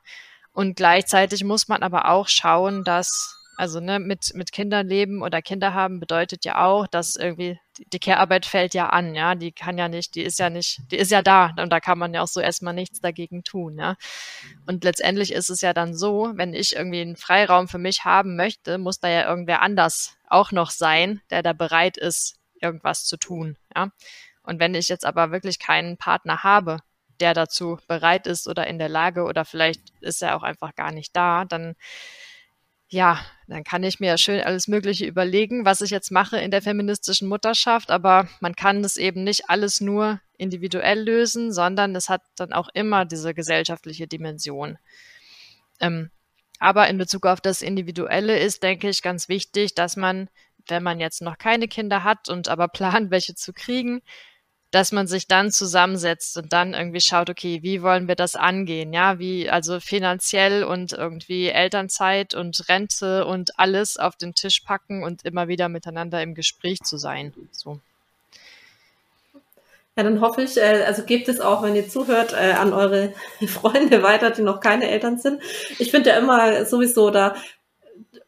Und 0.52 0.76
gleichzeitig 0.78 1.44
muss 1.44 1.68
man 1.68 1.84
aber 1.84 2.10
auch 2.10 2.30
schauen, 2.30 2.86
dass 2.86 3.38
also 3.60 3.82
ne, 3.82 4.00
mit, 4.00 4.32
mit 4.36 4.54
Kindern 4.54 4.88
leben 4.88 5.22
oder 5.22 5.41
Kinder 5.41 5.74
haben 5.74 6.00
bedeutet 6.00 6.45
ja 6.45 6.63
auch, 6.63 6.88
dass 6.88 7.17
irgendwie 7.17 7.60
die, 7.91 8.00
Care-Arbeit 8.00 8.45
fällt 8.45 8.74
ja 8.74 8.88
an, 8.88 9.15
ja. 9.15 9.36
Die 9.36 9.52
kann 9.52 9.78
ja 9.78 9.89
nicht, 9.89 10.15
die 10.15 10.22
ist 10.22 10.39
ja 10.39 10.50
nicht, 10.50 10.80
die 10.91 10.95
ist 10.95 11.12
ja 11.12 11.22
da 11.22 11.54
und 11.60 11.69
da 11.69 11.82
kann 11.82 12.00
man 12.00 12.13
ja 12.13 12.22
auch 12.22 12.28
so 12.30 12.39
erstmal 12.39 12.74
nichts 12.74 13.02
dagegen 13.02 13.43
tun, 13.43 13.78
ja. 13.78 13.98
Und 14.65 14.86
letztendlich 14.86 15.34
ist 15.34 15.50
es 15.50 15.60
ja 15.60 15.74
dann 15.74 15.93
so, 15.93 16.32
wenn 16.36 16.54
ich 16.54 16.74
irgendwie 16.74 17.02
einen 17.02 17.17
Freiraum 17.17 17.67
für 17.67 17.80
mich 17.80 18.06
haben 18.06 18.38
möchte, 18.38 18.78
muss 18.78 19.02
da 19.02 19.10
ja 19.10 19.28
irgendwer 19.28 19.62
anders 19.62 20.15
auch 20.30 20.54
noch 20.54 20.72
sein, 20.72 21.19
der 21.30 21.43
da 21.43 21.52
bereit 21.52 21.98
ist, 21.98 22.38
irgendwas 22.62 23.04
zu 23.04 23.17
tun, 23.17 23.58
ja. 23.76 23.89
Und 24.41 24.62
wenn 24.62 24.74
ich 24.74 24.88
jetzt 24.88 25.06
aber 25.06 25.32
wirklich 25.32 25.60
keinen 25.60 25.98
Partner 25.98 26.43
habe, 26.43 26.78
der 27.19 27.34
dazu 27.34 27.78
bereit 27.89 28.26
ist 28.26 28.48
oder 28.48 28.67
in 28.67 28.80
der 28.80 28.88
Lage 28.88 29.24
oder 29.24 29.43
vielleicht 29.43 29.82
ist 30.00 30.22
er 30.22 30.38
auch 30.38 30.43
einfach 30.43 30.76
gar 30.76 30.93
nicht 30.93 31.13
da, 31.13 31.43
dann 31.43 31.76
ja, 32.89 33.23
dann 33.47 33.63
kann 33.63 33.84
ich 33.84 33.99
mir 33.99 34.17
schön 34.17 34.41
alles 34.41 34.67
Mögliche 34.67 35.06
überlegen, 35.06 35.63
was 35.63 35.82
ich 35.82 35.91
jetzt 35.91 36.12
mache 36.12 36.38
in 36.39 36.49
der 36.49 36.63
feministischen 36.63 37.28
Mutterschaft, 37.28 37.91
aber 37.91 38.28
man 38.39 38.56
kann 38.56 38.82
das 38.82 38.97
eben 38.97 39.23
nicht 39.23 39.49
alles 39.49 39.80
nur 39.80 40.19
individuell 40.38 40.99
lösen, 40.99 41.54
sondern 41.54 41.95
es 41.95 42.10
hat 42.10 42.23
dann 42.36 42.52
auch 42.52 42.69
immer 42.73 43.06
diese 43.06 43.34
gesellschaftliche 43.36 44.08
Dimension. 44.08 44.80
Ähm, 45.80 46.10
aber 46.60 46.88
in 46.89 46.97
Bezug 46.97 47.25
auf 47.25 47.41
das 47.41 47.62
Individuelle 47.62 48.39
ist, 48.39 48.63
denke 48.63 48.89
ich, 48.89 49.02
ganz 49.02 49.30
wichtig, 49.30 49.75
dass 49.75 49.95
man, 49.95 50.30
wenn 50.67 50.84
man 50.84 50.99
jetzt 50.99 51.21
noch 51.21 51.38
keine 51.38 51.67
Kinder 51.67 52.04
hat 52.04 52.28
und 52.28 52.49
aber 52.49 52.67
plant, 52.69 53.12
welche 53.12 53.36
zu 53.36 53.54
kriegen, 53.54 54.02
dass 54.72 54.92
man 54.92 55.08
sich 55.08 55.28
dann 55.28 55.52
zusammensetzt 55.52 56.38
und 56.38 56.54
dann 56.54 56.74
irgendwie 56.74 57.02
schaut, 57.02 57.30
okay, 57.30 57.60
wie 57.64 57.82
wollen 57.82 58.08
wir 58.08 58.16
das 58.16 58.36
angehen? 58.36 58.94
Ja, 58.94 59.18
wie, 59.18 59.50
also 59.50 59.80
finanziell 59.80 60.64
und 60.64 60.94
irgendwie 60.94 61.48
Elternzeit 61.48 62.36
und 62.36 62.70
Rente 62.70 63.26
und 63.26 63.58
alles 63.58 63.98
auf 63.98 64.16
den 64.16 64.36
Tisch 64.36 64.62
packen 64.62 65.04
und 65.04 65.26
immer 65.26 65.48
wieder 65.48 65.70
miteinander 65.70 66.22
im 66.22 66.36
Gespräch 66.36 66.82
zu 66.82 66.98
sein. 66.98 67.34
So. 67.52 67.80
Ja, 69.96 70.04
dann 70.04 70.22
hoffe 70.22 70.44
ich, 70.44 70.56
äh, 70.56 70.84
also 70.86 71.04
gebt 71.04 71.28
es 71.28 71.42
auch, 71.42 71.64
wenn 71.64 71.76
ihr 71.76 71.90
zuhört, 71.90 72.34
äh, 72.34 72.54
an 72.54 72.72
eure 72.72 73.14
Freunde 73.48 74.04
weiter, 74.04 74.30
die 74.32 74.44
noch 74.44 74.62
keine 74.62 74.88
Eltern 74.90 75.18
sind. 75.18 75.42
Ich 75.80 75.92
finde 75.92 76.12
ja 76.12 76.18
immer 76.18 76.64
sowieso, 76.66 77.10
da 77.10 77.36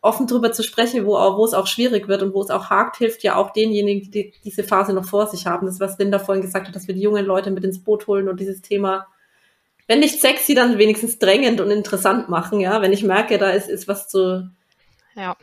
offen 0.02 0.26
drüber 0.26 0.52
zu 0.52 0.64
sprechen, 0.64 1.06
wo, 1.06 1.14
wo 1.14 1.46
es 1.46 1.54
auch 1.54 1.68
schwierig 1.68 2.08
wird 2.08 2.24
und 2.24 2.34
wo 2.34 2.42
es 2.42 2.50
auch 2.50 2.70
hakt, 2.70 2.98
hilft 2.98 3.24
ja 3.24 3.36
auch 3.36 3.52
denjenigen, 3.52 4.10
die 4.10 4.34
diese 4.44 4.64
Phase 4.64 4.94
noch 4.94 5.06
vor 5.06 5.28
sich 5.28 5.46
haben. 5.46 5.68
Das, 5.68 5.80
was 5.80 5.98
Linda 6.00 6.18
vorhin 6.18 6.42
gesagt 6.42 6.68
hat, 6.68 6.76
dass 6.76 6.88
wir 6.88 6.96
die 6.96 7.02
jungen 7.02 7.26
Leute 7.26 7.52
mit 7.52 7.64
ins 7.64 7.84
Boot 7.84 8.08
holen 8.08 8.28
und 8.28 8.40
dieses 8.40 8.62
Thema, 8.62 9.08
wenn 9.88 10.00
nicht 10.00 10.20
sexy, 10.20 10.56
dann 10.56 10.80
wenigstens 10.80 11.20
drängend 11.20 11.62
und 11.62 11.70
interessant 11.70 12.30
machen, 12.30 12.60
ja. 12.60 12.82
Wenn 12.82 12.94
ich 12.94 13.04
merke, 13.04 13.38
da 13.38 13.52
ist, 13.52 13.70
ist 13.70 13.88
was 13.88 14.08
zu. 14.08 14.50
Ja. 15.16 15.36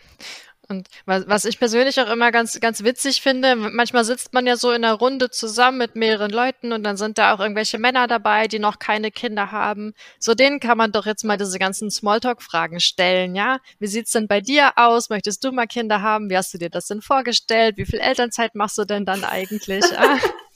Und 0.70 0.88
was, 1.06 1.26
was 1.26 1.44
ich 1.46 1.58
persönlich 1.58 1.98
auch 1.98 2.10
immer 2.10 2.30
ganz, 2.30 2.60
ganz 2.60 2.84
witzig 2.84 3.22
finde, 3.22 3.56
manchmal 3.56 4.04
sitzt 4.04 4.34
man 4.34 4.46
ja 4.46 4.56
so 4.56 4.70
in 4.70 4.84
einer 4.84 4.92
Runde 4.92 5.30
zusammen 5.30 5.78
mit 5.78 5.96
mehreren 5.96 6.30
Leuten 6.30 6.72
und 6.72 6.84
dann 6.84 6.98
sind 6.98 7.16
da 7.16 7.34
auch 7.34 7.40
irgendwelche 7.40 7.78
Männer 7.78 8.06
dabei, 8.06 8.48
die 8.48 8.58
noch 8.58 8.78
keine 8.78 9.10
Kinder 9.10 9.50
haben. 9.50 9.94
So 10.18 10.34
denen 10.34 10.60
kann 10.60 10.76
man 10.76 10.92
doch 10.92 11.06
jetzt 11.06 11.24
mal 11.24 11.38
diese 11.38 11.58
ganzen 11.58 11.90
Smalltalk-Fragen 11.90 12.80
stellen, 12.80 13.34
ja? 13.34 13.60
Wie 13.78 13.86
sieht's 13.86 14.12
denn 14.12 14.28
bei 14.28 14.42
dir 14.42 14.72
aus? 14.76 15.08
Möchtest 15.08 15.42
du 15.42 15.52
mal 15.52 15.66
Kinder 15.66 16.02
haben? 16.02 16.28
Wie 16.28 16.36
hast 16.36 16.52
du 16.52 16.58
dir 16.58 16.68
das 16.68 16.86
denn 16.86 17.00
vorgestellt? 17.00 17.78
Wie 17.78 17.86
viel 17.86 18.00
Elternzeit 18.00 18.54
machst 18.54 18.76
du 18.76 18.84
denn 18.84 19.06
dann 19.06 19.24
eigentlich? 19.24 19.84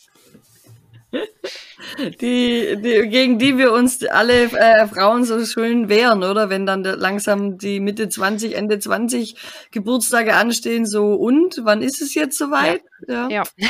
Die, 2.21 2.77
die, 2.81 3.09
gegen 3.09 3.39
die 3.39 3.59
wir 3.59 3.73
uns 3.73 4.05
alle 4.05 4.45
äh, 4.45 4.87
Frauen 4.87 5.25
so 5.25 5.45
schön 5.45 5.89
wehren, 5.89 6.23
oder? 6.23 6.49
Wenn 6.49 6.65
dann 6.65 6.85
langsam 6.85 7.59
die 7.59 7.81
Mitte 7.81 8.09
20, 8.09 8.55
Ende 8.55 8.79
20 8.79 9.37
Geburtstage 9.73 10.35
anstehen, 10.35 10.87
so 10.87 11.15
und 11.15 11.61
wann 11.65 11.83
ist 11.83 12.01
es 12.01 12.15
jetzt 12.15 12.39
soweit? 12.39 12.83
Ja. 13.07 13.29
ja. 13.29 13.43
ja. 13.57 13.69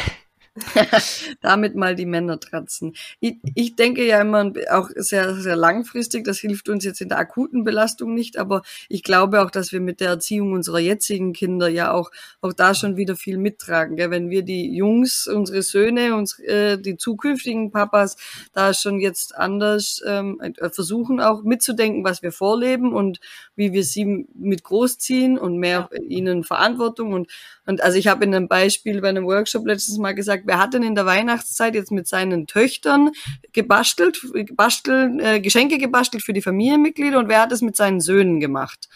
Damit 1.41 1.77
mal 1.77 1.95
die 1.95 2.05
Männer 2.05 2.39
tratzen. 2.39 2.93
Ich, 3.21 3.37
ich 3.55 3.75
denke 3.75 4.07
ja 4.07 4.21
immer 4.21 4.53
auch 4.71 4.91
sehr, 4.97 5.35
sehr 5.35 5.57
langfristig, 5.57 6.25
das 6.25 6.41
hilft 6.41 6.69
uns 6.69 6.85
jetzt 6.85 7.01
in 7.01 7.09
der 7.09 7.19
akuten 7.19 7.65
Belastung 7.65 8.13
nicht, 8.13 8.37
aber 8.37 8.61
ich 8.91 9.03
glaube 9.03 9.41
auch, 9.41 9.51
dass 9.51 9.73
wir 9.73 9.81
mit 9.81 10.01
der 10.01 10.11
Erziehung 10.11 10.53
unserer 10.53 10.79
jetzigen 10.79 11.33
Kinder 11.33 11.69
ja 11.69 11.93
auch, 11.93 12.11
auch 12.43 12.53
da 12.53 12.75
schon 12.75 12.99
wieder 12.99 13.17
viel 13.17 13.39
mittragen. 13.39 13.97
Gell? 13.97 14.11
Wenn 14.11 14.29
wir 14.29 14.43
die 14.43 14.75
Jungs, 14.77 15.27
unsere 15.27 15.63
Söhne, 15.63 16.15
uns, 16.17 16.39
äh, 16.41 16.77
die 16.77 16.99
zukünftigen 16.99 17.71
Papas 17.71 18.17
da 18.53 18.75
schon 18.75 19.01
jetzt 19.01 19.35
anders 19.35 20.03
ähm, 20.07 20.39
äh, 20.41 20.69
versuchen 20.69 21.21
auch 21.21 21.45
mitzudenken, 21.45 22.05
was 22.05 22.23
wir 22.23 22.33
vorleben 22.33 22.93
und 22.93 23.21
wie 23.57 23.73
wir 23.73 23.85
sie 23.85 24.27
mit 24.35 24.65
großziehen 24.65 25.39
und 25.39 25.57
mehr 25.57 25.89
ja. 25.91 26.03
ihnen 26.03 26.45
Verantwortung 26.45 27.15
und, 27.15 27.31
und 27.65 27.83
also 27.83 27.97
ich 27.97 28.09
habe 28.09 28.25
in 28.25 28.35
einem 28.35 28.49
Beispiel 28.49 29.01
bei 29.01 29.09
einem 29.09 29.25
Workshop 29.25 29.67
letztes 29.67 29.97
Mal 29.97 30.13
gesagt, 30.13 30.42
wer 30.45 30.59
hat 30.59 30.75
denn 30.75 30.83
in 30.83 30.95
der 30.95 31.07
Weihnachtszeit 31.07 31.75
jetzt 31.75 31.93
mit 31.93 32.07
seinen 32.07 32.47
Töchtern 32.47 33.11
gebastelt, 33.53 34.21
gebastelt 34.33 35.21
äh, 35.21 35.41
Geschenke 35.41 35.79
gebastelt 35.79 36.23
für 36.23 36.33
die 36.33 36.43
Familienmitglieder 36.43 37.19
und 37.19 37.29
wer 37.29 37.43
hat 37.43 37.53
es 37.53 37.63
mit 37.63 37.77
seinen 37.77 38.01
Söhnen 38.01 38.41
gemacht? 38.41 38.89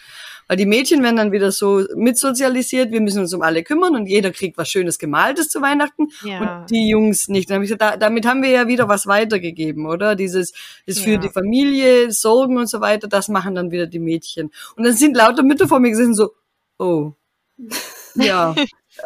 Weil 0.47 0.57
die 0.57 0.65
Mädchen 0.65 1.03
werden 1.03 1.17
dann 1.17 1.31
wieder 1.31 1.51
so 1.51 1.83
mitsozialisiert, 1.95 2.91
wir 2.91 3.01
müssen 3.01 3.19
uns 3.19 3.33
um 3.33 3.41
alle 3.41 3.63
kümmern 3.63 3.95
und 3.95 4.07
jeder 4.07 4.31
kriegt 4.31 4.57
was 4.57 4.69
Schönes 4.69 4.97
Gemaltes 4.97 5.49
zu 5.49 5.61
Weihnachten 5.61 6.07
ja. 6.23 6.61
und 6.61 6.71
die 6.71 6.87
Jungs 6.87 7.27
nicht. 7.27 7.49
Dann 7.49 7.57
hab 7.57 7.63
ich 7.63 7.69
gesagt, 7.69 7.81
da, 7.81 7.97
damit 7.97 8.25
haben 8.25 8.41
wir 8.41 8.49
ja 8.49 8.67
wieder 8.67 8.87
was 8.87 9.07
weitergegeben, 9.07 9.85
oder? 9.85 10.15
Dieses 10.15 10.53
ist 10.85 11.01
für 11.01 11.11
ja. 11.11 11.17
die 11.17 11.29
Familie, 11.29 12.11
Sorgen 12.11 12.57
und 12.57 12.69
so 12.69 12.79
weiter, 12.79 13.07
das 13.07 13.27
machen 13.27 13.55
dann 13.55 13.71
wieder 13.71 13.87
die 13.87 13.99
Mädchen. 13.99 14.51
Und 14.75 14.85
dann 14.85 14.93
sind 14.93 15.17
lauter 15.17 15.43
Mütter 15.43 15.67
vor 15.67 15.79
mir 15.79 15.89
gesessen 15.89 16.15
so, 16.15 16.33
oh, 16.79 17.11
ja, 18.15 18.55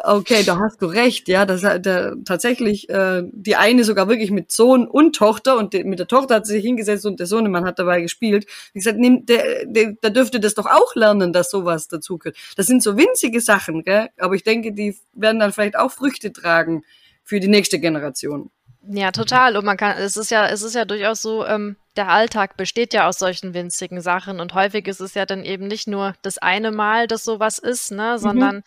Okay, 0.02 0.42
da 0.44 0.58
hast 0.58 0.80
du 0.80 0.86
recht, 0.86 1.28
ja, 1.28 1.44
das 1.44 1.64
hat 1.64 1.84
der, 1.86 2.16
tatsächlich 2.24 2.88
äh, 2.88 3.22
die 3.30 3.56
eine 3.56 3.84
sogar 3.84 4.08
wirklich 4.08 4.30
mit 4.30 4.50
Sohn 4.50 4.86
und 4.86 5.14
Tochter 5.14 5.58
und 5.58 5.74
de, 5.74 5.84
mit 5.84 5.98
der 5.98 6.06
Tochter 6.06 6.36
hat 6.36 6.46
sie 6.46 6.54
sich 6.54 6.64
hingesetzt 6.64 7.04
und 7.04 7.20
der 7.20 7.26
Sohnemann 7.26 7.64
hat 7.64 7.78
dabei 7.78 8.00
gespielt. 8.00 8.46
Ich 8.68 8.84
gesagt, 8.84 8.98
nehm, 8.98 9.26
der, 9.26 9.66
der, 9.66 9.92
der 9.92 10.10
dürfte 10.10 10.40
das 10.40 10.54
doch 10.54 10.66
auch 10.66 10.94
lernen, 10.94 11.32
dass 11.32 11.50
sowas 11.50 11.88
dazu 11.88 12.18
gehört. 12.18 12.36
Das 12.56 12.66
sind 12.66 12.82
so 12.82 12.96
winzige 12.96 13.40
Sachen, 13.40 13.82
gell? 13.82 14.08
aber 14.18 14.34
ich 14.34 14.44
denke, 14.44 14.72
die 14.72 14.96
werden 15.14 15.40
dann 15.40 15.52
vielleicht 15.52 15.76
auch 15.76 15.90
Früchte 15.90 16.32
tragen 16.32 16.84
für 17.22 17.40
die 17.40 17.48
nächste 17.48 17.78
Generation. 17.78 18.50
Ja, 18.88 19.12
total. 19.12 19.56
Und 19.56 19.64
man 19.64 19.76
kann, 19.76 19.96
es 19.98 20.16
ist 20.16 20.30
ja, 20.30 20.48
es 20.48 20.62
ist 20.62 20.74
ja 20.74 20.84
durchaus 20.84 21.22
so, 21.22 21.46
ähm, 21.46 21.76
der 21.96 22.08
Alltag 22.08 22.56
besteht 22.56 22.94
ja 22.94 23.06
aus 23.06 23.18
solchen 23.18 23.54
winzigen 23.54 24.00
Sachen 24.00 24.40
und 24.40 24.54
häufig 24.54 24.88
ist 24.88 25.00
es 25.00 25.14
ja 25.14 25.26
dann 25.26 25.44
eben 25.44 25.68
nicht 25.68 25.86
nur 25.86 26.14
das 26.22 26.38
eine 26.38 26.72
Mal, 26.72 27.06
dass 27.06 27.22
sowas 27.22 27.58
ist, 27.58 27.92
ne, 27.92 28.14
mhm. 28.14 28.18
sondern 28.18 28.56
mhm. 28.56 28.62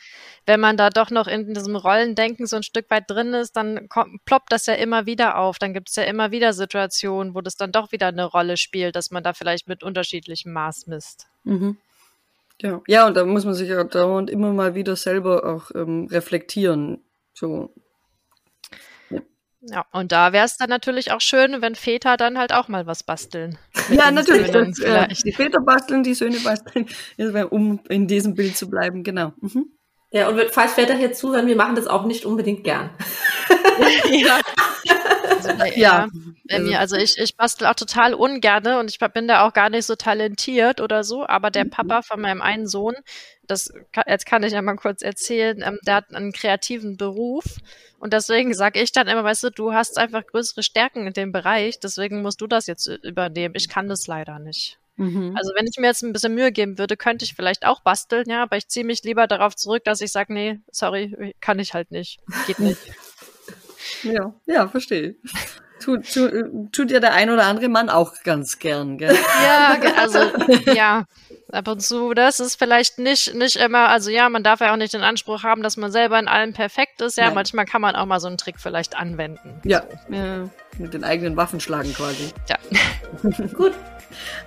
wenn 0.45 0.59
man 0.59 0.77
da 0.77 0.89
doch 0.89 1.09
noch 1.09 1.27
in 1.27 1.53
diesem 1.53 1.75
Rollendenken 1.75 2.45
so 2.45 2.55
ein 2.55 2.63
Stück 2.63 2.89
weit 2.89 3.05
drin 3.07 3.33
ist, 3.33 3.57
dann 3.57 3.89
kommt, 3.89 4.23
ploppt 4.25 4.51
das 4.51 4.67
ja 4.67 4.75
immer 4.75 5.05
wieder 5.05 5.37
auf. 5.37 5.57
Dann 5.59 5.73
gibt 5.73 5.89
es 5.89 5.95
ja 5.95 6.03
immer 6.03 6.31
wieder 6.31 6.53
Situationen, 6.53 7.35
wo 7.35 7.41
das 7.41 7.57
dann 7.57 7.71
doch 7.71 7.91
wieder 7.91 8.07
eine 8.07 8.25
Rolle 8.25 8.57
spielt, 8.57 8.95
dass 8.95 9.11
man 9.11 9.23
da 9.23 9.33
vielleicht 9.33 9.67
mit 9.67 9.83
unterschiedlichem 9.83 10.53
Maß 10.53 10.87
misst. 10.87 11.27
Mhm. 11.43 11.77
Ja. 12.61 12.81
ja, 12.87 13.05
und 13.05 13.17
da 13.17 13.25
muss 13.25 13.43
man 13.43 13.53
sich 13.53 13.67
ja 13.67 13.83
dauernd 13.83 14.29
immer 14.29 14.53
mal 14.53 14.75
wieder 14.75 14.95
selber 14.95 15.43
auch 15.43 15.71
ähm, 15.75 16.07
reflektieren. 16.09 17.01
So, 17.33 17.73
ja, 19.67 19.85
und 19.91 20.11
da 20.11 20.31
wäre 20.31 20.45
es 20.45 20.57
dann 20.57 20.69
natürlich 20.69 21.11
auch 21.11 21.21
schön, 21.21 21.61
wenn 21.61 21.75
Väter 21.75 22.17
dann 22.17 22.37
halt 22.37 22.53
auch 22.53 22.67
mal 22.67 22.85
was 22.85 23.03
basteln. 23.03 23.57
Ja, 23.89 24.11
natürlich. 24.11 24.51
Das, 24.51 24.79
äh, 24.79 25.07
die 25.07 25.31
Väter 25.31 25.61
basteln, 25.61 26.03
die 26.03 26.13
Söhne 26.13 26.37
basteln, 26.39 26.87
um 27.49 27.79
in 27.89 28.07
diesem 28.07 28.35
Bild 28.35 28.57
zu 28.57 28.69
bleiben, 28.69 29.03
genau. 29.03 29.33
Mhm. 29.41 29.71
Ja, 30.11 30.29
und 30.29 30.39
falls 30.51 30.73
Väter 30.73 30.95
hier 30.95 31.13
zuhören, 31.13 31.47
wir 31.47 31.55
machen 31.55 31.75
das 31.75 31.87
auch 31.87 32.05
nicht 32.05 32.25
unbedingt 32.25 32.63
gern. 32.63 32.89
ja. 34.11 34.39
Also, 35.27 35.49
ja. 35.75 36.07
ja. 36.49 36.59
Mir, 36.59 36.79
also 36.79 36.95
ich, 36.95 37.17
ich 37.17 37.35
bastel 37.35 37.67
auch 37.67 37.73
total 37.73 38.13
ungerne 38.13 38.79
und 38.79 38.89
ich 38.89 38.99
bin 38.99 39.27
da 39.27 39.45
auch 39.45 39.51
gar 39.51 39.69
nicht 39.69 39.85
so 39.85 39.95
talentiert 39.95 40.79
oder 40.79 41.03
so, 41.03 41.25
aber 41.27 41.51
der 41.51 41.65
mhm. 41.65 41.71
Papa 41.71 42.01
von 42.01 42.21
meinem 42.21 42.41
einen 42.41 42.67
Sohn, 42.67 42.95
das 43.47 43.73
jetzt 44.07 44.25
kann 44.25 44.43
ich 44.43 44.53
ja 44.53 44.61
mal 44.61 44.75
kurz 44.75 45.01
erzählen, 45.01 45.61
ähm, 45.65 45.79
der 45.85 45.95
hat 45.95 46.13
einen 46.13 46.31
kreativen 46.31 46.97
Beruf 46.97 47.57
und 48.05 48.13
deswegen 48.13 48.53
sage 48.53 48.79
ich 48.79 48.91
dann 48.91 49.07
immer, 49.07 49.23
weißt 49.23 49.45
du, 49.45 49.49
du 49.49 49.73
hast 49.73 49.97
einfach 49.97 50.27
größere 50.27 50.61
Stärken 50.61 51.07
in 51.07 51.13
dem 51.13 51.31
Bereich, 51.31 51.79
deswegen 51.79 52.21
musst 52.21 52.39
du 52.39 52.45
das 52.45 52.67
jetzt 52.67 52.85
übernehmen. 52.85 53.55
Ich 53.57 53.67
kann 53.67 53.87
das 53.87 54.05
leider 54.05 54.37
nicht. 54.37 54.77
Mhm. 54.97 55.35
Also 55.35 55.53
wenn 55.55 55.65
ich 55.65 55.79
mir 55.79 55.87
jetzt 55.87 56.03
ein 56.03 56.13
bisschen 56.13 56.35
Mühe 56.35 56.51
geben 56.51 56.77
würde, 56.77 56.97
könnte 56.97 57.25
ich 57.25 57.33
vielleicht 57.33 57.65
auch 57.65 57.81
basteln, 57.81 58.29
ja, 58.29 58.43
aber 58.43 58.57
ich 58.57 58.67
ziehe 58.67 58.85
mich 58.85 59.01
lieber 59.01 59.25
darauf 59.25 59.55
zurück, 59.55 59.83
dass 59.85 60.01
ich 60.01 60.11
sage, 60.11 60.35
nee, 60.35 60.59
sorry, 60.69 61.33
kann 61.41 61.57
ich 61.57 61.73
halt 61.73 61.89
nicht. 61.89 62.19
Geht 62.45 62.59
nicht. 62.59 62.77
ja, 64.03 64.35
ja, 64.45 64.67
verstehe. 64.67 65.15
Tut, 65.85 66.11
tut, 66.13 66.31
tut 66.71 66.91
ja 66.91 66.99
der 66.99 67.13
ein 67.13 67.29
oder 67.29 67.43
andere 67.43 67.69
Mann 67.69 67.89
auch 67.89 68.13
ganz 68.23 68.59
gern, 68.59 68.97
gell? 68.97 69.15
Ja, 69.43 69.77
also, 69.97 70.19
ja. 70.73 71.05
Ab 71.51 71.67
und 71.67 71.81
zu, 71.81 72.13
das 72.13 72.39
ist 72.39 72.57
vielleicht 72.57 72.97
nicht, 72.97 73.35
nicht 73.35 73.55
immer, 73.55 73.89
also 73.89 74.09
ja, 74.09 74.29
man 74.29 74.43
darf 74.43 74.61
ja 74.61 74.73
auch 74.73 74.77
nicht 74.77 74.93
den 74.93 75.03
Anspruch 75.03 75.43
haben, 75.43 75.61
dass 75.61 75.77
man 75.77 75.91
selber 75.91 76.19
in 76.19 76.27
allem 76.27 76.53
perfekt 76.53 77.01
ist. 77.01 77.17
Ja, 77.17 77.25
Nein. 77.25 77.35
manchmal 77.35 77.65
kann 77.65 77.81
man 77.81 77.95
auch 77.95 78.05
mal 78.05 78.19
so 78.19 78.27
einen 78.27 78.37
Trick 78.37 78.59
vielleicht 78.59 78.97
anwenden. 78.97 79.61
Ja, 79.63 79.83
so. 80.09 80.15
ja 80.15 80.49
mit 80.77 80.93
den 80.93 81.03
eigenen 81.03 81.37
Waffen 81.37 81.59
schlagen 81.59 81.93
quasi. 81.93 82.31
Ja. 82.49 82.57
Gut. 83.53 83.73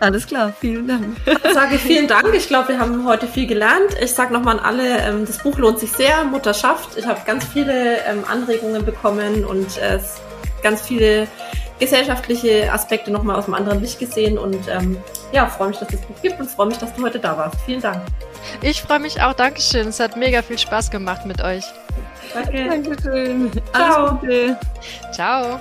Alles 0.01 0.27
klar, 0.27 0.55
vielen 0.61 0.89
Dank. 0.89 1.17
Ich 1.27 1.53
sage 1.53 1.79
vielen 1.79 2.09
Dank. 2.09 2.33
Ich 2.35 2.49
glaube, 2.49 2.69
wir 2.69 2.79
haben 2.79 3.07
heute 3.07 3.27
viel 3.27 3.47
gelernt. 3.47 3.97
Ich 4.01 4.13
sage 4.13 4.33
nochmal 4.33 4.59
an 4.59 4.65
alle, 4.65 4.99
ähm, 4.99 5.27
das 5.27 5.39
Buch 5.39 5.59
lohnt 5.59 5.79
sich 5.79 5.93
sehr, 5.93 6.25
Mutterschaft. 6.25 6.97
Ich 6.97 7.07
habe 7.07 7.21
ganz 7.27 7.45
viele 7.45 7.99
ähm, 8.05 8.25
Anregungen 8.27 8.85
bekommen 8.85 9.45
und 9.45 9.77
äh, 9.79 9.99
ganz 10.63 10.83
viele 10.83 11.29
gesellschaftliche 11.79 12.73
Aspekte 12.73 13.11
nochmal 13.11 13.37
aus 13.37 13.45
einem 13.45 13.55
anderen 13.55 13.81
Licht 13.81 13.99
gesehen 13.99 14.37
und 14.37 14.69
ähm, 14.69 14.97
ja, 15.33 15.47
freue 15.47 15.69
mich, 15.69 15.79
dass 15.79 15.89
es 15.91 16.01
das 16.01 16.07
Buch 16.07 16.21
gibt 16.23 16.41
und 16.41 16.51
freue 16.51 16.67
mich, 16.67 16.79
dass 16.79 16.95
du 16.95 17.03
heute 17.03 17.19
da 17.19 17.37
warst. 17.37 17.61
Vielen 17.67 17.81
Dank. 17.81 18.03
Ich 18.63 18.83
freue 18.83 18.99
mich 18.99 19.23
auch. 19.23 19.35
Dankeschön. 19.35 19.89
Es 19.89 20.01
hat 20.01 20.17
mega 20.17 20.43
viel 20.43 20.59
Spaß 20.59 20.91
gemacht 20.91 21.27
mit 21.27 21.43
euch. 21.43 21.65
Danke. 22.35 22.69
Dankeschön. 22.69 23.51
Ciao. 23.73 24.21
Ciao. 25.13 25.61